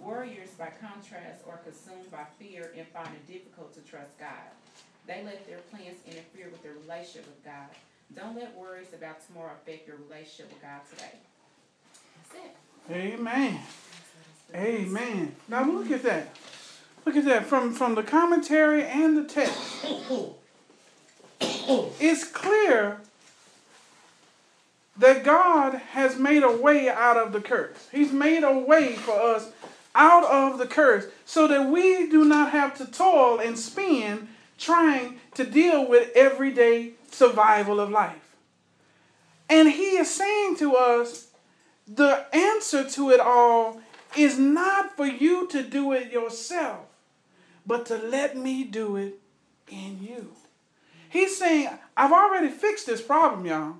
Warriors, 0.00 0.50
by 0.58 0.70
contrast, 0.80 1.44
are 1.48 1.58
consumed 1.58 2.10
by 2.10 2.24
fear 2.38 2.72
and 2.76 2.86
find 2.88 3.08
it 3.08 3.26
difficult 3.26 3.72
to 3.74 3.80
trust 3.80 4.18
God. 4.18 4.52
They 5.06 5.22
let 5.24 5.46
their 5.46 5.58
plans 5.70 5.98
interfere 6.06 6.48
with 6.50 6.62
their 6.62 6.74
relationship 6.74 7.26
with 7.26 7.44
God. 7.44 7.68
Don't 8.14 8.36
let 8.36 8.54
worries 8.56 8.92
about 8.92 9.26
tomorrow 9.26 9.52
affect 9.62 9.86
your 9.86 9.96
relationship 10.08 10.52
with 10.52 10.62
God 10.62 10.80
today. 10.90 11.18
That's 12.30 12.44
it. 12.44 12.56
Amen. 12.90 13.60
Amen. 14.54 15.34
Now 15.48 15.64
look 15.70 15.90
at 15.90 16.02
that. 16.02 16.36
Look 17.06 17.16
at 17.16 17.24
that 17.24 17.46
from 17.46 17.72
from 17.72 17.94
the 17.94 18.02
commentary 18.02 18.84
and 18.84 19.16
the 19.16 19.24
text. 19.24 19.86
It's 22.04 22.24
clear 22.24 23.00
that 25.02 25.24
God 25.24 25.74
has 25.74 26.16
made 26.16 26.44
a 26.44 26.56
way 26.56 26.88
out 26.88 27.16
of 27.16 27.32
the 27.32 27.40
curse. 27.40 27.88
He's 27.90 28.12
made 28.12 28.44
a 28.44 28.56
way 28.56 28.94
for 28.94 29.20
us 29.20 29.50
out 29.96 30.24
of 30.24 30.58
the 30.58 30.66
curse 30.66 31.06
so 31.24 31.48
that 31.48 31.68
we 31.68 32.08
do 32.08 32.24
not 32.24 32.52
have 32.52 32.76
to 32.78 32.86
toil 32.86 33.40
and 33.40 33.58
spin 33.58 34.28
trying 34.58 35.18
to 35.34 35.44
deal 35.44 35.88
with 35.88 36.12
everyday 36.14 36.92
survival 37.10 37.80
of 37.80 37.90
life. 37.90 38.36
And 39.50 39.72
he 39.72 39.96
is 39.96 40.08
saying 40.08 40.56
to 40.58 40.76
us 40.76 41.32
the 41.88 42.24
answer 42.32 42.88
to 42.90 43.10
it 43.10 43.18
all 43.18 43.80
is 44.16 44.38
not 44.38 44.96
for 44.96 45.06
you 45.06 45.48
to 45.48 45.64
do 45.64 45.90
it 45.90 46.12
yourself, 46.12 46.86
but 47.66 47.86
to 47.86 47.96
let 47.96 48.36
me 48.36 48.62
do 48.62 48.94
it 48.94 49.18
in 49.68 49.98
you. 50.00 50.28
He's 51.08 51.36
saying, 51.36 51.70
I've 51.96 52.12
already 52.12 52.48
fixed 52.48 52.86
this 52.86 53.02
problem, 53.02 53.44
y'all. 53.46 53.78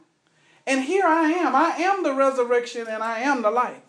And 0.67 0.83
here 0.83 1.05
I 1.07 1.31
am. 1.33 1.55
I 1.55 1.71
am 1.79 2.03
the 2.03 2.15
resurrection 2.15 2.87
and 2.89 3.03
I 3.03 3.21
am 3.21 3.43
the 3.43 3.51
life. 3.51 3.81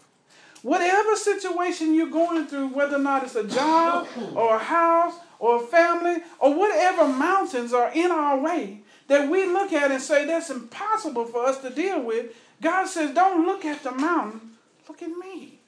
Whatever 0.62 1.16
situation 1.16 1.94
you're 1.94 2.08
going 2.08 2.48
through, 2.48 2.68
whether 2.68 2.96
or 2.96 3.00
not 3.00 3.24
it's 3.24 3.36
a 3.36 3.44
job 3.44 4.08
or 4.34 4.56
a 4.56 4.60
house 4.60 5.16
or 5.40 5.58
a 5.62 5.68
family 5.68 6.24
or 6.40 6.54
whatever 6.54 7.08
mountains 7.08 7.74
are 7.74 7.92
in 7.94 8.12
our 8.12 8.40
way 8.40 8.80
that 9.08 9.30
we 9.30 9.46
look 9.46 9.74
at 9.74 9.92
and 9.92 10.02
say 10.02 10.26
that's 10.26 10.50
impossible 10.50 11.26
for 11.26 11.46
us 11.46 11.60
to 11.60 11.70
deal 11.70 12.02
with, 12.02 12.34
God 12.62 12.86
says, 12.88 13.14
don't 13.14 13.46
look 13.46 13.66
at 13.66 13.84
the 13.84 13.92
mountain, 13.92 14.52
look 14.88 15.02
at 15.02 15.10
me. 15.10 15.60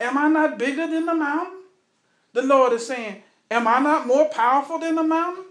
Am 0.00 0.18
I 0.18 0.28
not 0.28 0.58
bigger 0.58 0.86
than 0.86 1.06
the 1.06 1.14
mountain? 1.14 1.58
The 2.32 2.42
Lord 2.42 2.72
is 2.72 2.86
saying, 2.86 3.22
Am 3.50 3.66
I 3.66 3.78
not 3.80 4.06
more 4.06 4.26
powerful 4.26 4.78
than 4.78 4.96
the 4.96 5.02
mountain? 5.02 5.44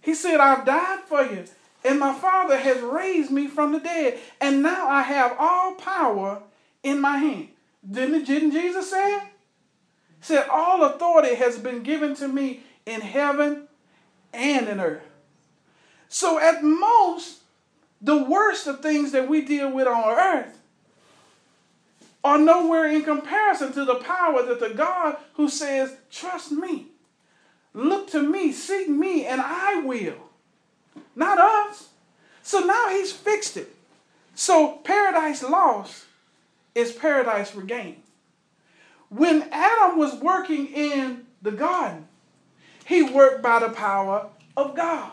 He 0.00 0.14
said, 0.14 0.38
I've 0.40 0.64
died 0.64 1.00
for 1.06 1.22
you, 1.22 1.44
and 1.86 2.00
my 2.00 2.12
Father 2.12 2.58
has 2.58 2.80
raised 2.80 3.30
me 3.30 3.46
from 3.46 3.72
the 3.72 3.80
dead, 3.80 4.18
and 4.40 4.62
now 4.62 4.88
I 4.88 5.02
have 5.02 5.36
all 5.38 5.74
power 5.74 6.42
in 6.82 7.00
my 7.00 7.18
hand. 7.18 7.48
Didn't, 7.88 8.24
didn't 8.24 8.52
Jesus 8.52 8.90
say 8.90 9.14
it? 9.14 9.22
He 9.22 10.24
said, 10.24 10.48
All 10.50 10.84
authority 10.84 11.36
has 11.36 11.58
been 11.58 11.82
given 11.82 12.14
to 12.16 12.28
me 12.28 12.62
in 12.84 13.00
heaven 13.00 13.68
and 14.32 14.68
in 14.68 14.80
earth. 14.80 15.02
So, 16.08 16.38
at 16.38 16.62
most, 16.62 17.40
the 18.00 18.22
worst 18.22 18.66
of 18.66 18.80
things 18.80 19.12
that 19.12 19.28
we 19.28 19.42
deal 19.42 19.70
with 19.72 19.86
on 19.86 20.18
earth 20.18 20.58
are 22.24 22.38
nowhere 22.38 22.86
in 22.86 23.02
comparison 23.02 23.72
to 23.72 23.84
the 23.84 23.96
power 23.96 24.42
that 24.42 24.58
the 24.58 24.70
God 24.70 25.16
who 25.34 25.48
says, 25.48 25.96
Trust 26.10 26.50
me. 26.50 26.86
Look 27.72 28.10
to 28.10 28.22
me, 28.22 28.52
seek 28.52 28.88
me, 28.88 29.26
and 29.26 29.40
I 29.40 29.82
will. 29.84 30.16
Not 31.16 31.38
us. 31.38 31.88
So 32.42 32.60
now 32.60 32.90
he's 32.90 33.10
fixed 33.10 33.56
it. 33.56 33.74
So 34.34 34.72
paradise 34.84 35.42
lost 35.42 36.04
is 36.74 36.92
paradise 36.92 37.54
regained. 37.54 38.02
When 39.08 39.48
Adam 39.50 39.98
was 39.98 40.14
working 40.16 40.68
in 40.68 41.26
the 41.40 41.52
garden, 41.52 42.06
he 42.84 43.02
worked 43.02 43.42
by 43.42 43.60
the 43.60 43.70
power 43.70 44.28
of 44.56 44.76
God. 44.76 45.10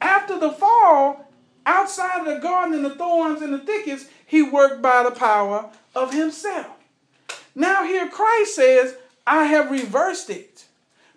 After 0.00 0.38
the 0.38 0.52
fall, 0.52 1.28
outside 1.64 2.20
of 2.20 2.26
the 2.26 2.40
garden 2.40 2.74
and 2.74 2.84
the 2.84 2.94
thorns 2.94 3.42
and 3.42 3.52
the 3.52 3.58
thickets, 3.58 4.06
he 4.26 4.42
worked 4.42 4.82
by 4.82 5.02
the 5.02 5.10
power 5.10 5.70
of 5.94 6.12
himself. 6.12 6.76
Now, 7.54 7.84
here 7.84 8.08
Christ 8.08 8.54
says, 8.54 8.96
I 9.26 9.44
have 9.44 9.70
reversed 9.70 10.30
it. 10.30 10.66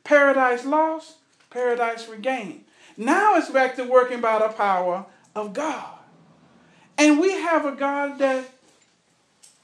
Paradise 0.04 0.66
lost, 0.66 1.18
paradise 1.50 2.08
regained. 2.08 2.64
Now 2.98 3.36
it's 3.36 3.50
back 3.50 3.76
to 3.76 3.84
working 3.84 4.22
by 4.22 4.40
the 4.40 4.50
power 4.50 5.06
of 5.36 5.54
God. 5.54 6.00
And 6.98 7.20
we 7.20 7.32
have 7.32 7.66
a 7.66 7.72
God 7.72 8.20
that 8.20 8.46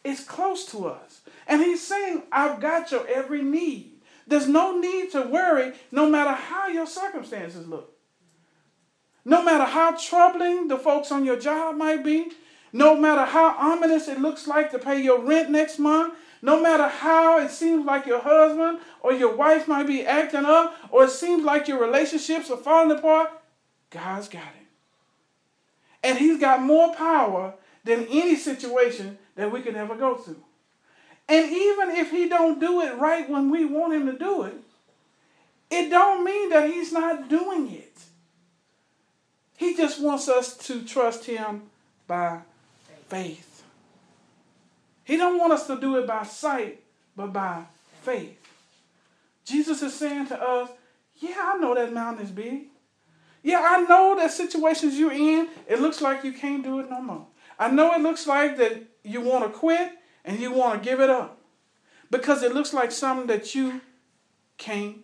is 0.03 0.21
close 0.23 0.65
to 0.71 0.87
us. 0.87 1.21
And 1.47 1.61
He's 1.61 1.85
saying, 1.85 2.23
I've 2.31 2.59
got 2.59 2.91
your 2.91 3.07
every 3.07 3.41
need. 3.41 3.91
There's 4.25 4.47
no 4.47 4.79
need 4.79 5.11
to 5.11 5.21
worry 5.21 5.73
no 5.91 6.09
matter 6.09 6.31
how 6.31 6.67
your 6.67 6.87
circumstances 6.87 7.67
look. 7.67 7.93
No 9.23 9.43
matter 9.43 9.65
how 9.65 9.95
troubling 9.97 10.67
the 10.67 10.77
folks 10.77 11.11
on 11.11 11.25
your 11.25 11.39
job 11.39 11.75
might 11.75 12.03
be, 12.03 12.31
no 12.73 12.95
matter 12.95 13.25
how 13.25 13.55
ominous 13.57 14.07
it 14.07 14.19
looks 14.19 14.47
like 14.47 14.71
to 14.71 14.79
pay 14.79 15.01
your 15.01 15.19
rent 15.19 15.49
next 15.49 15.79
month, 15.79 16.13
no 16.41 16.61
matter 16.61 16.87
how 16.87 17.39
it 17.39 17.51
seems 17.51 17.85
like 17.85 18.05
your 18.05 18.21
husband 18.21 18.79
or 19.01 19.13
your 19.13 19.35
wife 19.35 19.67
might 19.67 19.87
be 19.87 20.05
acting 20.05 20.45
up, 20.45 20.75
or 20.91 21.05
it 21.05 21.11
seems 21.11 21.43
like 21.43 21.67
your 21.67 21.79
relationships 21.79 22.49
are 22.49 22.57
falling 22.57 22.97
apart, 22.97 23.31
God's 23.89 24.29
got 24.29 24.43
it. 24.43 24.67
And 26.03 26.17
He's 26.17 26.39
got 26.39 26.61
more 26.61 26.93
power 26.95 27.53
than 27.83 28.07
any 28.09 28.35
situation 28.35 29.17
that 29.35 29.51
we 29.51 29.61
could 29.61 29.75
ever 29.75 29.95
go 29.95 30.15
through. 30.15 30.43
And 31.27 31.51
even 31.51 31.91
if 31.91 32.11
He 32.11 32.29
don't 32.29 32.59
do 32.59 32.81
it 32.81 32.97
right 32.97 33.29
when 33.29 33.49
we 33.49 33.65
want 33.65 33.93
Him 33.93 34.05
to 34.05 34.17
do 34.17 34.43
it, 34.43 34.55
it 35.69 35.89
don't 35.89 36.23
mean 36.23 36.49
that 36.49 36.69
He's 36.69 36.93
not 36.93 37.29
doing 37.29 37.71
it. 37.71 37.93
He 39.57 39.75
just 39.75 39.99
wants 40.01 40.29
us 40.29 40.55
to 40.67 40.83
trust 40.83 41.25
Him 41.25 41.63
by 42.07 42.41
faith. 43.09 43.46
He 45.07 45.15
don't 45.15 45.39
want 45.39 45.53
us 45.53 45.65
to 45.67 45.79
do 45.79 45.95
it 45.95 46.05
by 46.05 46.23
sight, 46.23 46.83
but 47.15 47.31
by 47.31 47.63
faith. 48.01 48.37
Jesus 49.45 49.81
is 49.81 49.93
saying 49.93 50.27
to 50.27 50.37
us, 50.37 50.69
yeah, 51.15 51.53
I 51.53 51.57
know 51.59 51.73
that 51.75 51.93
mountain 51.93 52.25
is 52.25 52.31
big. 52.31 52.63
Yeah, 53.41 53.63
I 53.65 53.83
know 53.83 54.17
that 54.17 54.31
situations 54.31 54.99
you're 54.99 55.13
in, 55.13 55.47
it 55.65 55.79
looks 55.79 56.01
like 56.01 56.25
you 56.25 56.33
can't 56.33 56.61
do 56.61 56.81
it 56.81 56.89
no 56.89 57.01
more. 57.01 57.25
I 57.57 57.71
know 57.71 57.93
it 57.93 58.01
looks 58.01 58.27
like 58.27 58.57
that 58.57 58.83
you 59.03 59.21
want 59.21 59.45
to 59.45 59.57
quit 59.57 59.93
and 60.25 60.41
you 60.41 60.51
want 60.51 60.83
to 60.83 60.89
give 60.89 60.99
it 60.99 61.09
up 61.09 61.39
because 62.11 62.43
it 62.43 62.53
looks 62.53 62.73
like 62.73 62.91
something 62.91 63.27
that 63.27 63.55
you 63.55 63.79
can't 64.57 64.97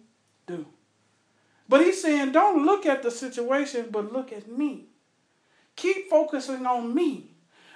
do. 0.45 0.65
But 1.69 1.79
he's 1.79 2.01
saying, 2.01 2.33
don't 2.33 2.65
look 2.65 2.85
at 2.85 3.03
the 3.03 3.09
situation, 3.09 3.87
but 3.89 4.11
look 4.11 4.33
at 4.33 4.51
me. 4.51 4.87
Keep 5.77 6.09
focusing 6.09 6.65
on 6.65 6.93
me. 6.93 7.32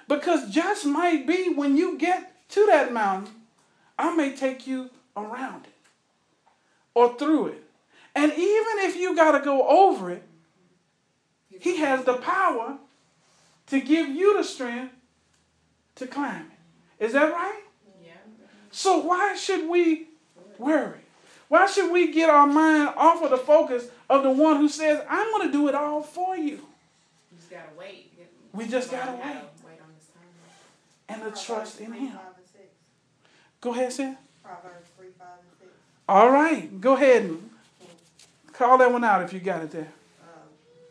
Because 0.08 0.50
just 0.50 0.86
might 0.86 1.26
be 1.26 1.52
when 1.54 1.76
you 1.76 1.98
get 1.98 2.32
to 2.50 2.66
that 2.66 2.92
mountain, 2.92 3.32
I 3.98 4.16
may 4.16 4.34
take 4.34 4.66
you 4.66 4.90
around 5.14 5.66
it 5.66 5.72
or 6.94 7.16
through 7.16 7.48
it. 7.48 7.62
And 8.14 8.32
even 8.32 8.78
if 8.78 8.96
you 8.96 9.14
got 9.14 9.38
to 9.38 9.44
go 9.44 9.68
over 9.68 10.10
it, 10.10 10.22
he 11.60 11.76
has 11.76 12.04
the 12.04 12.14
power 12.14 12.78
to 13.66 13.80
give 13.80 14.08
you 14.08 14.36
the 14.36 14.44
strength 14.44 14.94
to 15.96 16.06
climb 16.06 16.50
it. 16.98 17.04
Is 17.04 17.12
that 17.12 17.30
right? 17.30 17.62
Yeah. 18.02 18.12
So 18.70 18.98
why 18.98 19.36
should 19.36 19.68
we 19.68 20.08
worry? 20.58 21.00
Why 21.48 21.66
should 21.66 21.92
we 21.92 22.12
get 22.12 22.30
our 22.30 22.46
mind 22.46 22.90
off 22.96 23.22
of 23.22 23.30
the 23.30 23.38
focus 23.38 23.88
of 24.08 24.22
the 24.22 24.30
one 24.30 24.56
who 24.56 24.68
says, 24.68 25.02
I'm 25.08 25.30
going 25.32 25.48
to 25.48 25.52
do 25.52 25.68
it 25.68 25.74
all 25.74 26.02
for 26.02 26.36
you? 26.36 26.56
You 27.30 27.36
just 27.38 27.50
gotta 27.50 27.68
wait. 27.78 28.12
We 28.52 28.66
just 28.66 28.90
wait. 28.90 29.04
to 29.04 29.12
Wait 29.12 29.36
time. 31.08 31.22
And 31.22 31.34
to 31.34 31.42
trust 31.44 31.80
in 31.80 31.86
Proverbs 31.86 32.00
him. 32.00 32.10
3, 32.10 32.18
5, 32.18 32.26
and 32.36 32.46
6. 32.46 32.64
Go 33.60 33.72
ahead, 33.72 33.92
Sam. 33.92 34.16
Proverbs 34.42 34.88
3, 34.96 35.06
5, 35.18 35.26
and 35.40 35.58
6. 35.60 35.70
All 36.08 36.30
right. 36.30 36.80
Go 36.80 36.94
ahead 36.94 37.22
and 37.24 37.50
call 38.52 38.78
that 38.78 38.92
one 38.92 39.04
out 39.04 39.22
if 39.22 39.32
you 39.32 39.40
got 39.40 39.62
it 39.62 39.70
there. 39.70 39.92
Um, 40.22 40.48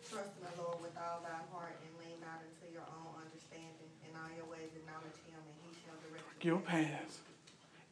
trust 0.10 0.30
in 0.40 0.48
the 0.48 0.62
Lord 0.62 0.82
with 0.82 0.98
all 0.98 1.22
thy 1.22 1.42
heart 1.56 1.76
and 1.82 2.06
lean 2.06 2.18
not 2.22 2.42
into 2.42 2.74
your 2.74 2.86
own 2.88 3.22
understanding. 3.24 3.90
In 4.04 4.16
all 4.16 4.30
your 4.36 4.46
ways 4.46 4.70
acknowledge 4.76 5.18
him 5.26 5.40
and 5.40 5.58
he 5.64 5.78
shall 5.86 5.98
direct 6.08 6.44
Your 6.44 6.60
paths. 6.60 7.20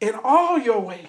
In 0.00 0.14
all 0.22 0.58
your 0.58 0.80
ways. 0.80 1.06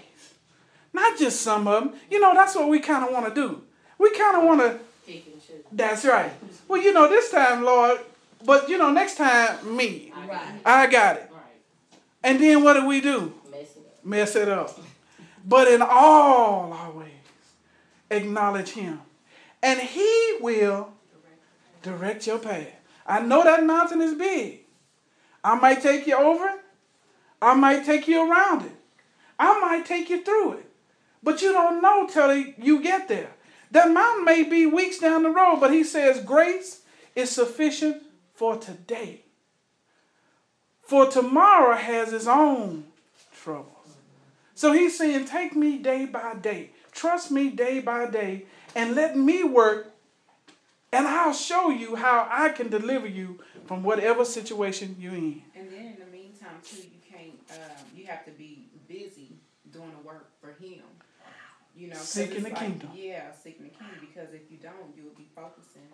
Not 0.94 1.20
just 1.20 1.42
some 1.42 1.68
of 1.68 1.84
them. 1.84 1.94
You 2.10 2.20
know, 2.20 2.34
that's 2.34 2.56
what 2.56 2.70
we 2.70 2.80
kind 2.80 3.04
of 3.04 3.12
want 3.12 3.28
to 3.28 3.36
do. 3.36 3.62
We 4.00 4.12
kind 4.18 4.38
of 4.38 4.44
want 4.44 4.62
to 4.62 4.80
Pick 5.08 5.26
and. 5.28 5.38
That's 5.72 6.04
right. 6.06 6.32
Well, 6.68 6.82
you 6.82 6.94
know, 6.94 7.08
this 7.08 7.32
time, 7.32 7.64
Lord, 7.64 8.00
but 8.46 8.70
you 8.70 8.78
know, 8.78 8.92
next 8.92 9.18
time, 9.18 9.76
me. 9.76 10.12
I 10.16 10.28
got 10.28 10.56
it. 10.56 10.62
I 10.66 10.88
got 10.88 11.16
it. 11.18 11.30
Right. 11.32 11.42
And 12.24 12.40
then 12.42 12.64
what 12.64 12.74
do 12.74 12.88
we 12.88 13.02
do? 13.02 13.34
Mess 13.52 13.76
it 13.76 13.80
up. 13.80 14.06
Mess 14.06 14.36
it 14.36 14.50
up. 14.50 14.80
But 15.46 15.68
in 15.68 15.82
all 15.82 16.74
our 16.74 16.92
ways, 16.92 17.12
acknowledge 18.12 18.70
Him. 18.72 19.02
And 19.64 19.80
He 19.80 20.38
will 20.42 20.94
direct 21.82 22.28
your 22.28 22.40
path. 22.40 22.68
I 23.06 23.22
know 23.22 23.44
that 23.44 23.64
mountain 23.64 24.02
is 24.02 24.14
big. 24.14 24.60
I 25.44 25.56
might 25.56 25.82
take 25.82 26.06
you 26.08 26.18
over 26.18 26.46
it, 26.48 26.60
I 27.42 27.54
might 27.54 27.86
take 27.86 28.08
you 28.08 28.30
around 28.30 28.66
it, 28.66 28.76
I 29.40 29.60
might 29.62 29.86
take 29.86 30.10
you 30.10 30.22
through 30.24 30.54
it. 30.54 30.66
But 31.24 31.42
you 31.42 31.54
don't 31.54 31.82
know 31.82 32.08
till 32.08 32.36
you 32.36 32.82
get 32.82 33.08
there. 33.08 33.32
That 33.72 33.92
mountain 33.92 34.26
may 34.26 34.44
be 34.44 34.66
weeks 34.66 35.00
down 35.00 35.24
the 35.24 35.30
road, 35.30 35.60
but 35.60 35.72
he 35.72 35.84
says 35.84 36.22
grace 36.22 36.82
is 37.16 37.30
sufficient 37.30 38.04
for 38.38 38.56
today. 38.56 39.22
For 40.84 41.10
tomorrow 41.10 41.76
has 41.76 42.14
its 42.14 42.28
own 42.28 42.86
troubles. 43.36 43.98
So 44.54 44.72
he's 44.74 44.98
saying, 44.98 45.26
take 45.26 45.56
me 45.56 45.80
day 45.80 46.06
by 46.06 46.36
day. 46.36 46.70
Trust 46.92 47.32
me 47.32 47.50
day 47.50 47.80
by 47.80 48.10
day 48.10 48.46
and 48.76 48.96
let 48.96 49.18
me 49.18 49.44
work 49.44 49.92
and 50.94 51.08
I'll 51.08 51.34
show 51.34 51.70
you 51.70 51.96
how 51.96 52.28
I 52.32 52.50
can 52.50 52.70
deliver 52.70 53.08
you 53.08 53.40
from 53.66 53.84
whatever 53.84 54.24
situation 54.24 54.96
you're 55.00 55.14
in. 55.14 55.42
And 55.56 55.70
then 55.70 55.86
in 55.88 55.98
the 56.00 56.12
meantime, 56.12 56.58
too, 56.64 56.78
you 56.78 57.02
can't. 57.12 57.34
Um, 57.52 57.86
you 57.94 58.06
have 58.06 58.24
to 58.26 58.32
be 58.32 58.68
busy 58.88 59.36
doing 59.74 59.92
the 59.92 60.08
work 60.08 60.30
for 60.40 60.52
Him. 60.64 60.80
You 61.76 61.90
know, 61.90 61.98
Seeking 61.98 62.44
the 62.44 62.50
like- 62.50 62.58
kingdom. 62.60 62.90
Yeah, 62.96 63.32
seeking 63.32 63.64
the 63.64 63.70
kingdom. 63.70 63.98
Because 64.00 64.34
if 64.34 64.50
you 64.50 64.58
don't, 64.64 64.96
you'll 64.96 65.14
be 65.18 65.28
focusing 65.36 65.92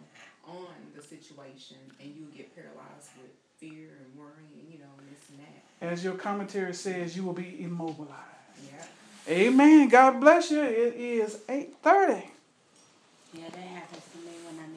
on 0.47 0.73
the 0.95 1.01
situation, 1.01 1.77
and 1.99 2.13
you'll 2.15 2.35
get 2.35 2.55
paralyzed 2.55 3.09
with 3.21 3.31
fear 3.57 3.89
and 4.03 4.19
worry, 4.19 4.47
and 4.59 4.71
you 4.71 4.79
know, 4.79 4.85
this 5.09 5.29
and 5.29 5.39
that. 5.39 5.91
As 5.93 6.03
your 6.03 6.15
commentary 6.15 6.73
says, 6.73 7.15
you 7.15 7.23
will 7.23 7.33
be 7.33 7.63
immobilized. 7.63 8.11
Yeah. 8.65 9.33
Amen. 9.33 9.89
God 9.89 10.19
bless 10.19 10.51
you. 10.51 10.61
It 10.61 10.95
is 10.95 11.37
8:30. 11.47 12.29
Yeah, 13.33 13.49
that 13.49 13.57
happens 13.57 14.03